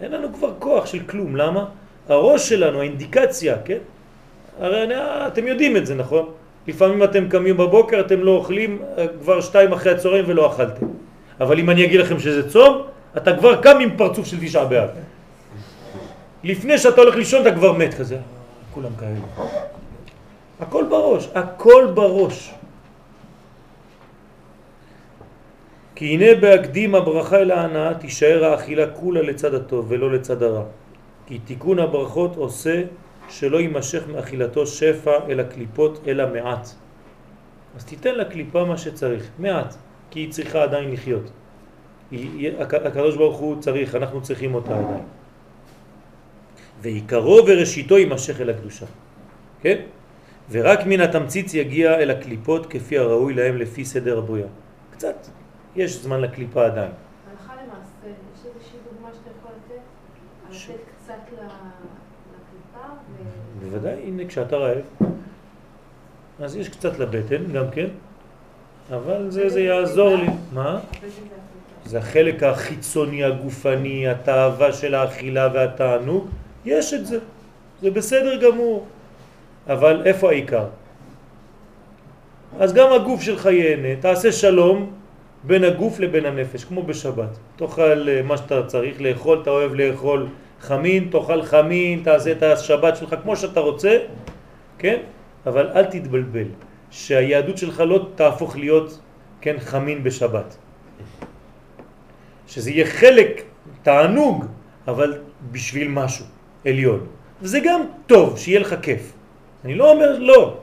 [0.00, 1.68] אין לנו כבר כוח של כלום, למה?
[2.08, 3.78] הראש שלנו, האינדיקציה, כן?
[4.60, 4.94] הרי אני,
[5.26, 6.30] אתם יודעים את זה, נכון?
[6.68, 10.86] לפעמים אתם קמים בבוקר, אתם לא אוכלים אה, כבר שתיים אחרי הצהריים ולא אכלתם.
[11.40, 12.82] אבל אם אני אגיד לכם שזה צום,
[13.16, 14.88] אתה כבר קם עם פרצוף של תשעה באב.
[16.44, 18.18] לפני שאתה הולך לישון אתה כבר מת כזה.
[18.74, 19.46] כולם כאלה.
[20.60, 22.54] הכל בראש, הכל בראש.
[25.94, 30.62] כי הנה בהקדים הברכה אל ההנאה תישאר האכילה כולה לצד הטוב ולא לצד הרע.
[31.26, 32.82] כי תיקון הברכות עושה
[33.28, 36.68] שלא יימשך מאכילתו שפע אל הקליפות אלא מעט.
[37.76, 39.74] אז תיתן לקליפה מה שצריך, מעט,
[40.10, 41.30] כי היא צריכה עדיין לחיות.
[42.84, 45.02] הקדוש ברוך הוא צריך, אנחנו צריכים אותה עדיין.
[46.80, 48.86] ועיקרו וראשיתו יימשך אל הקדושה.
[49.60, 49.80] כן?
[50.50, 54.48] ורק מן התמציץ יגיע אל הקליפות כפי הראוי להם לפי סדר הבריאה.
[54.90, 55.26] קצת,
[55.76, 56.90] יש זמן לקליפה עדיין.
[57.30, 59.80] הלכה למעשה, יש איזושהי דוגמה שאתה יכול לתת?
[60.54, 61.36] ש- לתת קצת ל-
[62.34, 62.86] לקליפה?
[63.18, 64.78] ו- בוודאי, הנה כשאתה רעב,
[66.40, 67.86] אז יש קצת לבטן גם כן,
[68.90, 70.26] אבל זה, זה יעזור לי.
[70.52, 70.80] מה?
[71.84, 76.28] זה החלק החיצוני הגופני, התאווה של האכילה והתענוג,
[76.64, 77.18] יש את זה,
[77.82, 78.86] זה בסדר גמור,
[79.68, 80.66] אבל איפה העיקר?
[82.60, 84.92] אז גם הגוף שלך ייהנה, תעשה שלום
[85.44, 87.38] בין הגוף לבין הנפש, כמו בשבת.
[87.56, 90.26] תאכל אה, מה שאתה צריך לאכול, אתה אוהב לאכול
[90.64, 93.98] חמין, תאכל חמין, תעשה את השבת שלך כמו שאתה רוצה,
[94.78, 94.96] כן?
[95.46, 96.48] אבל אל תתבלבל,
[96.90, 98.98] שהיהדות שלך לא תהפוך להיות,
[99.40, 100.56] כן, חמין בשבת.
[102.48, 103.42] שזה יהיה חלק,
[103.82, 104.44] תענוג,
[104.88, 105.20] אבל
[105.52, 106.24] בשביל משהו
[106.66, 107.06] עליון.
[107.42, 109.12] וזה גם טוב, שיהיה לך כיף.
[109.64, 110.56] אני לא אומר לא,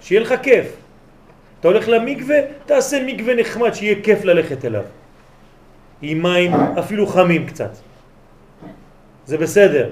[0.00, 0.66] שיהיה לך כיף.
[1.60, 2.36] אתה הולך למקווה,
[2.66, 4.84] תעשה מקווה נחמד, שיהיה כיף ללכת אליו.
[6.02, 7.85] עם מים אפילו חמים קצת.
[9.26, 9.90] זה בסדר.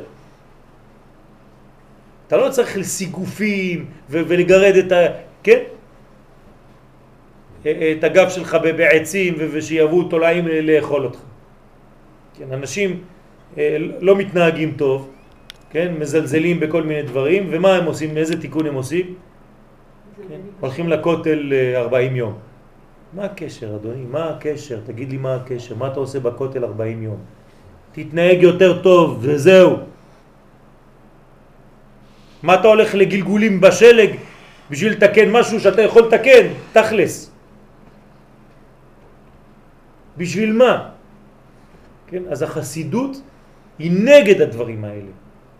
[2.26, 5.06] אתה לא צריך לסיגופים ולגרד את ה...
[5.42, 5.60] כן?
[7.62, 11.18] את הגב שלך בעצים ושיבואו תולעים ל- לאכול אותך.
[12.38, 13.00] כן, אנשים
[13.58, 15.10] אה, לא מתנהגים טוב,
[15.70, 18.16] כן, מזלזלים בכל מיני דברים, ומה הם עושים?
[18.16, 19.14] איזה תיקון הם עושים?
[20.28, 22.34] כן, הולכים לכותל אה, 40 יום.
[23.12, 24.04] מה הקשר, אדוני?
[24.10, 24.80] מה הקשר?
[24.86, 25.74] תגיד לי מה הקשר.
[25.74, 27.18] מה אתה עושה בכותל 40 יום?
[27.94, 29.76] תתנהג יותר טוב, וזהו.
[32.42, 34.10] מה אתה הולך לגלגולים בשלג
[34.70, 36.46] בשביל לתקן משהו שאתה יכול לתקן?
[36.72, 37.30] תכלס.
[40.16, 40.88] בשביל מה?
[42.06, 43.20] כן, אז החסידות
[43.78, 45.12] היא נגד הדברים האלה.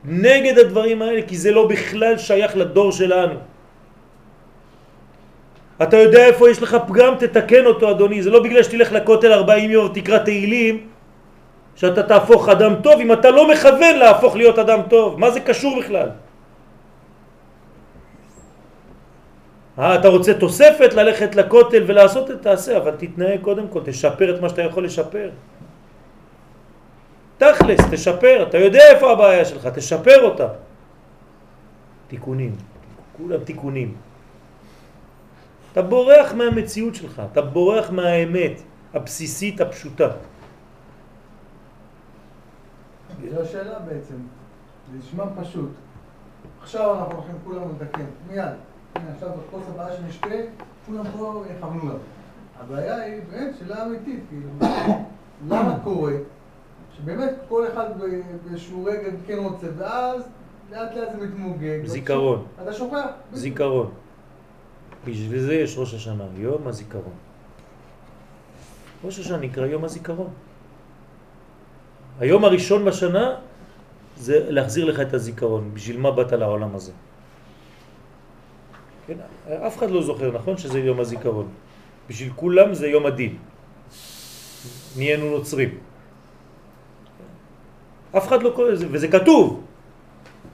[0.05, 3.35] נגד הדברים האלה, כי זה לא בכלל שייך לדור שלנו.
[5.83, 8.23] אתה יודע איפה יש לך פגם, תתקן אותו אדוני.
[8.23, 10.94] זה לא בגלל שתלך לכותל 40 יום ותקרא תהילים,
[11.77, 15.21] שאתה תהפוך אדם טוב, אם אתה לא מכוון להפוך להיות אדם טוב.
[15.21, 16.09] מה זה קשור בכלל?
[19.79, 24.41] אה, אתה רוצה תוספת ללכת לכותל ולעשות את תעשה, אבל תתנהג קודם כל, תשפר את
[24.41, 25.31] מה שאתה יכול לשפר.
[27.39, 30.49] תכלס, תשפר, אתה יודע איפה הבעיה שלך, תשפר אותה.
[32.09, 32.57] תיקונים,
[33.17, 33.95] כולם תיקונים.
[35.73, 38.63] אתה בורח מהמציאות שלך, אתה בורח מהאמת
[38.95, 40.09] הבסיסית הפשוטה.
[43.35, 44.15] זו השאלה בעצם.
[44.93, 45.71] זה נשמע פשוט.
[46.63, 48.53] עכשיו אנחנו הולכים כולם לתקן, מיד.
[48.95, 50.29] הנה עכשיו בכוס הבאה שנשתה,
[50.87, 51.95] כולם פה יכוונו לה.
[52.61, 54.49] הבעיה היא באמת שאלה אמיתית, כאילו,
[55.49, 56.13] למה קורה
[56.97, 57.85] שבאמת כל אחד
[58.45, 60.23] באיזשהו רגע כן רוצה, ואז
[60.73, 61.87] לאט לאט זה מתמוגג.
[61.87, 62.47] זיכרון.
[62.63, 63.07] אתה שוכח.
[63.33, 63.91] זיכרון.
[65.07, 67.13] בשביל זה יש ראש השנה, יום הזיכרון.
[69.05, 70.31] ראש השנה נקרא יום הזיכרון.
[72.21, 73.35] היום הראשון בשנה
[74.17, 76.93] זה להחזיר לך את הזיכרון, בשביל מה באת לעולם הזה.
[79.07, 79.19] כן,
[79.67, 81.49] אף אחד לא זוכר, נכון שזה יום הזיכרון.
[82.09, 83.37] בשביל כולם זה יום הדין.
[84.97, 85.79] נהיינו נוצרים.
[88.17, 89.65] אף אחד לא קורא לזה, וזה כתוב.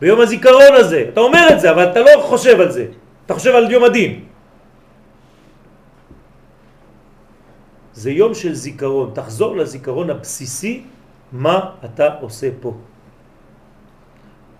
[0.00, 2.86] ביום הזיכרון הזה, אתה אומר את זה, אבל אתה לא חושב על זה.
[3.26, 4.24] אתה חושב על יום הדין.
[7.92, 10.82] זה יום של זיכרון, תחזור לזיכרון הבסיסי,
[11.32, 12.74] מה אתה עושה פה.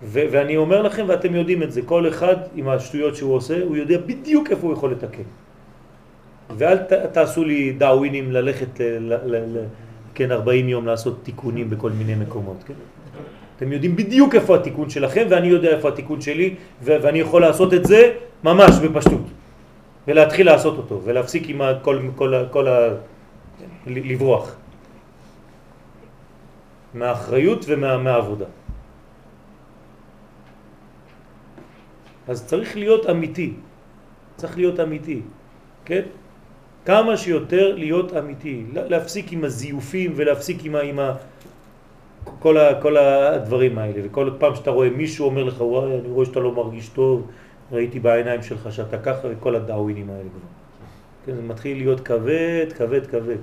[0.03, 3.77] ו- ואני אומר לכם, ואתם יודעים את זה, כל אחד עם השטויות שהוא עושה, הוא
[3.77, 5.23] יודע בדיוק איפה הוא יכול לתקן.
[6.57, 9.65] ואל ת- תעשו לי דאווינים ללכת ל- ל- ל-
[10.15, 12.73] כן, 40 יום לעשות תיקונים בכל מיני מקומות, כן?
[13.57, 17.85] אתם יודעים בדיוק איפה התיקון שלכם ואני יודע איפה התיקון שלי ואני יכול לעשות את
[17.85, 19.21] זה ממש בפשטות
[20.07, 22.89] ולהתחיל לעשות אותו ולהפסיק עם כל, כל, כל ה...
[23.87, 24.55] לברוח
[26.93, 28.45] מהאחריות ומהעבודה.
[32.27, 33.53] אז צריך להיות אמיתי,
[34.35, 35.21] צריך להיות אמיתי,
[35.85, 36.01] כן?
[36.85, 41.13] כמה שיותר להיות אמיתי, להפסיק עם הזיופים ולהפסיק עם, עם ה,
[42.39, 46.25] כל, ה, כל הדברים האלה, וכל פעם שאתה רואה מישהו אומר לך, וואי, אני רואה
[46.25, 47.27] שאתה לא מרגיש טוב,
[47.71, 50.49] ראיתי בעיניים שלך שאתה ככה, וכל הדאווינים האלה כבר.
[51.25, 53.37] כן, זה מתחיל להיות כבד, כבד, כבד.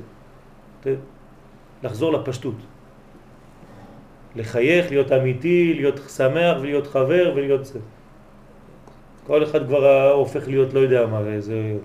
[1.82, 2.54] לחזור לפשטות.
[4.36, 7.78] לחייך, להיות אמיתי, להיות שמח ולהיות חבר ולהיות זה.
[9.26, 11.76] כל אחד כבר הופך להיות לא יודע מה, איזה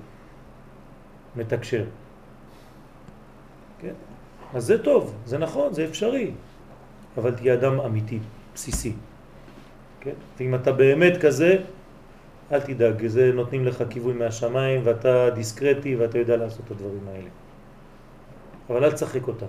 [1.36, 1.84] מתקשר.
[3.80, 3.94] כן?
[4.54, 6.32] אז זה טוב, זה נכון, זה אפשרי,
[7.18, 8.20] אבל תהיה אדם אמיתי,
[8.56, 8.94] בסיסי.
[10.02, 10.14] כן?
[10.38, 11.58] ואם אתה באמת כזה,
[12.52, 17.30] אל תדאג, זה נותנים לך כיוון מהשמיים ואתה דיסקרטי ואתה יודע לעשות את הדברים האלה.
[18.70, 19.46] אבל אל תשחק אותה.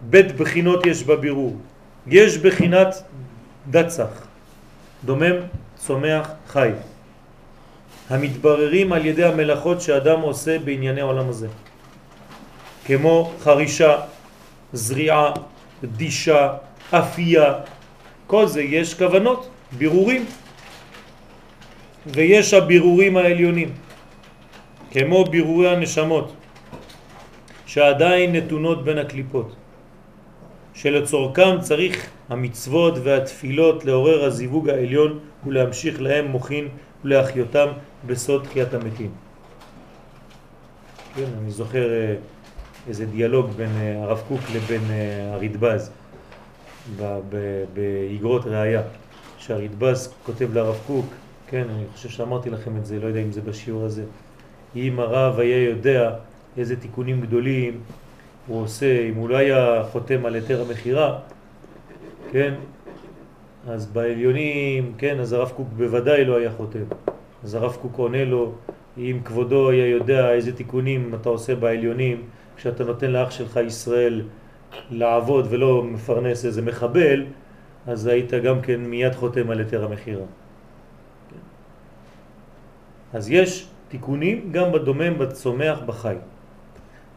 [0.00, 1.56] בית בחינות יש בבירור.
[2.06, 3.02] יש בחינת
[3.70, 4.26] דצח,
[5.04, 5.36] דומם,
[5.76, 6.70] צומח, חי,
[8.10, 11.48] המתבררים על ידי המלאכות שאדם עושה בענייני העולם הזה,
[12.84, 13.96] כמו חרישה,
[14.72, 15.32] זריעה,
[15.84, 16.54] דישה,
[16.90, 17.54] אפייה,
[18.26, 19.48] כל זה יש כוונות,
[19.78, 20.24] בירורים,
[22.06, 23.70] ויש הבירורים העליונים,
[24.90, 26.32] כמו בירורי הנשמות,
[27.66, 29.59] שעדיין נתונות בין הקליפות.
[30.82, 36.68] שלצורכם צריך המצוות והתפילות לעורר הזיווג העליון ולהמשיך להם מוכין
[37.04, 37.66] ולהחיותם
[38.06, 39.10] בסוד תחיית המתים.
[41.14, 42.14] כן, אני זוכר אה,
[42.88, 45.90] איזה דיאלוג בין אה, הרב קוק לבין אה, הרדב"ז
[47.74, 48.82] באגרות ראייה,
[49.38, 51.06] שהרדב"ז כותב לרב קוק,
[51.46, 54.04] כן, אני חושב שאמרתי לכם את זה, לא יודע אם זה בשיעור הזה,
[54.76, 56.14] אם הרב היה יודע
[56.56, 57.80] איזה תיקונים גדולים
[58.46, 61.18] הוא עושה, אם הוא לא היה חותם על היתר המכירה,
[62.32, 62.54] כן,
[63.68, 66.84] אז בעליונים, כן, אז הרב קוק בוודאי לא היה חותם.
[67.44, 68.52] אז הרב קוק עונה לו,
[68.98, 72.22] אם כבודו היה יודע איזה תיקונים אתה עושה בעליונים,
[72.56, 74.22] כשאתה נותן לאח שלך ישראל
[74.90, 77.24] לעבוד ולא מפרנס איזה מחבל,
[77.86, 80.26] אז היית גם כן מיד חותם על היתר המכירה.
[83.12, 86.14] אז יש תיקונים גם בדומם, בצומח, בחי.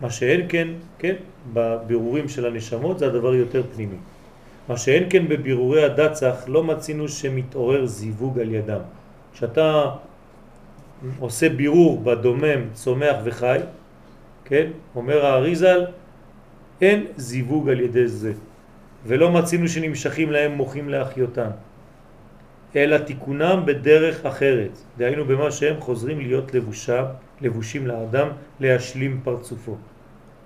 [0.01, 0.67] מה שאין כן,
[0.99, 1.15] כן,
[1.53, 3.95] בבירורים של הנשמות זה הדבר יותר פנימי.
[4.69, 8.79] מה שאין כן בבירורי הדצח לא מצינו שמתעורר זיווג על ידם.
[9.33, 9.91] כשאתה
[11.19, 13.59] עושה בירור בדומם, צומח וחי,
[14.45, 15.85] כן, אומר האריזל,
[16.81, 18.33] אין זיווג על ידי זה,
[19.05, 21.49] ולא מצינו שנמשכים להם מוחים לאחיותם,
[22.75, 27.05] אלא תיקונם בדרך אחרת, דהיינו במה שהם חוזרים להיות לבושה,
[27.43, 28.27] לבושים לאדם
[28.59, 29.75] להשלים פרצופו.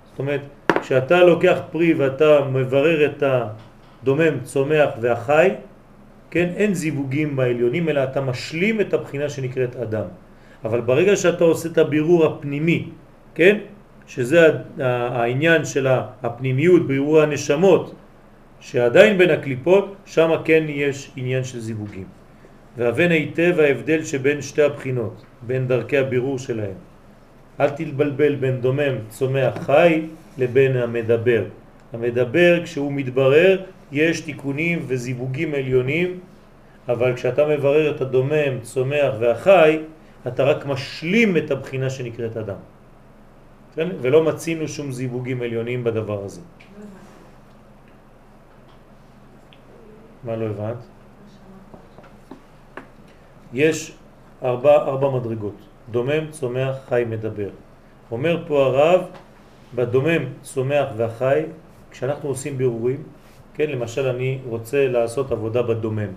[0.09, 0.41] זאת אומרת,
[0.81, 5.49] כשאתה לוקח פרי ואתה מברר את הדומם, צומח והחי,
[6.31, 10.05] כן, אין זיווגים בעליונים, אלא אתה משלים את הבחינה שנקראת אדם.
[10.65, 12.89] אבל ברגע שאתה עושה את הבירור הפנימי,
[13.35, 13.57] כן,
[14.07, 14.47] שזה
[14.79, 15.87] העניין של
[16.23, 17.95] הפנימיות, בירור הנשמות,
[18.59, 22.05] שעדיין בין הקליפות, שם כן יש עניין של זיווגים.
[22.77, 26.86] והבן היטב ההבדל שבין שתי הבחינות, בין דרכי הבירור שלהם.
[27.59, 30.01] אל תתבלבל בין דומם, צומח, חי
[30.37, 31.43] לבין המדבר.
[31.93, 36.19] המדבר כשהוא מתברר יש תיקונים וזיווגים עליונים,
[36.87, 39.79] אבל כשאתה מברר את הדומם, צומח והחי,
[40.27, 42.61] אתה רק משלים את הבחינה שנקראת אדם.
[43.75, 43.87] כן?
[44.01, 46.41] ולא מצינו שום זיווגים עליונים בדבר הזה.
[50.23, 50.81] מה לא הבנת?
[53.53, 53.93] יש
[54.43, 55.66] ארבע, ארבע מדרגות.
[55.91, 57.49] דומם, צומח, חי, מדבר.
[58.11, 59.01] אומר פה הרב,
[59.75, 61.41] בדומם, צומח והחי,
[61.91, 63.03] כשאנחנו עושים בירורים,
[63.53, 66.11] כן, למשל אני רוצה לעשות עבודה בדומם.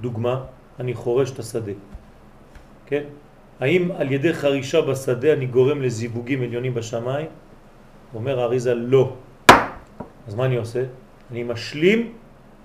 [0.00, 0.44] דוגמה,
[0.80, 1.72] אני חורש את השדה.
[2.86, 3.02] כן?
[3.60, 7.26] האם על ידי חרישה בשדה אני גורם לזיווגים עליונים בשמיים?
[8.14, 9.12] אומר האריזה לא.
[10.28, 10.84] אז מה אני עושה?
[11.30, 12.12] אני משלים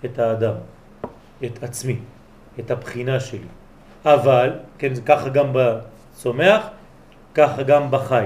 [0.05, 0.53] את האדם,
[1.45, 1.97] את עצמי,
[2.59, 3.47] את הבחינה שלי.
[4.05, 5.53] אבל, כן, ככה גם
[6.17, 6.67] בצומח,
[7.33, 8.25] ככה גם בחי.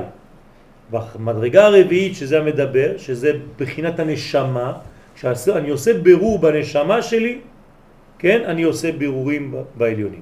[0.91, 4.73] במדרגה הרביעית, שזה המדבר, שזה בחינת הנשמה,
[5.15, 7.39] כשאני עושה בירור בנשמה שלי,
[8.19, 10.21] כן, אני עושה בירורים בעליונים.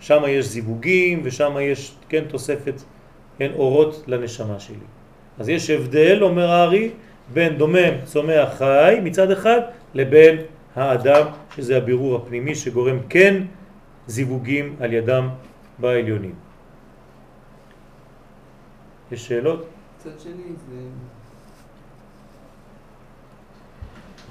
[0.00, 2.82] שם יש זיווגים ושם יש, כן, תוספת,
[3.38, 4.86] כן, אורות לנשמה שלי.
[5.38, 6.90] אז יש הבדל, אומר הארי,
[7.32, 9.60] בין דומם, צומח, חי מצד אחד,
[9.94, 10.36] לבין
[10.76, 13.42] האדם, שזה הבירור הפנימי שגורם כן
[14.06, 15.28] זיווגים על ידם
[15.80, 16.34] בעליונים.
[19.12, 19.66] יש שאלות?
[19.96, 20.80] מצד שני זה...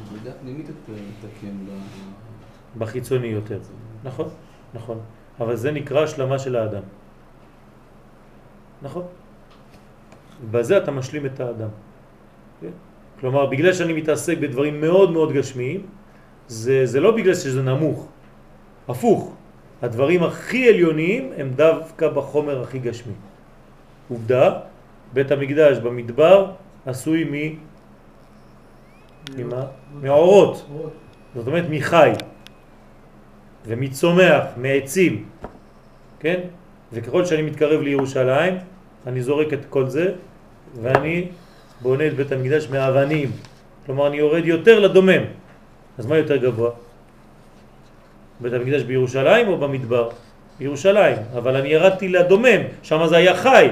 [0.01, 1.69] עבודה פנימית יותר מתקן ב...
[2.77, 3.59] בחיצוני יותר.
[4.03, 4.27] נכון,
[4.73, 4.99] נכון.
[5.39, 6.83] אבל זה נקרא השלמה של האדם.
[8.81, 9.03] נכון.
[10.51, 11.69] בזה אתה משלים את האדם.
[12.61, 12.71] כן?
[13.19, 15.81] כלומר, בגלל שאני מתעסק בדברים מאוד מאוד גשמיים,
[16.47, 18.07] זה, זה לא בגלל שזה נמוך,
[18.87, 19.35] הפוך.
[19.81, 23.13] הדברים הכי עליוניים הם דווקא בחומר הכי גשמי.
[24.09, 24.59] עובדה,
[25.13, 26.51] בית המקדש במדבר
[26.85, 27.55] עשוי מ...
[29.37, 29.65] ממה?
[30.01, 30.65] מעורות.
[31.35, 32.11] זאת אומרת מחי
[33.65, 35.25] ומצומח, מעצים,
[36.19, 36.39] כן?
[36.93, 38.53] וככל שאני מתקרב לירושלים,
[39.07, 40.13] אני זורק את כל זה
[40.81, 41.27] ואני
[41.81, 43.31] בונה את בית המקדש מאבנים.
[43.85, 45.23] כלומר, אני יורד יותר לדומם.
[45.97, 46.71] אז מה יותר גבוה?
[48.39, 50.09] בית המקדש בירושלים או במדבר?
[50.59, 53.67] בירושלים, אבל אני ירדתי לדומם, שם זה היה חי.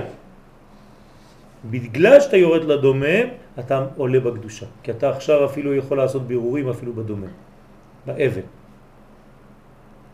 [1.69, 3.27] בגלל שאתה יורד לדומם,
[3.59, 4.65] אתה עולה בקדושה.
[4.83, 7.33] כי אתה עכשיו אפילו יכול לעשות בירורים אפילו בדומם,
[8.05, 8.47] באבן.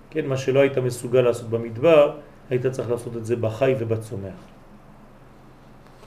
[0.10, 2.12] כן, מה שלא היית מסוגל לעשות במדבר,
[2.50, 4.38] היית צריך לעשות את זה בחי ובצומח.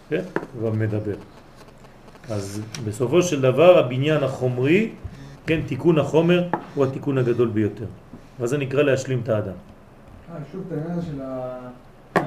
[0.09, 0.23] כן?
[0.63, 1.19] במדבר.
[2.31, 4.91] אז בסופו של דבר הבניין החומרי,
[5.47, 7.87] כן, תיקון החומר הוא התיקון הגדול ביותר.
[8.41, 9.53] וזה נקרא להשלים את האדם.
[10.31, 11.59] אה, שוב, את העניין של ה...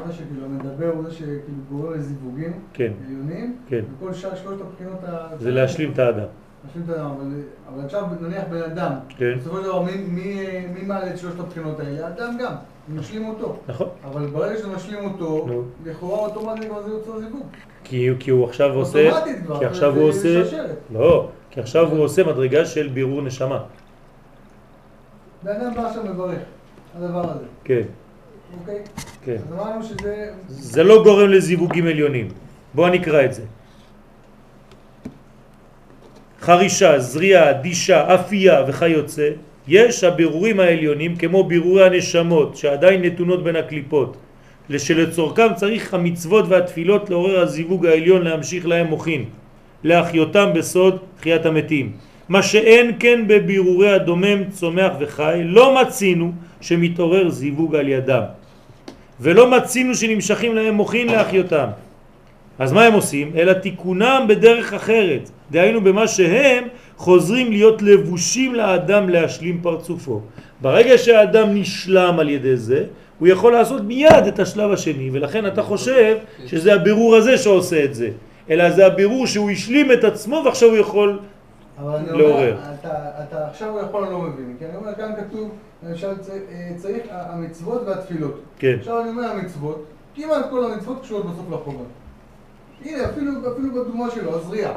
[0.05, 1.37] מה שכאילו המדבר הוא זה שכאילו
[1.71, 3.81] גורר לזיווגים כן, עליונים, כן.
[3.97, 5.27] וכל שאר שלושת הבחינות ה...
[5.39, 6.25] זה להשלים את האדם.
[6.65, 7.25] להשלים את האדם, אבל,
[7.73, 9.33] אבל עכשיו נניח בן אדם, כן.
[9.39, 10.35] בסופו של דבר מי, מי,
[10.73, 12.07] מי מעלה את שלושת הבחינות האלה?
[12.07, 12.53] האדם גם,
[12.95, 13.57] משלים אותו.
[13.67, 13.87] נכון.
[14.05, 15.47] אבל ברגע שאתה משלים אותו.
[15.85, 17.45] לכאורה אוטומטית כבר זה יוצר זיווג.
[17.83, 20.61] כי, הוא עכשיו עושה, אוטומטית כבר, כי עכשיו זה- הוא זה עושה.
[20.93, 23.63] לא, כי עכשיו הוא עושה מדרגה של בירור נשמה.
[25.43, 26.39] בן אדם בא עכשיו מברך,
[26.95, 27.81] הדבר הזה, כן,
[28.59, 28.79] אוקיי?
[29.25, 29.35] כן.
[29.35, 30.31] אז אמרנו שזה...
[30.47, 32.27] זה לא גורם לזיווגים עליונים.
[32.73, 33.43] בואו נקרא את זה.
[36.41, 39.29] חרישה, זריעה, דישה, אפייה וכיוצא,
[39.67, 44.17] יש הבירורים העליונים כמו בירורי הנשמות שעדיין נתונות בין הקליפות,
[44.77, 49.25] שלצורכם צריך המצוות והתפילות לעורר הזיווג העליון להמשיך להם מוכין,
[49.83, 52.08] להחיותם בסוד תחיית המתים.
[52.29, 56.31] מה שאין כן בבירורי הדומם, צומח וחי, לא מצינו
[56.61, 58.23] שמתעורר זיווג על ידם.
[59.19, 61.67] ולא מצינו שנמשכים להם מוכין להחיותם.
[62.59, 63.31] אז מה הם עושים?
[63.35, 66.63] אלא תיקונם בדרך אחרת, דהיינו במה שהם
[66.97, 70.21] חוזרים להיות לבושים לאדם להשלים פרצופו.
[70.61, 72.83] ברגע שהאדם נשלם על ידי זה,
[73.19, 77.95] הוא יכול לעשות מיד את השלב השני, ולכן אתה חושב שזה הבירור הזה שעושה את
[77.95, 78.09] זה,
[78.49, 81.19] אלא זה הבירור שהוא השלים את עצמו ועכשיו הוא יכול...
[81.79, 82.55] אבל אני לעורר.
[82.57, 82.73] אומר,
[83.29, 85.49] אתה, עכשיו יכול לא מבין, כי אני אומר, כאן כתוב,
[85.83, 88.41] למשל, אה, צריך המצוות והתפילות.
[88.57, 89.85] כן, עכשיו אני אומר המצוות,
[90.15, 91.85] כמעט כל המצוות קשורות בסוף לחומר.
[92.85, 94.73] הנה, אפילו, אפילו בדוגמה שלו, הזריעה.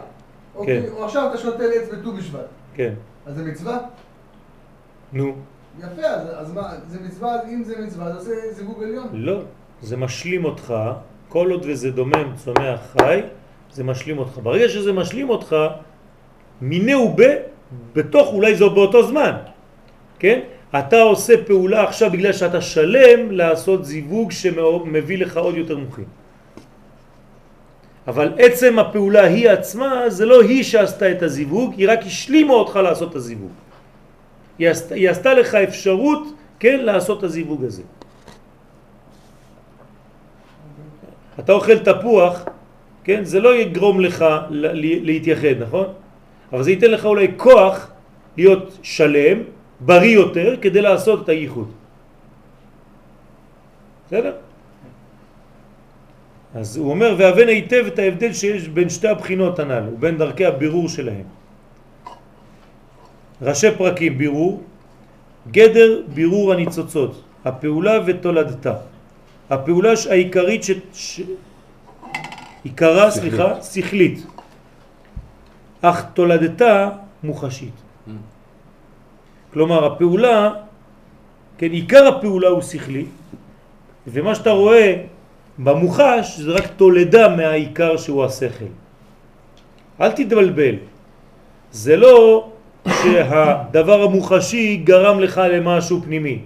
[0.56, 0.90] אוקיי?
[0.90, 2.46] או עכשיו אתה שותל עץ בט"ו בשבט.
[2.74, 2.94] כן,
[3.26, 3.78] אז זה מצווה?
[5.12, 5.34] נו,
[5.78, 9.08] יפה, אז, אז מה, זה מצווה, אם זה מצווה, אז זה זיווג עליון.
[9.12, 9.40] לא,
[9.82, 10.74] זה משלים אותך,
[11.28, 13.22] כל עוד וזה דומם, צומח, חי,
[13.72, 14.38] זה משלים אותך.
[14.42, 15.56] ברגע שזה משלים אותך,
[16.62, 17.32] מיני ובה,
[17.94, 19.32] בתוך אולי זה באותו זמן,
[20.18, 20.40] כן?
[20.78, 26.04] אתה עושה פעולה עכשיו בגלל שאתה שלם לעשות זיווג שמביא לך עוד יותר מוחין.
[28.06, 32.76] אבל עצם הפעולה היא עצמה, זה לא היא שעשתה את הזיווג, היא רק השלימה אותך
[32.76, 33.52] לעשות את הזיווג.
[34.58, 36.22] היא עשתה, היא עשתה לך אפשרות,
[36.58, 37.82] כן, לעשות את הזיווג הזה.
[41.38, 42.44] אתה אוכל תפוח,
[43.04, 44.24] כן, זה לא יגרום לך
[45.02, 46.01] להתייחד, נכון?
[46.52, 47.90] אבל זה ייתן לך אולי כוח
[48.36, 49.38] להיות שלם,
[49.80, 51.70] בריא יותר, כדי לעשות את הייחוד.
[54.06, 54.34] בסדר?
[56.54, 60.88] אז הוא אומר, והבן היטב את ההבדל שיש בין שתי הבחינות הנ"ל, ובין דרכי הבירור
[60.88, 61.24] שלהם.
[63.42, 64.62] ראשי פרקים בירור,
[65.50, 68.74] גדר בירור הניצוצות, הפעולה ותולדתה.
[69.50, 70.70] הפעולה העיקרית ש...
[70.92, 71.20] ש...
[72.64, 73.32] עיקרה, שכלית.
[73.32, 74.26] סליחה, שכלית,
[75.82, 76.88] אך תולדתה
[77.22, 77.74] מוחשית.
[79.52, 80.50] כלומר, הפעולה,
[81.58, 83.04] כן, עיקר הפעולה הוא שכלי,
[84.06, 85.02] ומה שאתה רואה
[85.58, 88.72] במוחש זה רק תולדה מהעיקר שהוא השכל.
[90.00, 90.74] אל תתבלבל.
[91.72, 92.48] זה לא
[92.88, 96.38] שהדבר המוחשי גרם לך למשהו פנימי.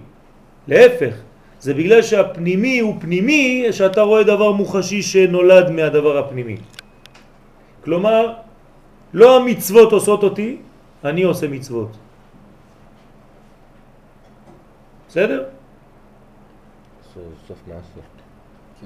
[0.67, 1.13] להפך,
[1.59, 6.57] זה בגלל שהפנימי הוא פנימי, שאתה רואה דבר מוחשי שנולד מהדבר הפנימי.
[7.83, 8.33] כלומר,
[9.13, 10.57] לא המצוות עושות אותי,
[11.03, 11.97] אני עושה מצוות.
[15.07, 15.43] בסדר?
[17.47, 18.01] סוף מעשה.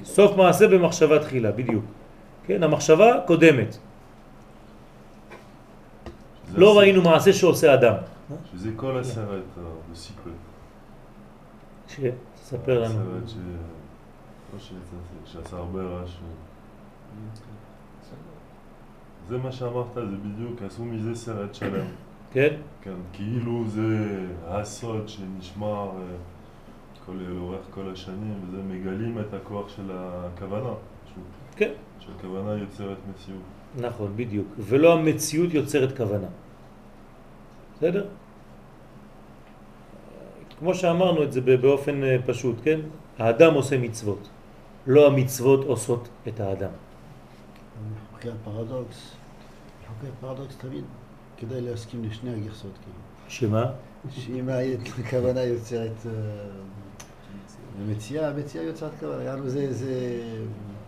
[0.03, 1.85] סוף מעשה במחשבה תחילה, בדיוק.
[2.45, 3.77] כן, המחשבה קודמת.
[6.55, 7.95] לא ראינו מעשה שעושה אדם.
[8.51, 10.33] שזה כל הסרט, אה, בסיקוול.
[12.35, 12.99] תספר לנו.
[13.25, 13.29] הסרט
[14.59, 14.71] ש...
[15.25, 16.11] שעשה הרבה רעש.
[19.31, 21.85] זה מה שאמרת, זה בדיוק, עשו מזה סרט שלם.
[22.33, 22.55] כן?
[22.81, 24.17] כן, כאילו זה
[24.47, 26.15] הסוד שנשמר אה,
[27.05, 30.73] כל, לאורך כל השנים, וזה מגלים את הכוח של הכוונה.
[31.55, 31.71] כן.
[31.99, 33.41] שהכוונה יוצרת מציאות.
[33.79, 34.47] נכון, בדיוק.
[34.59, 36.27] ולא המציאות יוצרת כוונה.
[37.77, 38.05] בסדר?
[40.59, 42.79] כמו שאמרנו את זה באופן אה, פשוט, כן?
[43.19, 44.29] האדם עושה מצוות,
[44.87, 46.71] לא המצוות עושות את האדם.
[48.13, 49.20] חוקי הפרדוקס,
[50.01, 50.83] חוקי הפרדוקס תמיד
[51.37, 52.97] כדאי להסכים לשני הגרסות, כאילו.
[53.27, 53.65] שמה?
[54.09, 54.49] שאם
[54.99, 56.11] הכוונה יוצרת אה,
[57.87, 60.21] מציאה, המציאה יוצרת כוונה, יענו זה, זה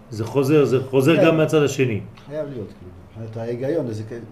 [0.10, 1.26] זה חוזר, זה חוזר.
[1.26, 2.02] גם מהצד השני.
[2.26, 4.26] חייב להיות, כאילו, מבחינת ההיגיון, זה כאילו,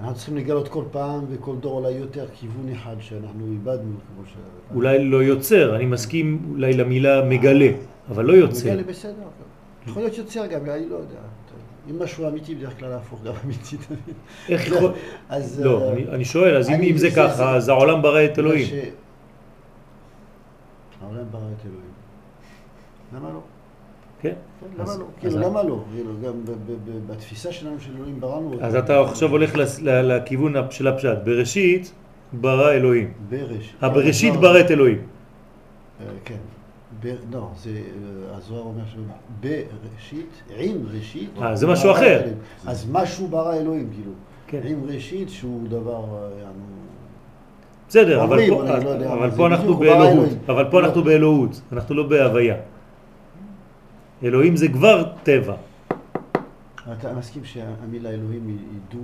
[0.00, 4.34] אנחנו צריכים לגלות כל פעם וכל דור אולי יותר כיוון אחד שאנחנו איבדנו, כמו ש...
[4.74, 7.68] אולי לא יוצר, אני מסכים אולי למילה מגלה,
[8.10, 8.70] אבל לא יוצר.
[8.70, 9.12] מגלה בסדר,
[9.86, 11.20] יכול להיות יוצר גם, אני לא יודע.
[11.90, 14.16] אם משהו אמיתי, בדרך כלל להפוך גם אמיתי תמיד.
[14.48, 14.92] איך יכול...
[15.28, 15.60] אז...
[15.64, 18.66] לא, אה, אני- שואל, אז אם זה ככה, אז העולם ברא את אלוהים.
[21.02, 21.90] העולם ברא את אלוהים.
[23.16, 23.40] למה לא?
[24.20, 24.32] כן?
[24.60, 25.04] כן, למה לא?
[25.20, 25.84] כאילו, למה לא?
[25.94, 26.54] כאילו, גם ב- ב-
[26.90, 28.64] ב- בתפיסה שלנו של אלוהים בראנו אותו.
[28.64, 29.52] אז אתה עכשיו הולך
[29.82, 31.18] לכיוון של הפשט.
[31.24, 31.92] בראשית
[32.32, 33.12] ברא אלוהים.
[33.28, 33.74] בראש.
[33.80, 34.98] הבראשית הזוהר- ברא את אלוהים.
[36.00, 36.34] אה, כן.
[37.32, 41.30] לא, זה, אה, הזוהר אומר שבראשית, עם ראשית.
[41.42, 42.22] אה, זה משהו אחר.
[42.66, 44.12] אז משהו ברא אלוהים, כאילו.
[44.46, 44.60] כן.
[44.64, 46.04] עם ראשית, שהוא דבר,
[46.42, 46.48] אה.
[47.88, 50.12] בסדר, אבל פה- לא אבל פה אנחנו באלוהות.
[50.12, 50.38] אלוהים.
[50.48, 50.86] אבל פה לא.
[50.86, 51.60] אנחנו באלוהות.
[51.72, 52.56] אנחנו לא בהוויה.
[54.24, 55.54] אלוהים זה כבר טבע.
[56.92, 58.56] אתה מסכים שהמילה אלוהים היא
[58.90, 58.98] דו...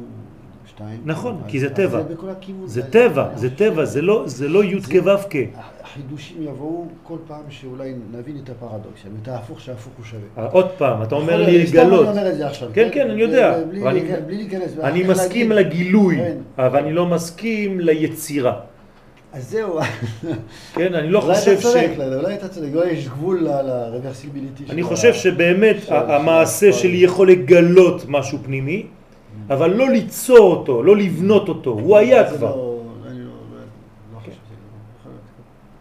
[0.67, 1.01] שתיים?
[1.05, 2.01] נכון, כי זה טבע.
[2.67, 5.37] זה טבע, זה טבע, זה לא- זה לא י' כו' כ'.
[5.83, 10.51] החידושים יבואו כל פעם שאולי נבין את הפרדוקס, את ההפוך שההפוך הוא שווה.
[10.51, 12.09] עוד פעם, אתה אומר יכול לי לגלות.
[12.09, 12.69] אני אומר את זה עכשיו.
[12.73, 13.57] כן, כן, אני יודע.
[14.83, 16.37] אני מסכים לגילוי, כן.
[16.59, 18.61] אבל אני לא מסכים ליצירה.
[19.33, 19.79] אז זהו.
[20.75, 21.63] כן, אני לא אולי חושב אתה ש...
[21.63, 24.65] צודק, לא אולי אתה צודק, אולי יש גבול לרוורסיביליטי.
[24.71, 28.87] אני חושב שבאמת המעשה של- שלי יכול לגלות משהו פנימי,
[29.51, 32.56] אבל לא ליצור אותו, לא לבנות אותו, הוא היה כבר.
[32.56, 34.20] לא- אני לא לא.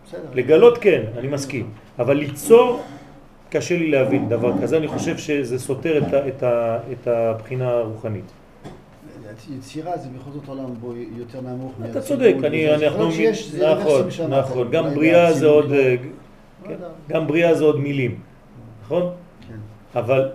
[0.07, 0.21] בסדר.
[0.33, 1.69] לגלות כן, אני מסכים,
[1.99, 2.79] אבל ליצור,
[3.49, 6.43] קשה לי להבין דבר כזה, אני חושב שזה סותר את
[6.91, 8.25] את הבחינה הרוחנית.
[9.57, 11.73] יצירה זה בכל זאת עולם בו יותר נמוך.
[11.91, 13.11] אתה צודק, אני, אנחנו,
[13.51, 15.71] זה נכון, נכון, גם בריאה זה עוד.
[15.71, 15.95] אה,
[16.63, 16.75] לא כן.
[17.09, 18.19] גם בריאה זה עוד מילים,
[18.83, 19.11] נכון?
[19.47, 19.99] כן.
[19.99, 20.29] אבל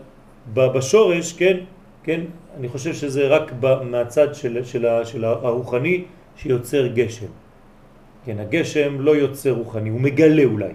[0.55, 1.57] בשורש, כן,
[2.03, 2.21] כן,
[2.57, 3.53] אני חושב שזה רק
[3.91, 6.05] מהצד של, של, של הרוחני
[6.37, 7.27] שיוצר גשם.
[8.25, 10.73] כן, הגשם לא יוצר רוחני, הוא מגלה אולי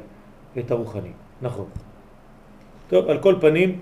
[0.60, 1.66] את הרוחני, נכון.
[2.88, 3.80] טוב, על כל פנים,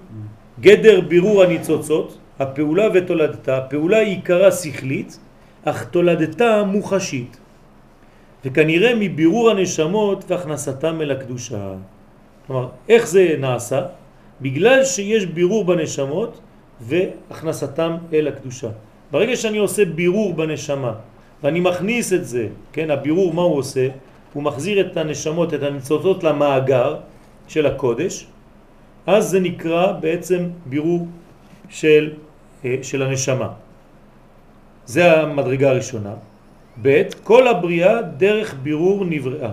[0.59, 5.19] גדר בירור הניצוצות, הפעולה ותולדתה, הפעולה היא עיקרה שכלית,
[5.65, 7.37] אך תולדתה מוחשית,
[8.45, 11.73] וכנראה מבירור הנשמות והכנסתם אל הקדושה.
[12.47, 13.81] כלומר, איך זה נעשה?
[14.41, 16.39] בגלל שיש בירור בנשמות
[16.81, 18.69] והכנסתם אל הקדושה.
[19.11, 20.93] ברגע שאני עושה בירור בנשמה
[21.43, 23.87] ואני מכניס את זה, כן, הבירור מה הוא עושה?
[24.33, 26.95] הוא מחזיר את הנשמות, את הניצוצות למאגר
[27.47, 28.27] של הקודש,
[29.07, 31.07] אז זה נקרא בעצם בירור
[31.69, 32.13] של,
[32.65, 33.49] אה, של הנשמה.
[34.85, 36.13] זה המדרגה הראשונה.
[36.81, 39.51] ב' כל הבריאה דרך בירור נבראה.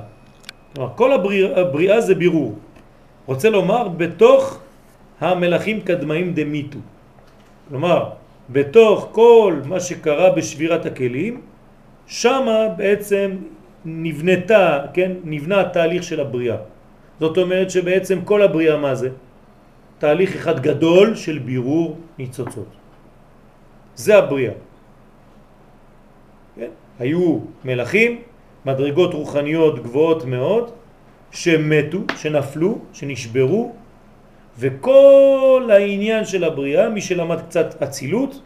[0.75, 2.55] כלומר, כל הבריאה, הבריאה זה בירור.
[3.27, 4.59] רוצה לומר, בתוך
[5.21, 6.79] המלאכים קדמאים דמיתו.
[7.69, 8.11] כלומר,
[8.51, 11.41] בתוך כל מה שקרה בשבירת הכלים,
[12.07, 13.31] שמה בעצם
[13.85, 16.57] נבנתה, כן, נבנה התהליך של הבריאה.
[17.21, 19.11] זאת אומרת שבעצם כל הבריאה מה זה?
[19.99, 22.69] תהליך אחד גדול של בירור ניצוצות.
[23.97, 24.53] זה הבריאה.
[26.57, 26.71] כן?
[26.99, 28.23] היו מלאכים,
[28.67, 30.71] מדרגות רוחניות גבוהות מאוד,
[31.31, 33.73] שמתו, שנפלו, שנשברו,
[34.59, 38.41] וכל העניין של הבריאה, מי שלמד קצת אצילות,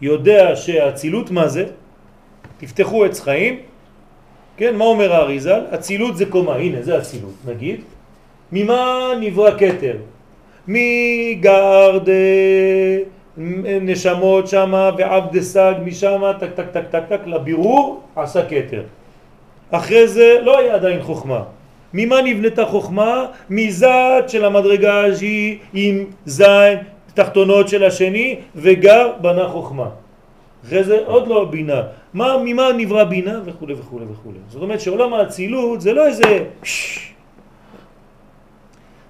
[0.00, 1.64] יודע שהאצילות מה זה?
[2.58, 3.58] תפתחו עץ חיים,
[4.56, 5.60] כן, מה אומר האריזל?
[5.74, 7.80] אצילות זה קומה, הנה זה אצילות, נגיד,
[8.52, 9.96] ממה נברא כתר?
[10.68, 12.08] מגרד
[13.80, 18.82] נשמות שמה ועבד סג משמה, טק טק טק טק טק, לבירור עשה כתר.
[19.70, 21.42] אחרי זה לא היה עדיין חוכמה.
[21.94, 23.26] ממה נבנתה חוכמה?
[23.50, 26.78] מזת של המדרגה שהיא עם זין
[27.14, 29.88] תחתונות של השני וגר בנה חוכמה.
[30.64, 31.82] אחרי זה עוד לא בינה.
[32.14, 34.32] מה, ממה נברא בינה וכו' וכו' וכו'.
[34.48, 36.44] זאת אומרת שעולם האצילות זה לא איזה...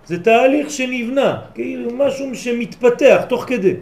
[0.04, 3.74] זה תהליך שנבנה, כאילו משהו שמתפתח תוך כדי.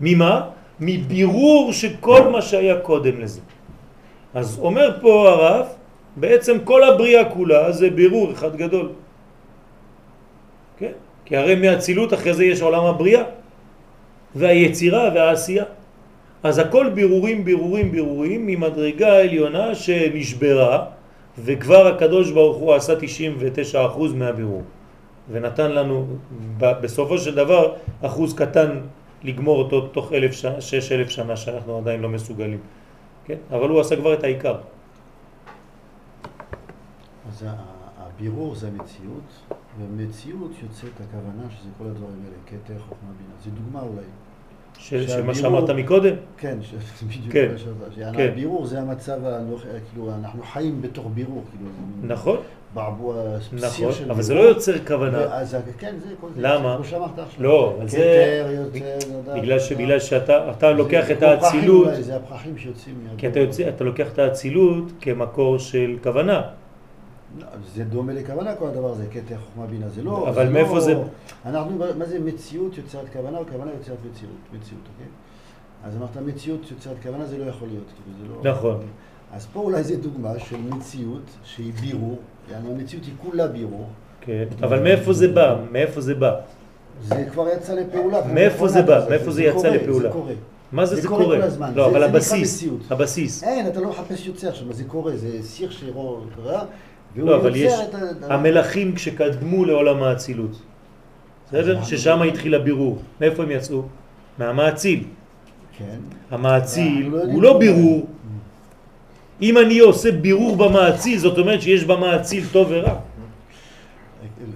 [0.00, 0.40] ממה?
[0.80, 3.40] מבירור של כל מה שהיה קודם לזה.
[4.34, 5.66] אז אומר פה הרב,
[6.16, 8.88] בעצם כל הבריאה כולה זה בירור אחד גדול.
[10.78, 10.92] כן?
[11.24, 13.22] כי הרי מהצילות אחרי זה יש עולם הבריאה
[14.34, 15.64] והיצירה והעשייה.
[16.42, 20.84] אז הכל בירורים, בירורים, בירורים ממדרגה העליונה שנשברה
[21.38, 22.92] וכבר הקדוש ברוך הוא עשה
[23.74, 24.62] 99% מהבירור
[25.30, 26.06] ונתן לנו
[26.58, 28.80] בסופו של דבר אחוז קטן
[29.24, 32.58] לגמור אותו תוך אלף שנה, שש אלף שנה שאנחנו עדיין לא מסוגלים,
[33.24, 33.36] כן?
[33.50, 34.54] אבל הוא עשה כבר את העיקר.
[37.34, 37.46] אז
[37.98, 43.34] הבירור זה המציאות, ומציאות יוצאת הכוונה שזה כל הדברים האלה, כתר, חוכמה, בינה.
[43.44, 45.06] זו דוגמה אולי.
[45.06, 46.14] שמה שאמרת מקודם?
[46.36, 46.58] כן,
[47.08, 47.54] בדיוק כן,
[48.16, 48.28] כן.
[48.32, 49.20] הבירור זה המצב,
[49.90, 51.70] כאילו, אנחנו חיים בתוך בירור, כאילו.
[52.14, 52.36] נכון.
[52.74, 53.14] בעבוע
[53.52, 55.18] נכון, אבל זה לא יוצר כוונה.
[55.18, 56.40] אז כן, זה כל זה.
[56.42, 56.74] למה?
[56.76, 57.42] כמו שאמרת עכשיו.
[57.42, 58.70] לא, אבל זה...
[59.36, 61.88] בגלל שבגלל שאתה לוקח את האצילות...
[62.00, 63.28] זה הפרחים שיוצאים כי
[63.68, 66.42] אתה לוקח את האצילות כמקור של כוונה.
[67.38, 70.28] לא, זה דומה לכוונה כל הדבר הזה, כתר חוכמה בינה, זה לא...
[70.28, 70.94] אבל מאיפה זה...
[71.46, 75.06] אנחנו, מה זה מציאות יוצרת כוונה או כוונה יוצרת מציאות, מציאות, אוקיי?
[75.84, 78.50] אז אמרת מציאות יוצרת כוונה זה לא יכול להיות, כאילו זה לא...
[78.52, 78.80] נכון.
[79.32, 82.18] אז פה אולי זה דוגמה של מציאות שהיא בירור,
[82.52, 83.88] יענו המציאות היא כולה בירור.
[84.20, 85.56] כן, אבל מאיפה זה בא?
[85.72, 86.40] מאיפה זה בא?
[87.02, 88.20] זה כבר יצא לפעולה.
[88.26, 89.06] מאיפה זה בא?
[89.10, 90.08] מאיפה זה יצא לפעולה?
[90.08, 90.32] זה קורה.
[90.72, 91.24] מה זה זה קורה?
[91.36, 91.72] כל הזמן.
[91.74, 92.64] לא, זה- אבל זה הבסיס.
[92.90, 93.44] הבסיס.
[93.44, 96.64] אין, אתה לא מחפש יוצר שם, זה קורה, זה סיר שירו קרה,
[97.16, 97.72] והוא לא, אבל יש...
[97.72, 98.34] את ה...
[98.34, 100.62] המלכים כשקדמו לעולם האצילות.
[101.48, 101.82] בסדר?
[101.84, 102.98] ששם התחיל הבירור.
[103.20, 103.82] מאיפה הם יצאו?
[104.38, 105.04] מהמאציל.
[105.78, 105.98] כן.
[106.30, 108.06] המאציל אנחנו לא הוא לא בירור.
[109.42, 112.94] אם אני עושה בירור במאציל, זאת אומרת שיש במאציל טוב ורע.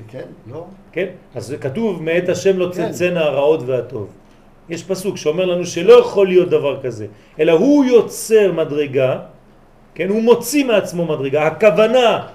[0.09, 0.67] כן, לא?
[0.93, 1.07] כן?
[1.35, 2.89] אז זה כתוב, מאת השם לא כן.
[2.91, 4.09] תצאנה הרעות והטוב.
[4.69, 7.07] יש פסוק שאומר לנו שלא יכול להיות דבר כזה,
[7.41, 9.19] אלא הוא יוצר מדרגה,
[9.95, 10.09] כן?
[10.09, 11.47] הוא מוציא מעצמו מדרגה.
[11.47, 12.27] הכוונה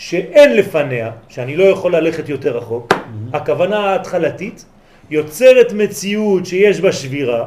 [0.00, 2.92] שאין לפניה, שאני לא יכול ללכת יותר רחוק,
[3.32, 4.64] הכוונה ההתחלתית,
[5.10, 7.46] יוצרת מציאות שיש בה שבירה,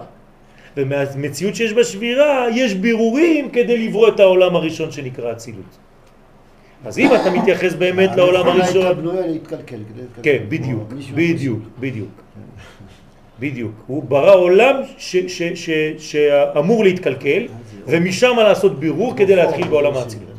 [0.77, 5.77] ומהמציאות שיש בה שבירה יש בירורים כדי לברוא את העולם הראשון שנקרא אצילות.
[6.85, 8.85] אז אם אתה מתייחס באמת לעולם המכונה הראשון...
[8.85, 9.63] הייתה בנויה להתקלקל.
[9.65, 10.21] כדי להתקלקל.
[10.23, 11.59] כן, בדיוק, בדיוק.
[11.79, 12.21] בדיוק.
[13.39, 13.71] בדיוק.
[13.87, 14.75] הוא ברא עולם
[15.97, 17.47] שאמור להתקלקל,
[17.87, 20.32] ומשם לעשות בירור כדי להתחיל בעולם האצילות.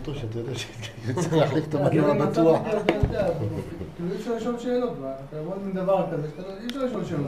[0.00, 2.58] אותו שאתה יודע שצריך להחליף את אם אתה הבטוח.
[3.96, 4.92] כאילו אי אפשר לשאול שאלות,
[5.28, 5.36] אתה
[5.66, 7.26] עם דבר כזה, לא- אי אפשר לשאול שאלות.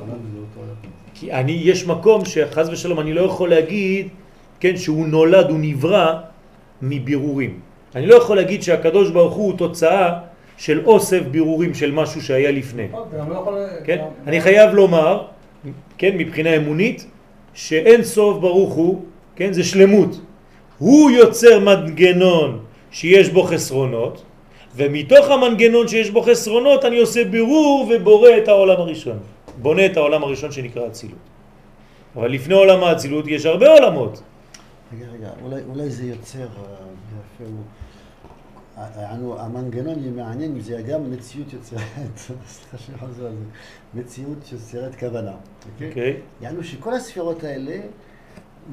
[1.14, 4.08] כי אני, יש מקום שחז ושלום אני לא יכול להגיד,
[4.60, 6.18] כן, שהוא נולד, הוא נברא
[6.82, 7.60] מבירורים.
[7.94, 10.18] אני לא יכול להגיד שהקדוש ברוך הוא תוצאה
[10.56, 12.88] של אוסף בירורים של משהו שהיה לפני.
[13.18, 13.54] גם לא יכול...
[13.84, 14.04] כן?
[14.26, 15.22] אני חייב לומר,
[15.98, 17.06] כן, מבחינה אמונית,
[17.54, 19.02] שאין סוף ברוך הוא,
[19.36, 20.20] כן, זה שלמות.
[20.78, 22.58] הוא יוצר מנגנון
[22.90, 24.22] שיש בו חסרונות,
[24.76, 29.18] ומתוך המנגנון שיש בו חסרונות אני עושה בירור ובורא את העולם הראשון.
[29.62, 31.18] בונה את העולם הראשון שנקרא אצילות.
[32.16, 34.22] אבל לפני עולם האצילות יש הרבה עולמות.
[34.92, 37.62] רגע, רגע, אולי, אולי זה יוצר, אה, יפה, הוא...
[39.00, 41.80] יענו, המנגנון יהיה מעניין זה גם מציאות יוצרת,
[42.46, 45.32] סליחה שאני חוזר על זה, מציאות יוצרת כוונה,
[45.72, 45.88] אוקיי?
[45.88, 46.16] אוקיי?
[46.40, 47.80] יענו שכל הספירות האלה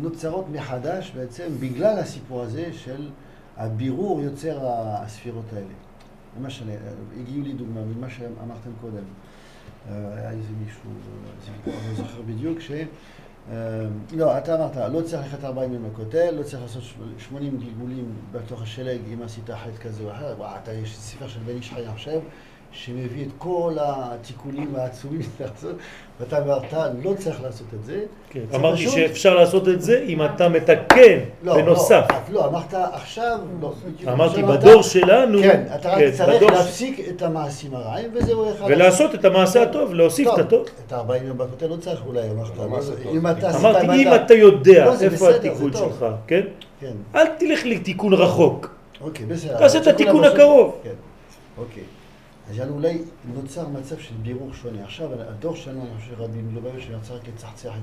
[0.02, 3.10] נוצרות מחדש בעצם בגלל הסיפור הזה של
[3.58, 5.74] הבירור יוצר הספירות האלה.
[6.40, 6.66] למשל,
[7.22, 9.04] הגיעו לי דוגמה ממה שאמרתם קודם.
[9.90, 10.90] אה, היה איזה מישהו,
[11.68, 12.72] אה, אני לא זוכר בדיוק, ש...
[13.52, 13.56] אה,
[14.14, 16.84] לא, אתה אמרת, לא צריך ללכת 40 יום לכותל, לא צריך לעשות
[17.18, 20.36] 80 גלגולים בתוך השלג אם עשית חטא כזה או אחר.
[20.64, 22.20] אתה, יש ספר של בן איש חי עכשיו,
[22.72, 25.76] שמביא את כל התיקונים העצומים לעשות,
[26.20, 26.74] ואתה אמרת,
[27.04, 28.00] לא צריך לעשות את זה.
[28.30, 28.40] כן.
[28.56, 32.06] אמרתי פשוט- שאפשר לעשות את זה אם אתה מתקן לא, בנוסף.
[32.30, 33.74] לא, לא, אמרת עכשיו, לא.
[33.88, 34.10] בדיוק.
[34.10, 37.74] אמרתי, עכשיו אתה- בדור שלנו, כן, אתה רק כן, צריך בדור ש- להפסיק את המעשים
[37.76, 38.66] הרעים, וזהו אחד.
[38.68, 40.66] ולעשות את המעשה הטוב, להוסיף את הטוב.
[40.88, 42.58] את ה-40 יום בכותל לא צריך אולי, אמרת.
[42.58, 42.80] לא?
[43.12, 45.74] אם אתה אמרתי, אם אתה יודע לא, זה איפה התיקון.
[45.74, 46.42] שלך, כן?
[46.82, 48.70] כן, אל תלך לתיקון רחוק.
[49.02, 49.58] אוקיי, בסדר.
[49.58, 50.76] תעשה את התיקון הקרוב.
[50.84, 50.90] כן,
[51.58, 51.84] אוקיי.
[52.50, 52.98] אז יענו אולי
[53.36, 54.84] נוצר מצב של בירור שונה.
[54.84, 57.74] עכשיו, הדור שלנו, אני חושב שרבי מלובביץ' רצה רק לצחצח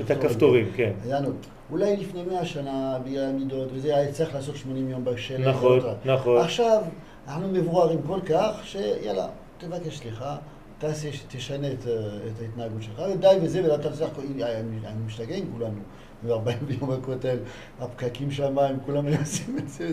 [0.00, 0.92] את הכפתורים, כן.
[1.06, 1.28] יענו,
[1.70, 5.46] אולי לפני מאה שנה, בגלל המידות, וזה היה צריך לעשות 80 יום בשלט.
[5.46, 6.40] נכון, נכון.
[6.40, 6.82] עכשיו,
[7.28, 9.26] אנחנו מבוררים כל כך, שיאללה,
[9.58, 10.36] תבקש סליחה,
[10.78, 14.10] תעשה, תשנה את, אה, את ההתנהגות שלך, ודי בזה, ולא תצליח,
[14.40, 15.80] אני משתגע עם כולנו.
[16.24, 16.34] ו-40
[16.66, 17.36] ביום בכותל,
[17.80, 19.90] הפקקים שם, הם כולם מנסים את זה.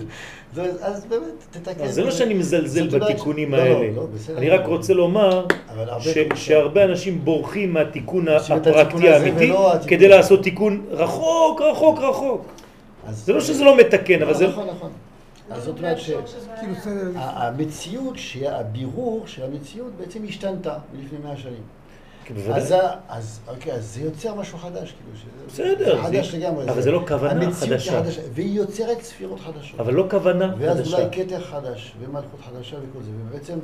[0.53, 1.84] זה- אז באמת, תתקן.
[1.84, 3.91] אז זה לא שאני מזלזל בתיקונים לא, לא, האלה.
[3.95, 4.07] לא.
[4.38, 5.45] אני רק רוצה לומר
[6.35, 9.51] שהרבה אנשים בורחים מהתיקון הפרקטי האמיתי.
[9.88, 12.45] כדי לעשות תיקון רחוק, רחוק, רחוק.
[13.07, 14.47] אז- זה לא שזה לא מתקן, אבל זה...
[14.47, 14.89] נכון, נכון.
[15.51, 16.11] אז זאת אומרת ש...
[16.60, 16.76] כאילו
[18.49, 21.78] הבירור של המציאות בעצם השתנתה מלפני מאה שנים.
[22.30, 22.61] כן, אז, בוודאי.
[22.65, 22.77] זה-
[23.10, 25.11] אז, אוקיי, אז זה יוצר משהו חדש, כאילו.
[25.47, 26.69] בסדר, זה חדש לגמרי.
[26.69, 27.91] אבל זה לא כוונה חדשה.
[27.97, 28.22] היא חדשה.
[28.34, 29.80] והיא יוצרת ספירות חדשות.
[29.80, 30.97] אבל לא כוונה ואז חדשה.
[30.97, 33.10] אולי כתר חדש, ומלכות חדשה וכל זה.
[33.30, 33.60] ובעצם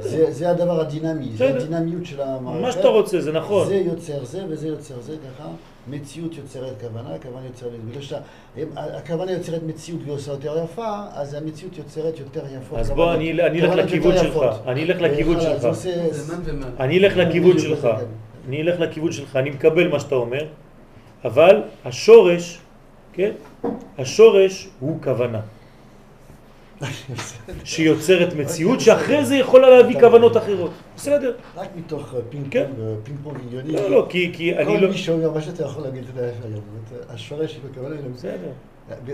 [0.00, 1.48] זה, זה הדבר הדינמי, זה.
[1.56, 2.60] הדינמיות של המערכת.
[2.62, 3.68] מה שאתה רוצה, זה נכון.
[3.68, 5.48] זה יוצר זה וזה יוצר זה, ככה.
[5.90, 7.72] מציאות יוצרת כוונה, הכוונה יוצרת...
[7.90, 12.78] בגלל שהכוונה יוצרת מציאות ועושה יותר יפה, אז המציאות יוצרת יותר יפות.
[12.78, 13.14] אז בוא.
[13.14, 14.56] אני אני אלך לכיוון יותר שלך.
[14.66, 15.66] אני אלך לכיוון שלך.
[16.80, 17.88] אני אלך לכיוון שלך.
[18.48, 20.44] אני אלך לכיוון שלך, אני מקבל מה שאתה אומר,
[21.24, 22.58] אבל השורש,
[23.12, 23.30] כן?
[23.98, 25.40] השורש הוא כוונה.
[27.64, 30.70] שיוצרת מציאות שאחרי זה יכולה להביא כוונות אחרות.
[30.96, 31.34] בסדר.
[31.56, 32.66] רק מתוך אה, פינג כן.
[32.76, 33.72] פונג, אה, פינג פונג הגיוני.
[33.72, 34.88] לא, לא, כי אני כל לא...
[34.88, 36.32] מי שאומר מה שאתה יכול להגיד, אתה יודע,
[37.08, 38.50] השורש של הכוונה, היא בסדר.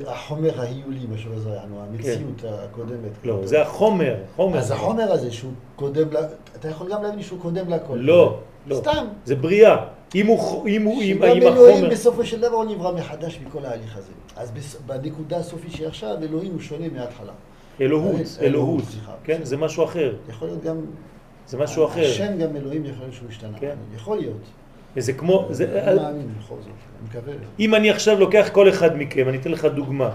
[0.06, 3.10] החומר ההיולי, מה שלא זה, יענו, המציאות הקודמת.
[3.24, 4.14] לא, זה החומר.
[4.36, 4.58] חומר.
[4.58, 6.08] אז החומר הזה שהוא קודם,
[6.56, 7.96] אתה יכול גם להבין שהוא קודם לכל.
[7.96, 8.76] לא, לא.
[8.76, 9.06] סתם.
[9.24, 9.76] זה בריאה.
[10.14, 10.68] אם הוא...
[10.68, 11.02] אם הוא...
[11.02, 11.90] אם שגם אם אלוהים החומר...
[11.90, 14.12] בסופו של דבר הוא נברא מחדש מכל ההליך הזה.
[14.36, 14.52] אז
[14.86, 17.32] בנקודה הסופית שהיא עכשיו, אלוהים הוא שונה מההתחלה.
[17.82, 18.82] אלוהות, אלוהות.
[19.24, 20.14] כן, זה משהו אחר.
[20.28, 20.76] יכול להיות גם...
[21.46, 22.00] זה משהו אחר.
[22.00, 23.58] השם גם אלוהים יכול להיות שהוא השתנה.
[23.58, 23.74] כן.
[23.96, 24.40] יכול להיות.
[24.96, 25.46] זה כמו...
[25.50, 27.32] זה- אני מאמין בכל זאת, אני מקווה.
[27.60, 30.10] אם אני עכשיו לוקח כל אחד מכם, אני אתן לך דוגמה.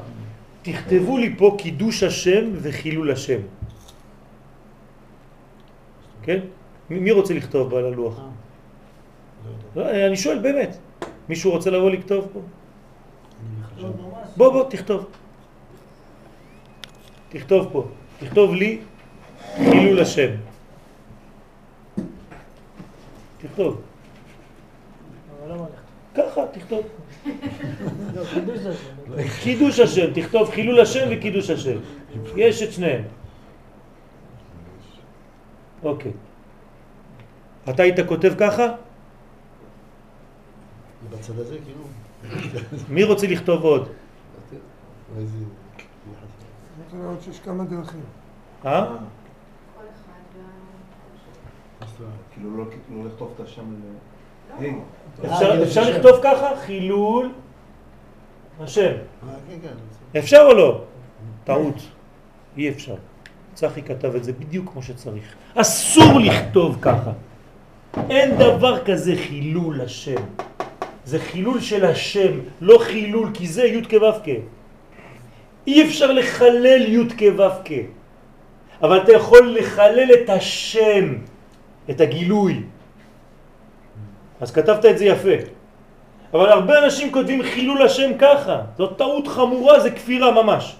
[0.61, 3.39] תכתבו לי פה קידוש השם וחילול השם.
[6.21, 6.39] כן?
[6.89, 8.19] מי רוצה לכתוב על הלוח?
[9.75, 9.91] לא יודע.
[10.01, 10.77] לא, אני שואל באמת.
[11.29, 12.39] מישהו רוצה לבוא לכתוב פה?
[13.77, 13.89] לא.
[14.37, 15.05] בוא בוא תכתוב.
[17.29, 17.87] תכתוב פה.
[18.19, 18.79] תכתוב לי
[19.55, 20.29] חילול השם.
[23.37, 23.81] תכתוב.
[26.15, 26.87] ככה, תכתוב.
[29.43, 31.77] קידוש השם, תכתוב חילול השם וקידוש השם.
[32.35, 33.03] יש את שניהם.
[35.83, 36.11] אוקיי.
[37.69, 38.67] אתה היית כותב ככה?
[41.65, 41.83] כאילו?
[42.89, 43.89] מי רוצה לכתוב עוד?
[47.01, 48.01] לראות שיש כמה דרכים.
[48.65, 48.85] אה?
[51.99, 52.07] וה...
[52.33, 54.63] כאילו לא לא לכתוב את השם ל...
[54.63, 54.69] לא.
[55.63, 55.89] אפשר-.
[55.89, 56.55] לכתוב ככה?
[56.65, 57.31] חילול
[58.59, 58.81] השם.
[58.83, 60.19] אה, כן, כן.
[60.19, 60.81] אפשר או לא?
[61.43, 61.75] טעות.
[62.57, 62.95] אי אפשר.
[63.53, 65.35] צחי כתב את זה בדיוק כמו שצריך.
[65.55, 67.11] אסור לכתוב ככה.
[68.09, 70.21] אין דבר כזה חילול השם.
[71.05, 74.29] זה חילול של השם, לא חילול, כי זה י' כו' כ'.
[75.67, 77.71] אי אפשר לחלל י' כו' כ'.
[78.81, 81.05] אבל אתה יכול לחלל את השם,
[81.89, 82.63] את הגילוי.
[84.41, 85.37] אז כתבת את זה יפה.
[86.33, 88.61] אבל הרבה אנשים כותבים חילול השם ככה.
[88.77, 90.75] זאת טעות חמורה, זה כפירה ממש.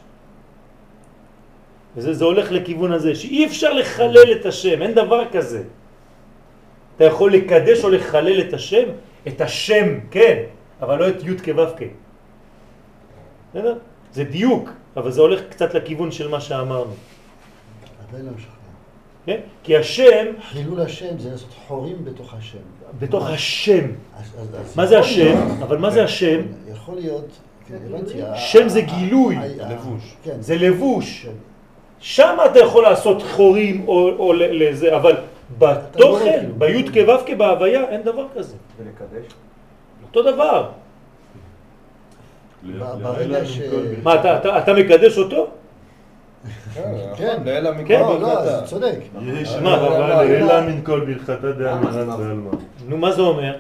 [1.95, 5.64] וזה זה הולך לכיוון הזה, שאי אפשר לחלל את השם, אין דבר כזה.
[6.95, 8.88] אתה יכול לקדש או לחלל את השם?
[9.27, 10.38] את השם, כן,
[10.81, 11.84] אבל לא את י' כו' כ'.
[13.49, 13.76] בסדר?
[14.18, 16.94] זה דיוק, אבל זה הולך קצת לכיוון של מה שאמרנו.
[18.10, 18.52] עדיין לא משכנע.
[19.26, 19.39] כן?
[19.64, 22.57] כי השם, חילול השם זה לעשות חורים בתוך השם.
[22.99, 23.85] בתוך השם.
[24.76, 25.35] מה זה השם?
[25.61, 26.41] אבל מה זה השם?
[26.73, 27.26] יכול להיות,
[27.68, 27.77] כן.
[28.26, 29.35] ה- שם זה גילוי.
[29.35, 30.15] ה- ה- לבוש.
[30.23, 30.38] כן.
[30.39, 31.26] זה לבוש.
[31.26, 31.31] כן.
[31.99, 35.18] שם אתה יכול לעשות חורים או, או ל- לזה, אבל
[35.57, 36.56] בתוכן, כאילו.
[36.57, 38.56] בי' כו' כבהוויה, אין דבר כזה.
[38.80, 39.31] ולקדש?
[40.07, 40.69] אותו דבר.
[42.63, 43.59] ברגע לאלה ש-.
[44.03, 44.38] מה, אתה,
[44.73, 45.47] מקדש אותו?
[46.73, 46.81] כן,
[47.17, 47.31] כן.
[47.34, 47.99] נכון, לאלה מכל כן.
[47.99, 48.41] לא, לא, ברכתה.
[48.63, 48.95] אז צודק.
[49.34, 52.49] יש מה, אבל אבל- אלא מן כל ברכתה דאמרן בעלמא.
[52.88, 53.55] נו, מה זה אומר?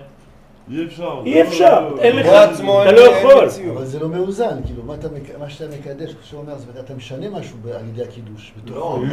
[0.71, 1.21] אי אפשר.
[1.25, 3.47] אי אפשר, אין לך, אתה לא יכול.
[3.73, 6.85] אבל זה לא מאוזן, כאילו, מה אתה מק- מה שאתה מקדש, כשהוא אומר, זאת אומרת,
[6.85, 8.53] אתה משנה משהו על ידי הקידוש.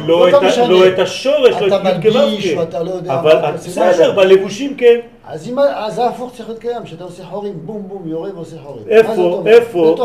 [0.07, 0.67] לא, את, ה- משנה.
[0.67, 2.57] לא את השורש, לא את כ'.
[2.57, 4.15] ואתה לא יודע אבל בסדר.
[4.15, 4.99] בלבושים כן.
[5.27, 8.83] אז אם, אז ההפוך צריך להיות קיים, שאתה עושה חורים, בום בום, יורה ועושה חורים.
[8.89, 9.43] איפה?
[9.45, 9.95] איפה?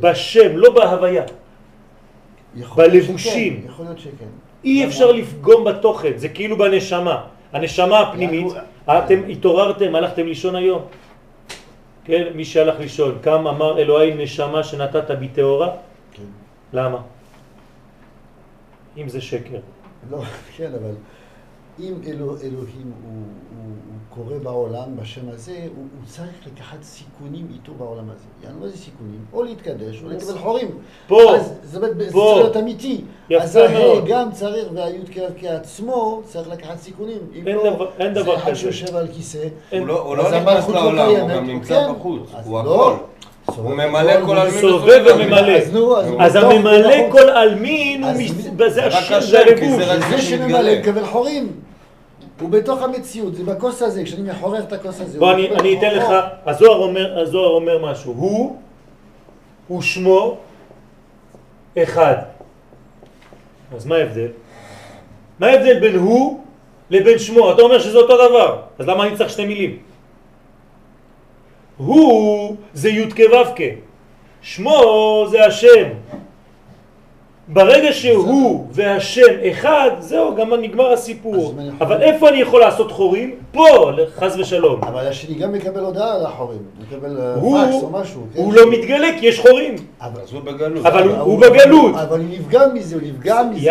[0.00, 1.22] בשם, לא בהוויה.
[2.76, 3.60] בלבושים.
[3.66, 4.26] יכול להיות שכן.
[4.64, 7.20] אי אפשר לפגום בתוכן, זה כאילו בנשמה.
[7.52, 8.46] הנשמה הפנימית,
[8.88, 10.82] אתם התעוררתם, הלכתם לישון היום?
[12.04, 15.70] כן, מי שהלך לישון, קם אמר אלוהי נשמה שנתת בי טהורה?
[16.12, 16.22] כן.
[16.72, 16.98] למה?
[18.96, 19.58] אם זה שקר.
[20.10, 20.18] לא,
[20.56, 20.94] כן, אבל
[21.80, 23.72] אם אלוה, אלוהים הוא, הוא,
[24.16, 28.24] הוא קורא בעולם בשם הזה, הוא, הוא צריך לקחת סיכונים איתו בעולם הזה.
[28.44, 29.24] יענו, מה זה סיכונים?
[29.32, 30.68] או להתקדש או לקבל חורים.
[31.08, 31.80] פה, אז זה.
[32.12, 33.04] צריך להיות אמיתי.
[33.30, 34.00] יפה אז ההא.
[34.06, 35.10] גם צריך, והיוד
[35.40, 37.18] כעצמו צריך לקחת סיכונים.
[37.34, 38.60] אם אין לא, דבר- אין דבר זה אחד כזה.
[38.60, 39.48] שיושב על כיסא.
[39.72, 41.92] אין- הוא לא- הוא לא אז נכנס לא לעולם, הוא גם נמצא כן.
[41.94, 42.90] בחוץ, הוא לא.
[42.92, 43.04] הכל.
[43.46, 45.58] סובב הוא ממלא כל הוא עלמין סובב וממלא.
[46.20, 49.84] אז הממלא כל עלמין, הוא זה השם, זה הלבוש.
[50.10, 50.78] זה שממלא.
[50.78, 51.52] מקבל חורים.
[52.40, 55.18] הוא בתוך המציאות, זה בכוס הזה, כשאני מחורר את הכוס הזה.
[55.18, 55.96] בוא הוא אני, אתן.
[55.96, 56.06] לך,
[56.46, 58.56] הזוהר אומר, הזוהר אומר משהו, הוא
[59.78, 60.36] ושמו
[61.78, 62.16] אחד.
[63.76, 64.28] אז מה ההבדל?
[65.38, 66.40] מה ההבדל בין הוא
[66.90, 67.52] לבין שמו?
[67.52, 69.78] אתה אומר שזה אותו דבר, אז למה אני צריך שתי מילים?
[71.76, 73.64] הוא זה י' כו'
[74.42, 74.80] שמו
[75.30, 75.88] זה השם.
[77.48, 81.54] ברגע שהוא והשם אחד, זהו, גם נגמר הסיפור.
[81.80, 82.02] אבל?
[82.02, 83.34] איפה אני יכול לעשות חורים?
[83.52, 84.80] פה, חס ושלום.
[84.84, 88.26] אבל השני גם מקבל הודעה על החורים, מקבל אה, פקס או משהו.
[88.34, 88.40] כן?
[88.42, 89.74] הוא לא מתגלה כי יש חורים.
[90.00, 90.86] אבל- הוא בגלות.
[90.86, 91.94] אבל הוא- בגלות.
[91.96, 93.70] אבל הוא נפגע מזה, הוא נפגע מזה.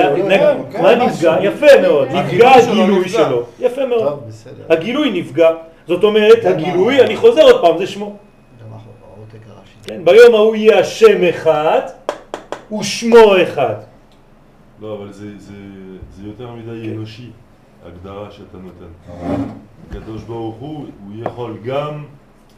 [0.73, 1.05] לא מה.
[1.05, 1.35] נפגע?
[1.43, 2.07] יפה מאוד.
[2.11, 3.09] נפגע הגילוי שלו הגילוי.
[3.09, 3.43] שלו.
[3.59, 4.19] יפה מאוד.
[4.69, 5.49] הגילוי נפגע.
[5.87, 8.17] זאת אומרת, הגילוי, אני חוזר עוד פעם, זה שמו.
[8.61, 9.75] גם העותק הרש"י.
[9.83, 11.81] כן, ביום ההוא יהיה השם אחד
[12.79, 13.75] ושמו אחד.
[14.81, 15.53] לא, אבל זה, זה,
[16.15, 16.93] זה יותר מדי כן.
[16.93, 17.29] אנושי,
[17.85, 19.13] הגדרה שאתה נותן.
[19.89, 22.03] הקדוש ברוך הוא, הוא יכול גם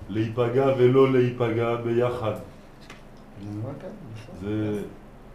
[0.10, 2.34] להיפגע ולא להיפגע ביחד.
[3.42, 3.90] כאן?
[4.14, 4.36] נכון.
[4.42, 4.82] זה,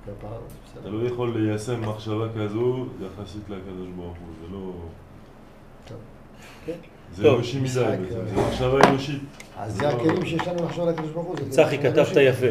[0.04, 0.88] אתה.
[0.88, 4.72] לא יכול ליישם מחשבה כזו יחסית לקדוש ברוך הוא, זה לא...
[5.88, 5.98] טוב.
[7.14, 7.30] זה.
[7.30, 7.96] אנושי מדי אה.
[8.10, 9.22] זה מחשבה אנושית.
[9.58, 11.36] אז זה הכלים שיש לנו לחשוב על הקדוש ברוך הוא.
[11.36, 12.16] זה צחי, כתבת.
[12.20, 12.46] יפה.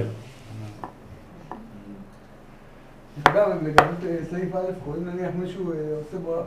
[3.35, 6.43] גם לגבי סעיף א', קוראים נניח מישהו אה, עושה בו, אה,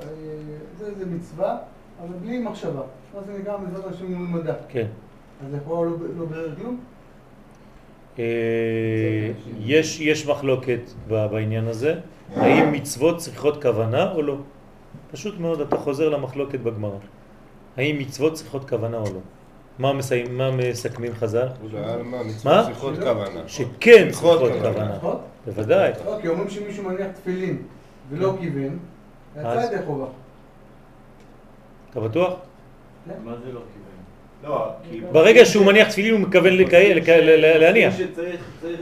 [0.78, 1.58] זה איזה מצווה,
[2.00, 2.82] אבל בלי מחשבה.
[3.14, 4.54] מה זה נקרא מצוות אנשים מול מדע.
[4.68, 4.86] כן.
[5.44, 6.80] אז זה יכול לא לא ברר כלום?
[9.60, 11.94] יש, יש מחלוקת בעניין הזה,
[12.36, 14.36] האם מצוות צריכות כוונה או לא.
[15.12, 16.98] פשוט מאוד, אתה חוזר למחלוקת בגמרא.
[17.76, 19.20] האם מצוות צריכות כוונה או לא.
[19.78, 21.46] מה, מסיים, מה מסכמים חז"ל?
[22.44, 23.40] מה, צריכות כוונה.
[23.46, 24.98] שכן צריכות כוונה.
[25.00, 25.14] כוונה.
[25.46, 25.90] בוודאי.
[26.06, 27.56] לא, כי אומרים שמישהו מניח תפילין
[28.10, 28.78] ולא כיוון,
[29.40, 29.48] יצא?
[29.72, 30.06] ידי חובה.
[31.90, 32.32] אתה בטוח?
[33.24, 33.82] מה זה לא כיוון?
[34.44, 34.68] לא.
[35.12, 36.30] ברגע שהוא מניח תפילין הוא
[37.08, 37.94] ל- להניח.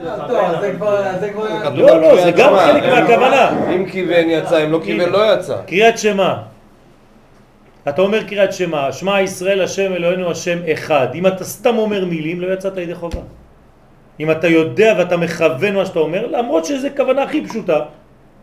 [0.05, 2.53] אה, לא, לא, זה גם.
[2.57, 3.73] חלק מהכוונה.
[3.75, 5.61] אם כיוון יצא, אם לא כיוון לא יצא.
[5.67, 6.35] קריאת שמע.
[7.89, 11.07] אתה אומר קריאת שמע, שמע ישראל השם אלוהינו השם אחד.
[11.15, 13.21] אם אתה סתם אומר מילים, לא יצאת ידי חובה.
[14.19, 17.79] אם אתה יודע ואתה מכוון מה שאתה אומר, למרות שזה כוונה הכי פשוטה,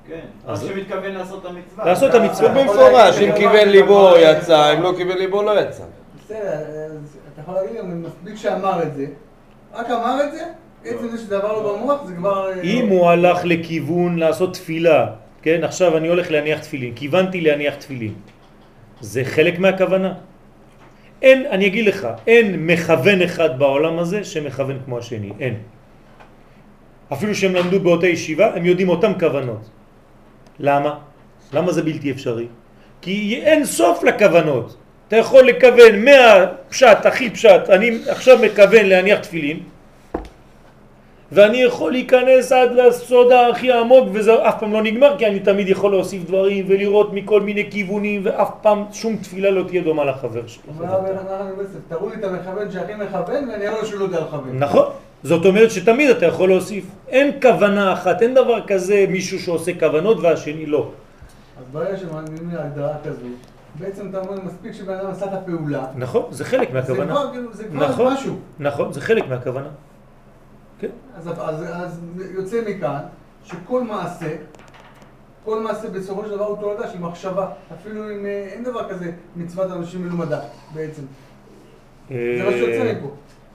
[0.08, 1.84] כן, אז- שמתכוון לעשות את המצווה.
[1.84, 2.48] לעשות את המצווה.
[2.48, 4.74] במפורש, אם כיוון ליבו יצא.
[4.74, 5.82] אם לא כיוון ליבו לא יצא.
[6.24, 6.38] בסדר,
[7.34, 9.06] אתה יכול להגיד גם, מספיק שאמר את זה,
[9.74, 10.42] רק אמר את זה,
[10.84, 12.50] עצם זה שזה עבר לו במוח, זה כבר...
[12.52, 15.06] אה, אם הוא הלך לכיוון לעשות תפילה,
[15.42, 18.14] כן, עכשיו אני הולך להניח תפילין, כיוונתי להניח תפילין,
[19.00, 20.14] זה חלק מהכוונה.
[21.22, 25.54] אין, אני אגיד לך, אין מכוון אחד בעולם הזה שמכוון כמו השני, אין.
[27.12, 29.68] אפילו שהם למדו באותה ישיבה, הם יודעים אותם כוונות.
[30.58, 30.98] למה?
[31.52, 32.46] למה זה בלתי אפשרי?
[33.00, 34.76] כי אין סוף לכוונות.
[35.08, 39.60] אתה יכול לכוון מהפשט, הכי פשט, אני עכשיו מכוון להניח תפילין,
[41.32, 45.68] ואני יכול להיכנס עד לסוד הכי עמוק וזה אף פעם לא נגמר כי אני תמיד
[45.68, 50.46] יכול להוסיף דברים ולראות מכל מיני כיוונים ואף פעם שום תפילה לא תהיה דומה לחבר
[50.46, 50.62] שלו.
[51.88, 54.58] תראו לי את המכוון שהכי מכוון ואני אראה שהוא לא יודע לכוון.
[54.58, 54.86] נכון,
[55.22, 56.84] זאת אומרת שתמיד אתה יכול להוסיף.
[57.08, 60.90] אין כוונה אחת, אין דבר כזה מישהו שעושה כוונות והשני לא.
[61.58, 63.26] אז ברגע שמאמינים להגדרה כזו,
[63.74, 67.12] בעצם אתה אומר, מספיק שבן אדם עשה את הפעולה, נכון, זה חלק זה מהכוונה.
[67.12, 68.34] כבר כאילו, זה כבר נכון, משהו.
[68.58, 69.68] נכון, זה חלק מהכוונה.
[70.78, 70.88] כן.
[71.14, 72.00] אז, אז, אז
[72.34, 73.00] יוצא מכאן
[73.44, 74.36] שכל מעשה,
[75.44, 77.50] כל מעשה בסופו של דבר הוא תולדה של מחשבה.
[77.74, 80.40] אפילו אם אה, אין דבר כזה מצוות אנשים מלומדה
[80.74, 81.02] בעצם.
[82.08, 83.08] זה מה שיוצא אה, מפה.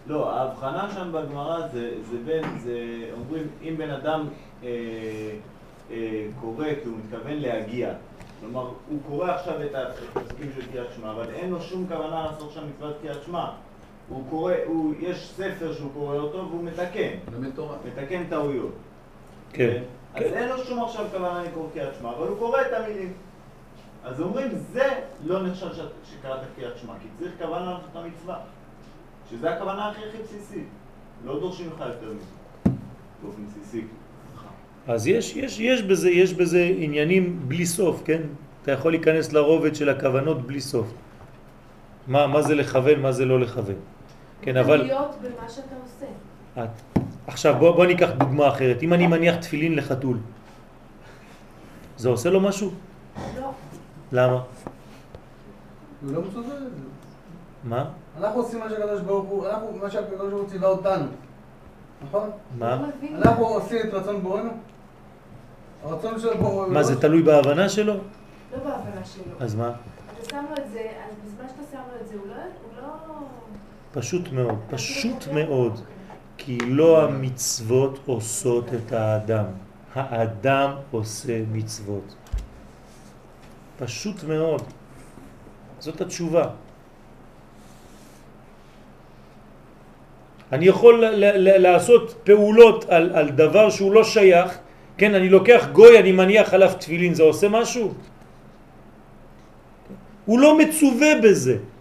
[0.07, 2.79] לא, ההבחנה שם בגמרא זה, זה בין, זה,
[3.13, 4.27] אומרים, אם בן אדם
[4.63, 4.69] אה,
[5.91, 7.93] אה, קורא כי הוא מתכוון להגיע,
[8.39, 12.51] כלומר, הוא קורא עכשיו את הפסוקים של קריאת שמע, אבל אין לו שום כוונה לעשות
[12.51, 13.45] שם מצוות קריאת שמע.
[14.13, 17.75] הוא קורא, הוא, יש ספר שהוא קורא אותו והוא מתקן, לומד תורה.
[17.87, 18.71] מתקן טעויות.
[19.53, 19.83] כן.
[20.15, 23.13] אז אין לו שום עכשיו כוונה לקרוא קריאת שמע, אבל הוא קורא את המילים.
[24.03, 24.87] אז אומרים, זה
[25.23, 25.79] לא נחשב ש-
[26.11, 28.37] שקראת קריאת שמע, כי צריך כוונה לעשות את המצווה.
[29.29, 30.67] שזה הכוונה הכי הכי בסיסית.
[31.25, 32.25] לא דורשים לך יותר מזה.
[33.23, 33.81] באופן בסיסי.
[34.87, 38.21] אז יש, יש, יש, בזה, יש בזה עניינים בלי סוף, כן?
[38.63, 40.87] אתה יכול להיכנס לרובד של הכוונות בלי סוף.
[42.07, 43.75] מה, מה זה לכוון, מה זה לא לכוון.
[44.43, 44.75] כן, אבל...
[44.75, 46.05] להיות במה שאתה עושה.
[46.63, 46.99] את.
[47.27, 48.83] עכשיו בוא, בוא ניקח דוגמה אחרת.
[48.83, 50.17] אם אני מניח תפילין לחתול,
[51.97, 52.71] זה עושה לו משהו?
[53.39, 53.51] לא.
[54.11, 54.41] למה?
[56.01, 56.49] הוא לא מסוגל.
[57.63, 57.85] מה?
[58.17, 61.05] אנחנו עושים מה שהקדוש ברוך הוא, אנחנו, מה שהקדוש ברוך הוא ציווה אותנו,
[62.07, 62.29] נכון?
[62.57, 62.87] מה?
[63.15, 64.49] אנחנו עושים את רצון בוראנו?
[65.83, 66.67] הרצון של בורא...
[66.67, 67.93] מה, זה תלוי בהבנה שלו?
[67.93, 69.23] לא בהבנה שלו.
[69.39, 69.69] אז מה?
[69.69, 72.33] אתה שם לו את זה, אז בזמן שאתה שם לו את זה, הוא לא...
[73.93, 75.79] פשוט מאוד, פשוט מאוד.
[76.37, 79.45] כי לא המצוות עושות את האדם,
[79.95, 82.15] האדם עושה מצוות.
[83.79, 84.63] פשוט מאוד.
[85.79, 86.45] זאת התשובה.
[90.51, 91.03] אני יכול
[91.37, 94.57] לעשות פעולות על, על דבר שהוא לא שייך,
[94.97, 97.93] כן, אני לוקח גוי, אני מניח עליו תפילין, זה עושה משהו?
[100.25, 101.72] הוא לא מצווה בזה.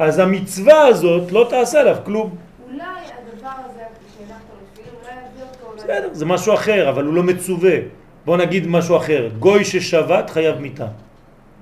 [0.00, 2.36] אז המצווה הזאת לא תעשה עליו כלום.
[2.64, 3.80] אולי הדבר הזה
[4.16, 4.40] שהנחת
[4.72, 5.76] תפילין, אולי יביא אותו...
[5.76, 7.76] בסדר, זה משהו אחר, אבל הוא לא מצווה.
[8.24, 10.86] בוא נגיד משהו אחר, גוי ששבת חייב מיטה.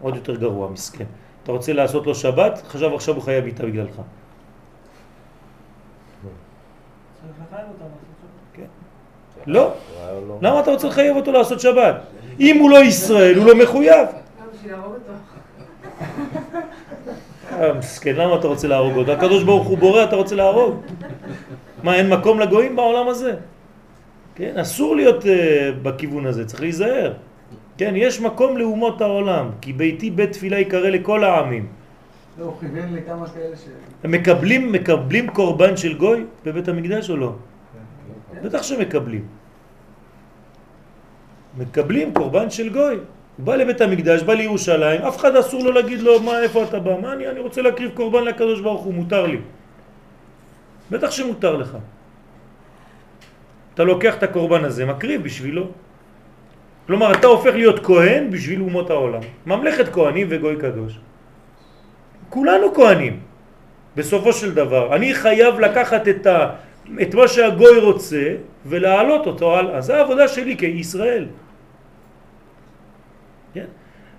[0.01, 1.05] עוד יותר גרוע, מסכן.
[1.43, 4.01] אתה רוצה לעשות לו שבת, חשב עכשיו הוא חייב מיטה בגללך.
[8.55, 8.63] כן.
[9.47, 9.73] לא.
[10.29, 10.39] לא.
[10.43, 11.95] למה אתה רוצה לחייב אותו לעשות שבת?
[12.41, 14.07] אם הוא לא ישראל, הוא לא מחויב.
[14.41, 15.13] גם בשביל להרוג אותו.
[17.48, 17.48] אה,
[17.79, 19.13] מסכן, למה אתה רוצה להרוג אותו?
[19.13, 20.83] הקדוש ברוך הוא בורא, אתה רוצה להרוג?
[21.83, 23.35] מה, אין מקום לגויים בעולם הזה?
[24.35, 25.27] כן, אסור להיות uh,
[25.83, 27.13] בכיוון הזה, צריך להיזהר.
[27.79, 31.67] כן, יש מקום לאומות העולם, כי ביתי בית תפילה יקרא לכל העמים.
[32.39, 33.65] לא, הוא כיוון לכמה כאלה ש...
[34.05, 37.33] הם מקבלים, מקבלים קורבן של גוי בבית המקדש או לא?
[38.43, 39.25] בטח שמקבלים.
[41.59, 42.97] מקבלים קורבן של גוי.
[43.39, 47.01] בא לבית המקדש, בא לירושלים, אף אחד אסור לו להגיד לו, מה, איפה אתה בא?
[47.01, 49.39] מה, אני, אני רוצה להקריב קורבן לקדוש ברוך הוא, מותר לי.
[50.91, 51.77] בטח שמותר לך.
[53.75, 55.67] אתה לוקח את הקורבן הזה, מקריב בשבילו.
[56.87, 59.21] כלומר, אתה הופך להיות כהן בשביל אומות העולם.
[59.47, 60.99] ממלכת כהנים וגוי קדוש.
[62.29, 63.21] כולנו כהנים.
[63.97, 66.51] בסופו של דבר, אני חייב לקחת את, ה,
[67.03, 68.25] את מה שהגוי רוצה
[68.67, 69.81] ולהעלות אותו הלאה.
[69.81, 71.27] זו העבודה שלי כישראל.
[71.27, 71.48] כן?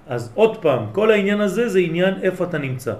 [0.10, 2.94] אז עוד פעם, כל העניין הזה זה עניין איפה אתה נמצא.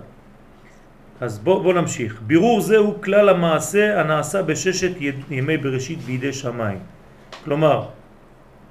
[1.22, 2.22] אז בוא, בוא נמשיך.
[2.22, 4.92] בירור זה הוא כלל המעשה הנעשה בששת
[5.30, 6.80] ימי בראשית בידי שמיים.
[7.44, 7.90] כלומר,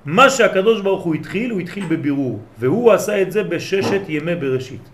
[0.05, 4.87] מה שהקדוש ברוך הוא התחיל, הוא התחיל בבירור, והוא עשה את זה בששת ימי בראשית.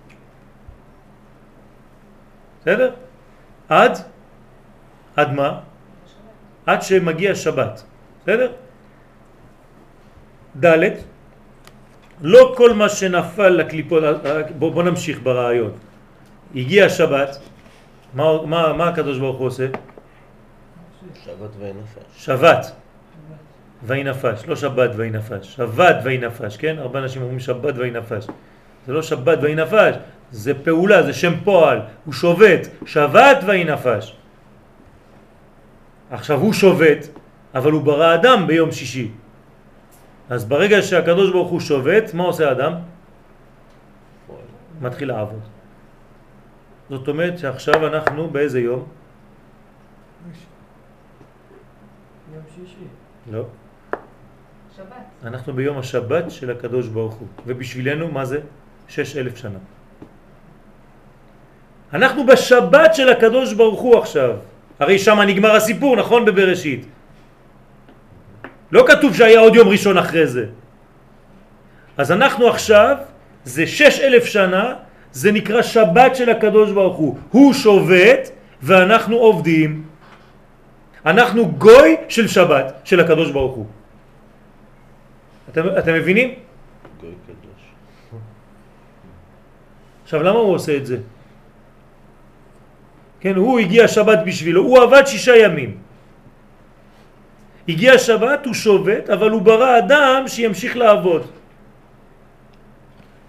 [2.60, 2.90] בסדר?
[3.68, 3.94] עד?
[5.16, 5.50] עד מה?
[6.66, 7.84] עד שמגיע שבת.
[8.24, 8.52] בסדר?
[10.64, 11.13] ד'
[12.22, 14.02] לא כל מה שנפל לקליפות,
[14.58, 15.70] בוא, בוא נמשיך ברעיון.
[16.54, 17.38] הגיע שבת,
[18.14, 19.66] מה, מה, מה הקדוש ברוך הוא עושה?
[21.24, 22.02] שבת וינפש.
[22.16, 22.72] שבת
[23.82, 26.76] וינפש, לא שבת וינפש, שבת וינפש, כן?
[26.78, 28.26] הרבה אנשים אומרים שבת וינפש.
[28.86, 29.94] זה לא שבת וינפש,
[30.30, 34.16] זה פעולה, זה שם פועל, הוא שובת, שבת וינפש.
[36.10, 37.08] עכשיו הוא שובת,
[37.54, 39.10] אבל הוא ברא אדם ביום שישי.
[40.30, 42.72] אז ברגע שהקדוש ברוך הוא שובת, מה עושה אדם?
[44.80, 45.40] מתחיל לעבוד.
[46.90, 48.84] זאת אומרת שעכשיו אנחנו באיזה יום?
[52.34, 52.84] יום שישי.
[53.32, 53.44] לא.
[54.76, 55.04] שבת.
[55.24, 58.40] אנחנו ביום השבת של הקדוש ברוך הוא, ובשבילנו מה זה?
[58.88, 59.58] שש אלף שנה.
[61.92, 64.36] אנחנו בשבת של הקדוש ברוך הוא עכשיו.
[64.80, 66.24] הרי שם נגמר הסיפור, נכון?
[66.24, 66.86] בבראשית.
[68.74, 70.44] לא כתוב שהיה עוד יום ראשון אחרי זה.
[71.96, 72.96] אז אנחנו עכשיו,
[73.44, 74.74] זה שש אלף שנה,
[75.14, 77.18] זה נקרא שבת של הקדוש ברוך הוא.
[77.30, 78.30] הוא שובת
[78.62, 79.70] ואנחנו עובדים.
[81.06, 83.66] אנחנו גוי של שבת של הקדוש ברוך הוא.
[85.54, 86.28] אתם, אתם מבינים?
[87.00, 87.62] גוי קדוש.
[90.02, 90.98] עכשיו למה הוא עושה את זה?
[93.20, 95.83] כן, הוא הגיע שבת בשבילו, הוא עבד שישה ימים.
[97.68, 101.22] הגיע שבת, הוא שובת, אבל הוא ברא אדם שימשיך לעבוד.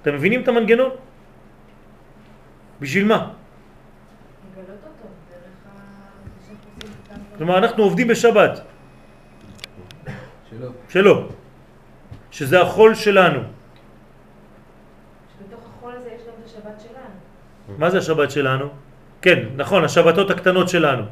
[0.01, 0.89] אתם מבינים את המנגנון?
[2.81, 3.31] בשביל מה?
[7.37, 8.61] כלומר, אנחנו עובדים בשבת.
[10.49, 10.69] שלו.
[10.89, 11.15] שלו,
[12.31, 13.39] שזה החול שלנו.
[15.39, 17.77] שבתוך החול הזה יש גם את השבת שלנו.
[17.77, 18.65] מה זה השבת שלנו?
[19.21, 21.03] כן, נכון, השבתות הקטנות שלנו,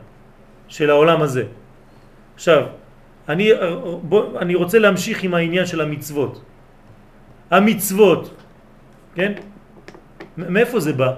[0.68, 1.44] של העולם הזה.
[2.36, 2.64] עכשיו,
[3.30, 3.52] אני,
[4.04, 6.44] בוא, אני רוצה להמשיך עם העניין של המצוות.
[7.52, 8.24] המצוות,
[9.16, 9.32] כן?
[10.38, 11.12] מאיפה זה בא?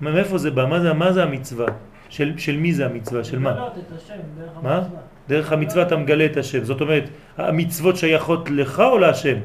[0.00, 0.66] מאיפה זה בא?
[0.66, 1.66] מה זה, מה זה המצווה?
[2.08, 3.24] של, של מי זה המצווה?
[3.24, 3.50] של מה?
[3.50, 4.76] לגלות את השם דרך מה?
[4.76, 5.00] המצווה.
[5.28, 6.64] דרך המצווה אתה מגלה את השם.
[6.64, 7.04] זאת אומרת,
[7.38, 9.38] המצוות שייכות לך או להשם?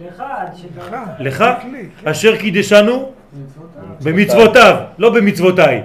[0.00, 0.14] לך.
[1.18, 1.44] לך?
[2.04, 3.19] אשר קידשנו.
[4.02, 5.82] במצוותיו, לא במצוותיי.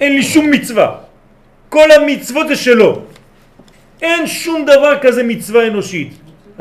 [0.00, 0.96] אין לי שום מצווה.
[1.68, 3.02] כל המצוות זה שלו.
[4.02, 6.12] אין שום דבר כזה מצווה אנושית.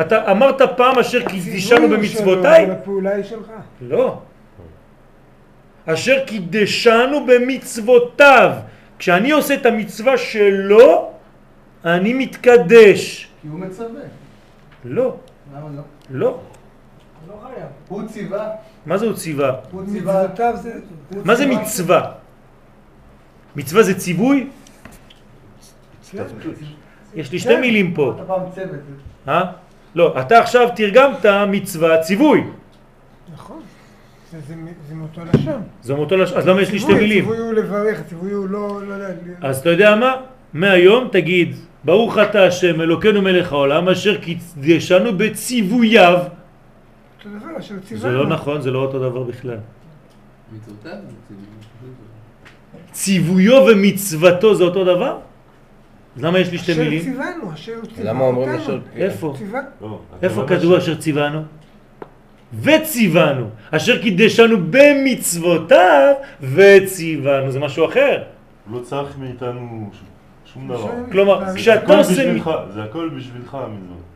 [0.02, 2.66] אתה אמרת פעם אשר קידשנו במצוותיי?
[2.66, 3.52] שלו, הפעולה היא שלך.
[3.82, 4.22] לא.
[5.86, 8.52] אשר קידשנו במצוותיו.
[9.00, 11.12] כשאני עושה את המצווה שלו,
[11.86, 13.28] אני מתקדש.
[13.42, 14.02] כי הוא מצווה.
[14.86, 15.16] לא,
[15.56, 15.82] למה לא?
[16.10, 16.40] לא.
[17.28, 17.34] לא.
[17.88, 18.50] הוא ציווה,
[18.86, 19.56] מה זה הוא ציווה?
[19.72, 19.84] הוא
[21.26, 22.12] מה זה מצווה?
[23.56, 24.48] מצווה זה ציווי?
[27.16, 27.56] יש לי שתי.
[27.60, 28.14] מילים פה.
[28.16, 28.80] אמרת פעם צוות.
[29.28, 29.42] אה?
[29.96, 32.44] לא, אתה עכשיו תרגמת מצווה ציווי.
[33.34, 33.62] נכון.
[34.48, 34.56] זה-
[34.96, 35.62] מאותו לשון.
[35.82, 36.34] זה מאותו לש...
[36.34, 37.24] אז למה יש לי שתי ציווי, מילים?
[37.24, 38.82] הציווי הוא לברך, הציווי הוא לא...
[38.88, 40.16] לא יודע, ל- אז אתה יודע מה?
[40.54, 46.20] מהיום תגיד, ברוך אתה השם אלוקינו מלך העולם אשר קידשנו בציווייו.
[47.20, 48.02] אותו דבר, אשר ציוונו.
[48.02, 49.58] זה לא נכון, זה לא אותו דבר בכלל.
[52.92, 55.20] ציוויו ומצוותו זה אותו דבר?
[56.18, 57.02] למה יש לי שתי אשר מילים?
[57.02, 58.50] ציוונו, אשר ציווה למה אומרים.
[58.50, 58.80] אשר...
[58.96, 59.36] איפה?
[59.82, 61.42] לא, איפה לא כתוב אשר ציוונו?
[62.62, 68.24] וציוונו, אשר קידשנו במצוותיו וציוונו, זה משהו אחר.
[68.72, 69.90] לא צריך מאיתנו
[70.54, 70.90] שום דבר.
[71.12, 72.34] כלומר, זה כשאתה הכל עושה...
[72.74, 74.10] זה הכל בשבילך המצוות.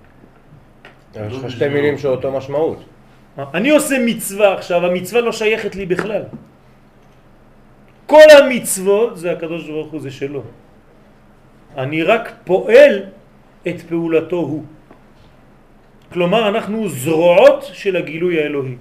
[1.16, 2.84] יש לך שתי מילים שאותו משמעות.
[3.38, 6.24] אני עושה מצווה עכשיו, המצווה לא שייכת לי בכלל.
[8.06, 10.44] כל המצוות זה הקדוש ברוך הוא, זה שלו.
[11.78, 13.10] אני רק פועל
[13.68, 14.64] את פעולתו הוא.
[16.14, 18.78] כלומר, אנחנו זרועות של הגילוי האלוהי.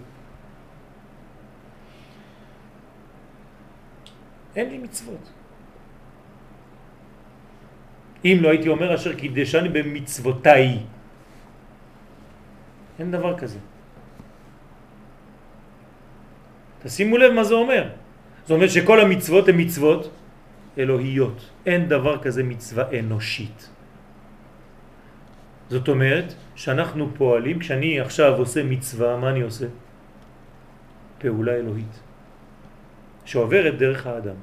[4.56, 5.24] אין לי מצוות.
[8.24, 10.78] אם לא הייתי אומר אשר קידשני במצוותיי.
[12.98, 13.71] אין דבר כזה.
[16.82, 17.84] תשימו לב מה זה אומר.
[18.46, 20.10] זה אומר שכל המצוות הן מצוות
[20.78, 21.50] אלוהיות.
[21.66, 23.68] אין דבר כזה מצווה אנושית.
[25.70, 29.66] זאת אומרת שאנחנו פועלים, כשאני עכשיו עושה מצווה, מה אני עושה?
[31.18, 31.94] פעולה אלוהית.
[33.24, 34.38] שעוברת דרך האדם.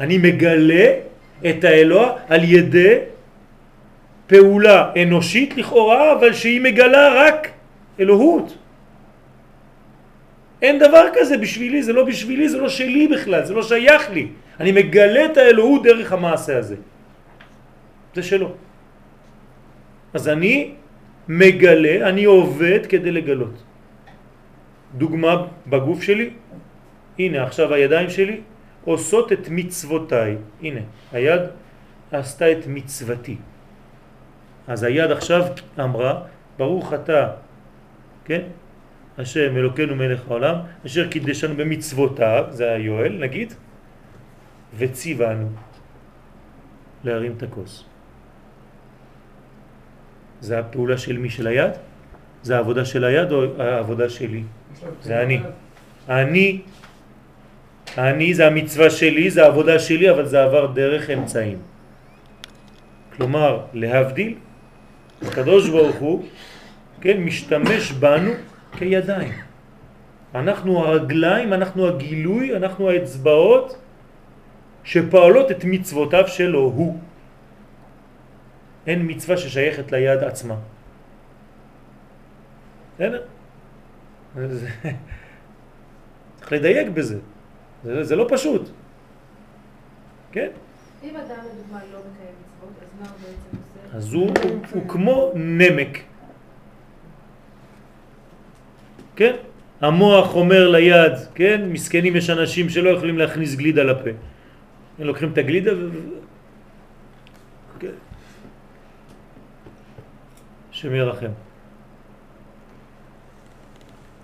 [0.00, 0.86] אני מגלה
[1.50, 2.98] את האלוה על ידי
[4.26, 7.48] פעולה אנושית לכאורה, אבל שהיא מגלה רק
[8.00, 8.61] אלוהות.
[10.62, 14.28] אין דבר כזה בשבילי, זה לא בשבילי, זה לא שלי בכלל, זה לא שייך לי.
[14.60, 16.76] אני מגלה את האלוהות דרך המעשה הזה.
[18.14, 18.54] זה שלו.
[20.14, 20.74] אז אני
[21.28, 23.56] מגלה, אני עובד כדי לגלות.
[24.94, 25.32] דוגמה
[25.66, 26.30] בגוף שלי,
[27.18, 28.40] הנה עכשיו הידיים שלי
[28.84, 30.36] עושות את מצוותיי.
[30.62, 30.80] הנה,
[31.12, 31.42] היד
[32.12, 33.36] עשתה את מצוותי.
[34.68, 35.42] אז היד עכשיו
[35.80, 36.14] אמרה,
[36.58, 37.28] ברוך אתה,
[38.24, 38.42] כן?
[39.18, 40.54] השם אלוקינו מלך העולם,
[40.86, 43.54] אשר קידשנו במצוותיו, זה היואל נגיד,
[44.78, 45.48] וציוונו
[47.04, 47.84] להרים את הכוס.
[50.40, 51.30] זה הפעולה של מי?
[51.30, 51.72] של היד?
[52.42, 54.42] זה העבודה של היד או העבודה שלי?
[55.02, 55.40] זה אני.
[56.08, 56.60] אני,
[57.98, 61.58] אני זה המצווה שלי, זה העבודה שלי, אבל זה עבר דרך אמצעים.
[63.16, 64.34] כלומר, להבדיל,
[65.22, 66.24] הקדוש ברוך הוא,
[67.00, 68.32] כן, משתמש בנו
[68.78, 69.32] כידיים.
[70.34, 73.76] אנחנו הרגליים, אנחנו הגילוי, אנחנו האצבעות
[74.84, 76.98] שפועלות את מצוותיו שלו הוא.
[78.86, 80.54] אין מצווה ששייכת ליד עצמה.
[82.94, 83.22] בסדר?
[84.36, 84.68] זה-
[86.36, 87.18] צריך לדייק בזה.
[87.84, 88.68] זה, זה לא פשוט.
[90.32, 90.48] כן?
[91.02, 93.96] אם אדם לדוגמה לא מקיים מצוות, אז מה הוא בעצם עושה?
[93.96, 95.98] אז הוא, הוא, הוא כמו נמק.
[99.16, 99.34] כן?
[99.80, 101.68] המוח אומר ליד, כן?
[101.68, 104.10] מסכנים יש אנשים שלא יכולים להכניס גלידה לפה.
[104.98, 105.88] הם לוקחים את הגלידה ו...
[107.80, 107.96] כן.
[110.70, 111.32] השם ירחם.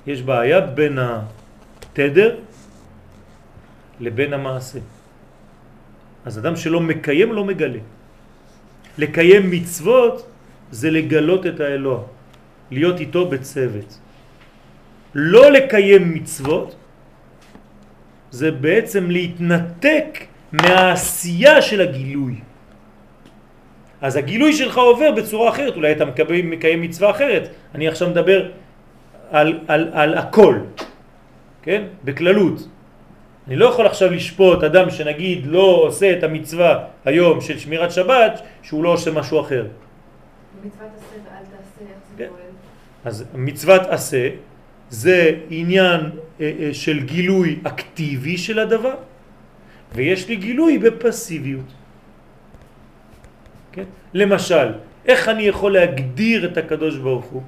[0.06, 2.36] יש בעיה בין התדר
[4.00, 4.78] לבין המעשה.
[6.24, 7.78] אז אדם שלא מקיים לא מגלה.
[8.98, 10.26] לקיים מצוות
[10.70, 12.00] זה לגלות את האלוה,
[12.70, 13.98] להיות איתו בצוות.
[15.14, 16.76] לא לקיים מצוות
[18.30, 20.18] זה בעצם להתנתק
[20.52, 22.34] מהעשייה של הגילוי.
[24.00, 27.48] אז הגילוי שלך עובר בצורה אחרת, אולי אתה מקבל, מקיים מצווה אחרת.
[27.74, 28.50] אני עכשיו מדבר
[29.30, 30.58] על, על, על הכל,
[31.62, 31.82] כן?
[32.04, 32.68] בכללות.
[33.46, 38.42] אני לא יכול עכשיו לשפוט אדם שנגיד לא עושה את המצווה היום של שמירת שבת,
[38.62, 39.66] שהוא לא עושה משהו אחר.
[40.64, 42.28] מצוות עשה ואל תעשה, איך זה כן.
[42.28, 42.40] פועל?
[43.04, 44.28] אז מצוות עשה
[44.90, 46.00] זה עניין
[46.40, 48.94] אה, אה, של גילוי אקטיבי של הדבר,
[49.94, 51.70] ויש לי גילוי בפסיביות.
[53.72, 53.84] כן?
[54.14, 54.68] למשל,
[55.06, 57.42] איך אני יכול להגדיר את הקדוש ברוך הוא?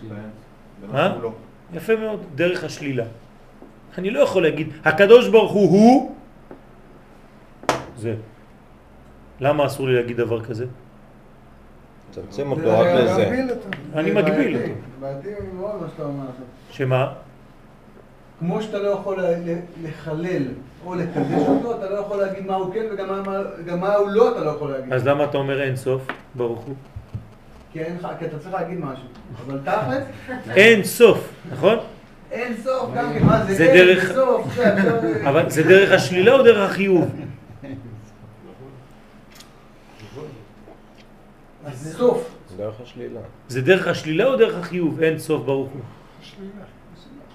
[0.00, 0.10] שהוא
[1.22, 1.32] לא.
[1.74, 3.04] יפה מאוד, דרך השלילה.
[3.98, 6.16] אני לא יכול להגיד, הקדוש ברוך הוא הוא
[7.96, 8.14] זה.
[9.40, 10.66] למה אסור לי להגיד דבר כזה?
[12.16, 13.44] צמצם אותו רק לזה.
[13.94, 14.56] אני מגביל.
[14.56, 14.68] אותו.
[15.00, 15.28] בעייתי
[15.58, 16.44] מאוד מה שאתה אומר עכשיו.
[16.70, 17.12] שמה?
[18.38, 19.16] כמו שאתה לא יכול
[19.84, 20.42] לחלל
[20.86, 24.44] או לקדש אותו, אתה לא יכול להגיד מה הוא כן וגם מה- הוא לא, אתה
[24.44, 24.92] לא יכול להגיד.
[24.92, 26.02] אז למה אתה אומר אין סוף,
[26.34, 26.74] ברוך הוא?
[27.72, 29.04] כי אין לך- כי אתה צריך להגיד משהו.
[29.46, 30.04] אבל תכלס,
[30.56, 31.76] אין סוף, נכון?
[32.32, 34.58] אין סוף גם כן, מה זה אין דרך- סוף,
[35.28, 37.10] אבל זה דרך השלילה או דרך החיוב?
[41.66, 42.36] אז סוף.
[42.56, 43.20] דרך השלילה.
[43.48, 45.00] זה דרך השלילה או דרך החיוב?
[45.02, 45.80] אין סוף ברוך הוא.
[46.22, 46.64] שלילה.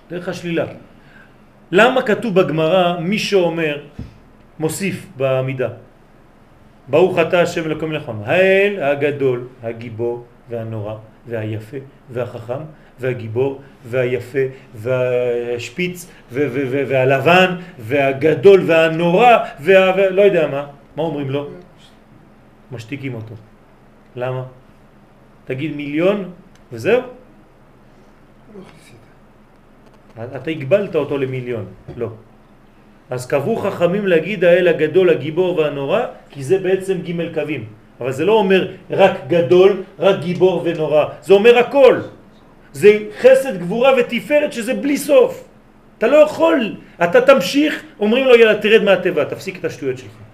[0.09, 0.65] דרך השלילה.
[1.71, 3.83] למה כתוב בגמרא מי שאומר,
[4.59, 5.69] מוסיף בעמידה,
[6.87, 10.95] ברוך אתה השם אלוקים מלאכם, האל הגדול, הגיבור והנורא
[11.27, 11.77] והיפה
[12.09, 12.61] והחכם
[12.99, 14.39] והגיבור והיפה
[14.75, 20.09] והשפיץ והלבן והגדול והנורא וה...
[20.09, 21.49] לא יודע מה, מה אומרים לו?
[22.71, 23.50] משתיקים אותו.
[24.15, 24.43] למה?
[25.45, 26.29] תגיד מיליון
[26.71, 27.01] וזהו?
[30.35, 31.65] אתה הגבלת אותו למיליון,
[31.97, 32.09] לא.
[33.09, 37.63] אז קבעו חכמים להגיד האל הגדול, הגיבור והנורא, כי זה בעצם ג' קווים.
[38.01, 41.05] אבל זה לא אומר רק גדול, רק גיבור ונורא.
[41.21, 41.95] זה אומר הכל.
[42.73, 45.47] זה חסד, גבורה ותפארת שזה בלי סוף.
[45.97, 50.30] אתה לא יכול, אתה תמשיך, אומרים לו יאללה תרד מהטבע, תפסיק את השטויות שלך.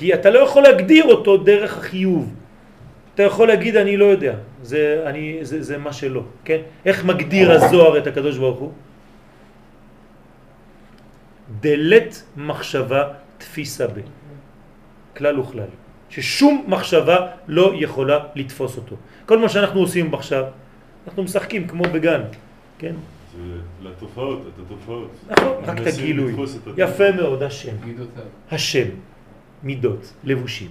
[0.00, 2.34] כי אתה לא יכול להגדיר אותו דרך החיוב.
[3.14, 6.60] אתה יכול להגיד אני לא יודע, זה, אני, זה, זה מה שלא, כן?
[6.88, 8.72] איך מגדיר הזוהר את הקדוש ברוך הוא?
[11.60, 13.02] דלת מחשבה
[13.38, 14.00] תפיסה ב.
[15.16, 15.68] כלל וכלל.
[16.08, 17.16] ששום מחשבה
[17.48, 18.96] לא יכולה לתפוס אותו.
[19.28, 20.44] כל מה שאנחנו עושים עכשיו,
[21.06, 22.22] אנחנו משחקים כמו בגן,
[22.78, 22.94] כן?
[23.36, 25.10] זה לתופעות, את התופעות.
[25.28, 26.32] נכון, רק את הגילוי.
[26.32, 26.88] לתפוס את התופעות.
[26.88, 27.76] יפה מאוד, השם.
[28.50, 28.88] השם,
[29.62, 30.70] מידות, לבושים.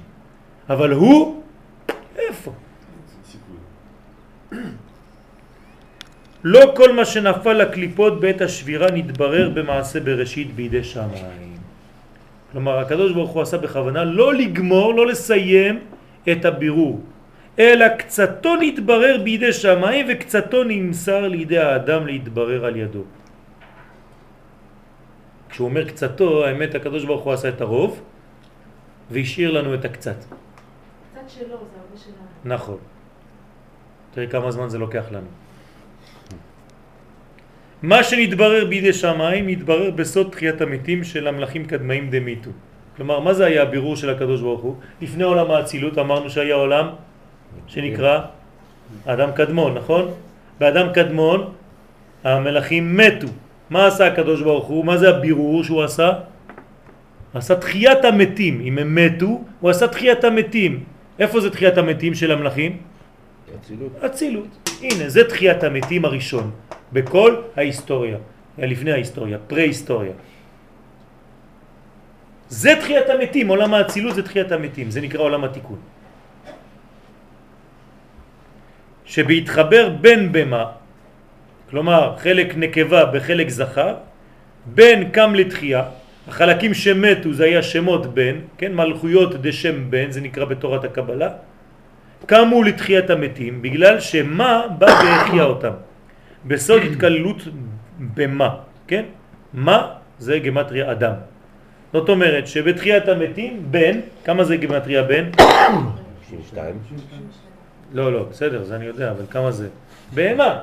[0.69, 1.43] אבל הוא,
[2.17, 2.51] איפה?
[6.43, 11.59] לא כל מה שנפל לקליפות בעת השבירה נתברר במעשה בראשית בידי שמיים.
[12.51, 15.79] כלומר, הקדוש ברוך הוא עשה בכוונה לא לגמור, לא לסיים
[16.31, 17.01] את הבירור,
[17.59, 23.03] אלא קצתו נתברר בידי שמיים וקצתו נמסר לידי האדם להתברר על ידו.
[25.49, 28.01] כשהוא אומר קצתו, האמת הקדוש ברוך הוא עשה את הרוב
[29.11, 30.15] והשאיר לנו את הקצת.
[30.17, 32.55] קצת שלו, זה הרבה שלנו.
[32.55, 32.77] נכון.
[34.13, 35.27] תראי כמה זמן זה לוקח לנו.
[37.81, 42.49] מה שנתברר בידי שמיים מתברר בסוד תחיית המתים של המלאכים קדמאים דמיתו.
[42.97, 44.75] כלומר, מה זה היה הבירור של הקדוש ברוך הוא?
[45.01, 46.87] לפני עולם האצילות אמרנו שהיה עולם
[47.67, 48.19] שנקרא
[49.05, 50.11] אדם קדמון, נכון?
[50.59, 51.53] באדם קדמון
[52.23, 53.27] המלאכים מתו.
[53.69, 54.85] מה עשה הקדוש ברוך הוא?
[54.85, 56.11] מה זה הבירור שהוא עשה?
[57.33, 58.61] עשה תחיית המתים.
[58.61, 60.83] אם הם מתו, הוא עשה תחיית המתים.
[61.19, 62.77] איפה זה תחיית המתים של המלאכים?
[63.55, 63.91] אצילות.
[64.05, 64.69] אצילות.
[64.81, 66.51] הנה, זה תחיית המתים הראשון
[66.93, 68.17] בכל ההיסטוריה,
[68.57, 70.11] לפני ההיסטוריה, פרה-היסטוריה.
[72.49, 75.79] זה תחיית המתים, עולם האצילות זה תחיית המתים, זה נקרא עולם התיקון.
[79.05, 80.65] שבהתחבר בין במה,
[81.69, 83.95] כלומר חלק נקבה בחלק זכר,
[84.65, 85.83] בין קם לתחייה,
[86.27, 91.29] החלקים שמתו זה היה שמות בן, כן, מלכויות דשם בן, זה נקרא בתורת הקבלה,
[92.25, 95.73] קמו לתחיית המתים בגלל שמה בא והחייה אותם.
[96.45, 97.47] בסוד התקללות
[97.99, 98.55] במה,
[98.87, 99.03] כן?
[99.53, 101.13] מה זה גמטריה אדם.
[101.93, 105.29] זאת אומרת שבתחיית המתים בן, כמה זה גמטריה בן?
[106.29, 106.75] 62.
[107.93, 109.67] לא, לא, בסדר, זה אני יודע, אבל כמה זה?
[110.13, 110.59] בהמה.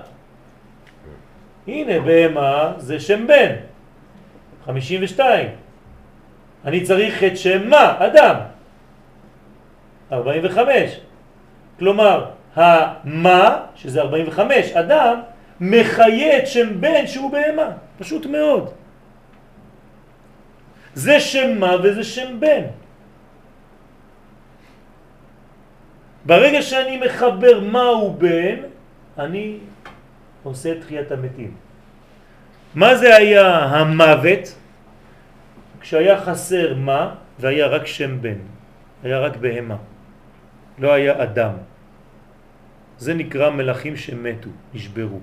[1.66, 3.52] הנה, בהמה זה שם בן.
[4.66, 5.48] 52.
[6.64, 7.96] אני צריך את שם מה?
[7.98, 8.36] אדם.
[10.12, 11.00] 45.
[11.78, 15.20] כלומר, המה, שזה 45, אדם,
[15.60, 17.70] מחיה את שם בן שהוא בהמה.
[17.98, 18.70] פשוט מאוד.
[20.94, 22.62] זה שם מה וזה שם בן.
[26.24, 28.56] ברגע שאני מחבר מה הוא בן,
[29.18, 29.58] אני
[30.42, 31.65] עושה תחיית המתים.
[32.76, 34.54] מה זה היה המוות?
[35.80, 38.38] כשהיה חסר מה והיה רק שם בן,
[39.02, 39.76] היה רק בהמה,
[40.78, 41.52] לא היה אדם.
[42.98, 45.20] זה נקרא מלאכים שמתו, נשברו.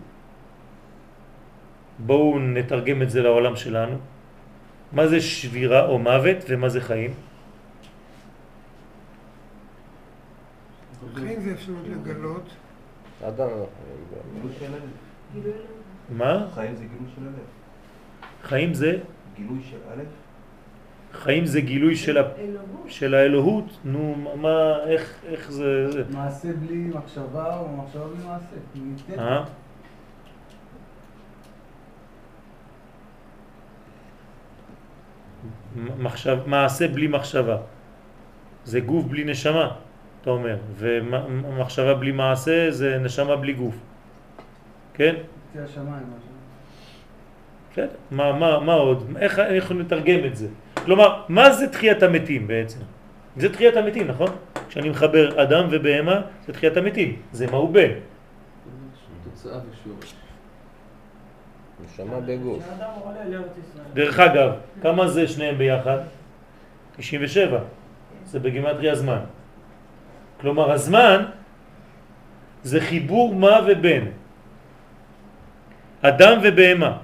[2.00, 3.98] בואו נתרגם את זה לעולם שלנו.
[4.92, 7.14] מה זה שבירה או מוות ומה זה חיים?
[11.14, 12.50] חיים זה אפשרות לגלות.
[13.22, 13.50] אדם,
[16.10, 16.48] מה?
[16.54, 17.46] חיים זה גילוי של הלב.
[18.44, 18.98] חיים זה?
[19.36, 20.08] גילוי של הלב.
[21.14, 22.24] חיים זה גילוי של, ה...
[22.88, 26.04] של האלוהות, נו מה, איך, איך זה, זה?
[26.10, 29.22] מעשה בלי מחשבה או מחשבה בלי מעשה.
[29.22, 29.44] אה?
[35.98, 37.58] מחשב, מעשה בלי מחשבה,
[38.66, 39.72] זה גוף בלי נשמה,
[40.22, 43.76] אתה אומר, ומחשבה בלי מעשה זה נשמה בלי גוף,
[44.94, 45.16] כן?
[45.56, 46.34] משהו.
[47.74, 49.18] כן, מה, מה, מה עוד?
[49.18, 50.48] איך איך נתרגם את זה?
[50.86, 52.80] כלומר, מה זה תחיית המתים בעצם?
[53.38, 54.30] זה תחיית המתים, נכון?
[54.70, 57.92] כשאני מחבר אדם ובהמה, זה תחיית המתים, זה מה הוא בן.
[59.24, 59.60] תוצאה.
[61.86, 62.64] נשמה בגוף.
[63.94, 64.50] דרך אגב,
[64.82, 65.98] כמה זה שניהם ביחד?
[66.98, 67.60] 97.
[68.26, 69.20] זה בגימטרי הזמן.
[70.42, 71.26] כלומר, הזמן
[72.64, 74.23] זה חיבור מה ובן.
[76.04, 76.98] אדם ובהמה.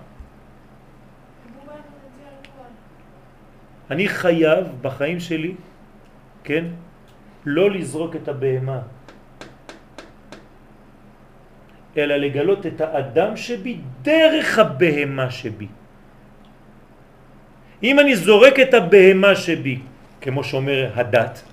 [3.92, 5.54] אני חייב בחיים שלי,
[6.44, 6.66] כן,
[7.46, 8.80] לא לזרוק את הבהמה,
[11.98, 15.68] אלא לגלות את האדם שבי דרך הבהמה שבי.
[17.84, 19.80] אם אני זורק את הבהמה שבי,
[20.22, 21.44] כמו שאומר הדת,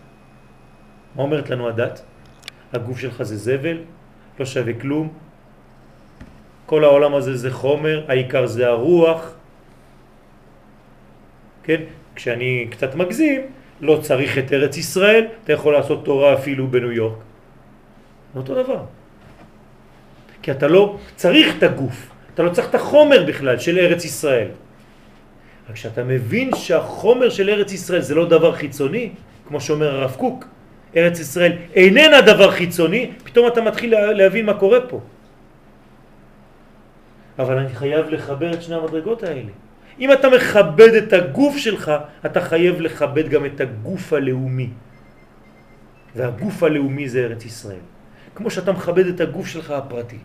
[1.15, 2.03] מה אומרת לנו הדת?
[2.73, 3.79] הגוף שלך זה זבל,
[4.39, 5.26] לא שווה כלום,
[6.67, 9.35] כל העולם הזה זה חומר, העיקר זה הרוח,
[11.63, 11.81] כן?
[12.15, 13.41] כשאני קצת מגזים,
[13.81, 17.19] לא צריך את ארץ ישראל, אתה יכול לעשות תורה אפילו בניו יורק.
[18.37, 18.81] אותו דבר.
[20.43, 24.49] כי אתה לא צריך את הגוף, אתה לא צריך את החומר בכלל של ארץ ישראל.
[25.69, 29.11] רק כשאתה מבין שהחומר של ארץ ישראל זה לא דבר חיצוני,
[29.49, 30.45] כמו שאומר הרב קוק,
[30.97, 35.01] ארץ ישראל איננה דבר חיצוני, פתאום אתה מתחיל לה- להבין מה קורה פה.
[37.39, 39.53] אבל אני חייב לחבר את שני המדרגות האלה.
[40.01, 41.93] אם אתה מכבד את הגוף שלך,
[42.27, 44.69] אתה חייב לכבד גם את הגוף הלאומי.
[46.17, 47.85] והגוף הלאומי זה ארץ ישראל.
[48.35, 50.19] כמו שאתה מכבד את הגוף שלך הפרטי.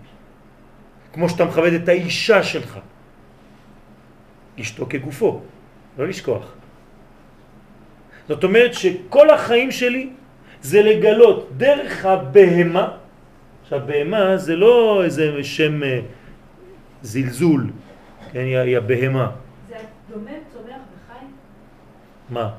[1.13, 2.79] כמו שאתה מכבד את האישה שלך.
[4.59, 5.41] אשתו כגופו,
[5.97, 6.53] לא לשכוח.
[8.27, 10.09] זאת אומרת שכל החיים שלי
[10.61, 12.87] זה לגלות דרך הבהמה,
[13.63, 15.99] עכשיו בהמה זה לא איזה שם אה,
[17.01, 17.69] זלזול,
[18.31, 19.31] כן, היא, היא הבהמה.
[19.69, 19.75] זה
[20.09, 21.25] דומם, צומח וחי?
[22.29, 22.49] מה?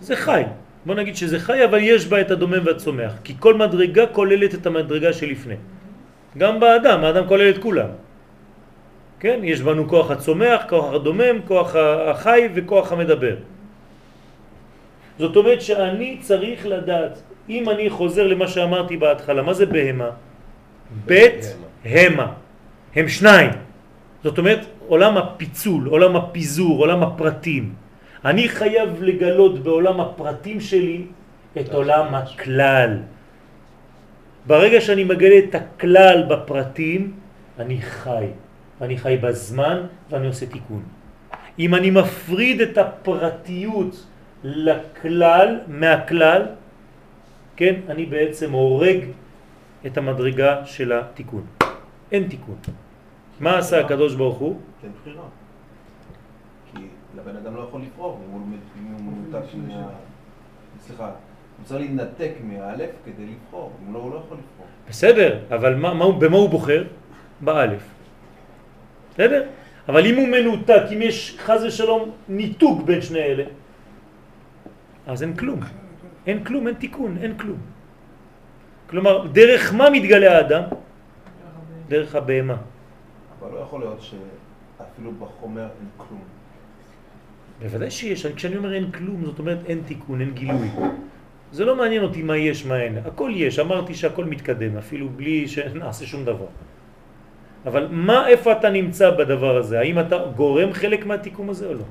[0.00, 0.42] זה חי.
[0.86, 3.12] בוא נגיד שזה חי, אבל יש בה את הדומם והצומח.
[3.24, 5.54] כי כל מדרגה כוללת את המדרגה שלפני.
[6.38, 7.88] גם באדם, האדם כולל את כולם.
[9.20, 9.40] כן?
[9.42, 13.36] יש בנו כוח הצומח, כוח הדומם, כוח החי וכוח המדבר.
[15.18, 20.10] זאת אומרת שאני צריך לדעת, אם אני חוזר למה שאמרתי בהתחלה, מה זה בהמה?
[21.06, 22.32] בית המה.
[22.96, 23.50] הם שניים.
[24.24, 27.74] זאת אומרת, עולם הפיצול, עולם הפיזור, עולם הפרטים.
[28.24, 31.04] אני חייב לגלות בעולם הפרטים שלי
[31.60, 32.90] את עולם הכלל.
[34.46, 37.12] ברגע שאני מגלה את הכלל בפרטים,
[37.58, 38.26] אני חי.
[38.80, 40.82] אני חי בזמן ואני עושה תיקון.
[41.58, 44.06] אם אני מפריד את הפרטיות
[44.44, 46.42] לכלל, מהכלל,
[47.56, 48.98] כן, אני בעצם הורג
[49.86, 51.61] את המדרגה של התיקון.
[52.12, 52.56] אין תיקון.
[53.40, 54.60] מה עשה הקדוש ברוך הוא?
[54.80, 55.24] תן בחירה.
[56.74, 56.82] כי
[57.16, 59.88] לבן אדם לא יכול לבחור, אם הוא מנותק מה...
[60.80, 64.66] סליחה, הוא צריך להינתק מהאלף כדי לבחור, אם לא, הוא לא יכול לבחור.
[64.88, 66.84] בסדר, אבל מה, מה, במה הוא בוחר?
[67.40, 67.82] באלף.
[69.14, 69.42] בסדר?
[69.88, 73.44] אבל אם הוא מנותק, אם יש חז ושלום ניתוק בין שני אלה,
[75.06, 75.60] אז אין כלום.
[76.26, 77.58] אין כלום, אין תיקון, אין כלום.
[78.86, 80.62] כלומר, דרך מה מתגלה האדם?
[81.92, 82.56] דרך הבהמה.
[83.40, 86.24] אבל לא יכול להיות שאפילו בחומר אין כלום.
[87.60, 90.68] בוודאי שיש, כשאני אומר אין כלום, זאת אומרת אין תיקון, אין גילוי.
[91.52, 92.98] זה לא מעניין אותי מה יש, מה אין.
[93.04, 96.48] הכל יש, אמרתי שהכל מתקדם, אפילו בלי שנעשה שום דבר.
[97.66, 99.80] אבל מה, איפה אתה נמצא בדבר הזה?
[99.80, 101.84] האם אתה גורם חלק מהתיקום הזה או לא?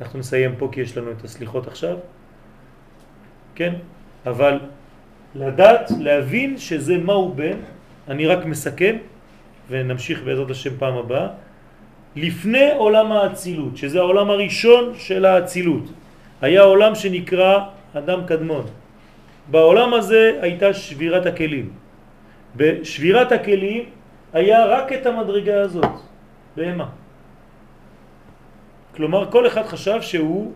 [0.00, 1.96] אנחנו נסיים פה כי יש לנו את הסליחות עכשיו.
[3.54, 3.74] כן?
[4.26, 4.58] אבל
[5.38, 7.56] לדעת, להבין שזה מהו בן,
[8.08, 8.96] אני רק מסכם
[9.68, 11.28] ונמשיך בעזרת השם פעם הבאה,
[12.16, 15.84] לפני עולם האצילות, שזה העולם הראשון של האצילות.
[16.40, 17.52] היה עולם שנקרא
[17.94, 18.64] אדם קדמון.
[19.50, 21.70] בעולם הזה הייתה שבירת הכלים.
[22.56, 23.84] בשבירת הכלים
[24.32, 25.94] היה רק את המדרגה הזאת,
[26.56, 26.88] בהמה.
[28.96, 30.52] כלומר, כל אחד חשב שהוא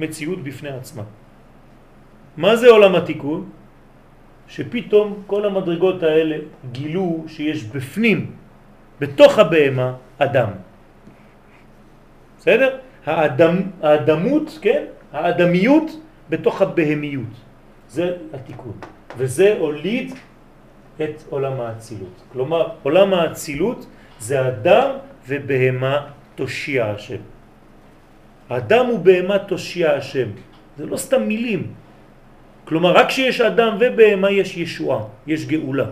[0.00, 1.02] מציאות בפני עצמה.
[2.36, 3.59] מה זה עולם התיקון?
[4.50, 6.36] שפתאום כל המדרגות האלה
[6.72, 8.30] גילו שיש בפנים,
[9.00, 10.50] בתוך הבהמה, אדם.
[12.38, 12.76] בסדר?
[13.06, 14.84] האדם, האדמות, כן?
[15.12, 15.90] האדמיות
[16.30, 17.34] בתוך הבהמיות.
[17.88, 18.72] זה התיקון.
[19.16, 20.14] וזה הוליד
[21.02, 22.16] את עולם האצילות.
[22.32, 23.86] כלומר, עולם האצילות
[24.18, 24.90] זה אדם
[25.28, 27.22] ובהמה תושיע השם.
[28.48, 30.28] אדם ובהמה תושיע השם.
[30.76, 31.79] זה לא סתם מילים.
[32.70, 35.86] כלומר, רק כשיש אדם ובהמה יש ישועה, יש גאולה.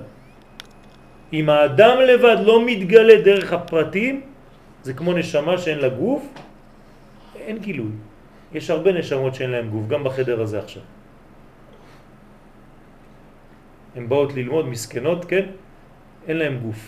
[1.33, 4.15] אם האדם לבד לא מתגלה דרך הפרטים,
[4.87, 6.23] זה כמו נשמה שאין לה גוף,
[7.35, 7.91] אין גילוי.
[8.55, 10.83] יש הרבה נשמות שאין להם גוף, גם בחדר הזה עכשיו.
[13.99, 15.59] הן באות ללמוד, מסכנות, כן?
[16.31, 16.83] אין להם גוף.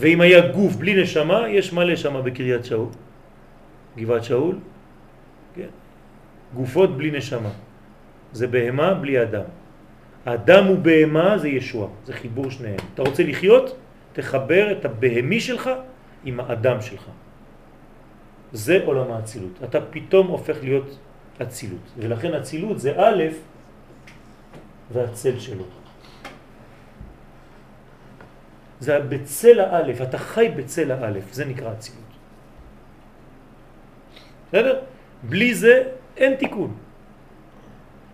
[0.00, 2.88] ואם היה גוף בלי נשמה, יש מלא שמה בקריית שאול,
[4.00, 4.56] גבעת שאול,
[5.54, 5.72] כן?
[6.56, 7.52] גופות בלי נשמה.
[8.32, 9.48] זה בהמה בלי אדם.
[10.24, 12.78] אדם ובהמה זה ישוע, זה חיבור שניהם.
[12.94, 13.76] אתה רוצה לחיות?
[14.12, 15.70] תחבר את הבהמי שלך
[16.24, 17.04] עם האדם שלך.
[18.52, 19.52] זה עולם האצילות.
[19.64, 20.98] אתה פתאום הופך להיות
[21.42, 21.86] אצילות.
[21.98, 23.22] ולכן אצילות זה א'
[24.92, 25.64] והצל שלו.
[28.80, 32.12] זה בצל האלף, אתה חי בצל האלף, זה נקרא אצילות.
[34.48, 34.80] בסדר?
[35.22, 35.82] בלי זה
[36.16, 36.74] אין תיקון.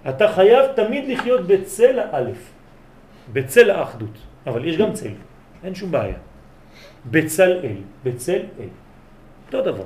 [0.09, 2.53] אתה חייב תמיד לחיות בצל האלף,
[3.33, 5.13] בצל האחדות, אבל יש גם צל,
[5.65, 6.17] אין שום בעיה.
[7.11, 8.69] בצל אל, בצל אל,
[9.47, 9.85] אותו דבר.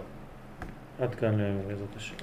[1.01, 2.14] עד כאן בעזרת השם.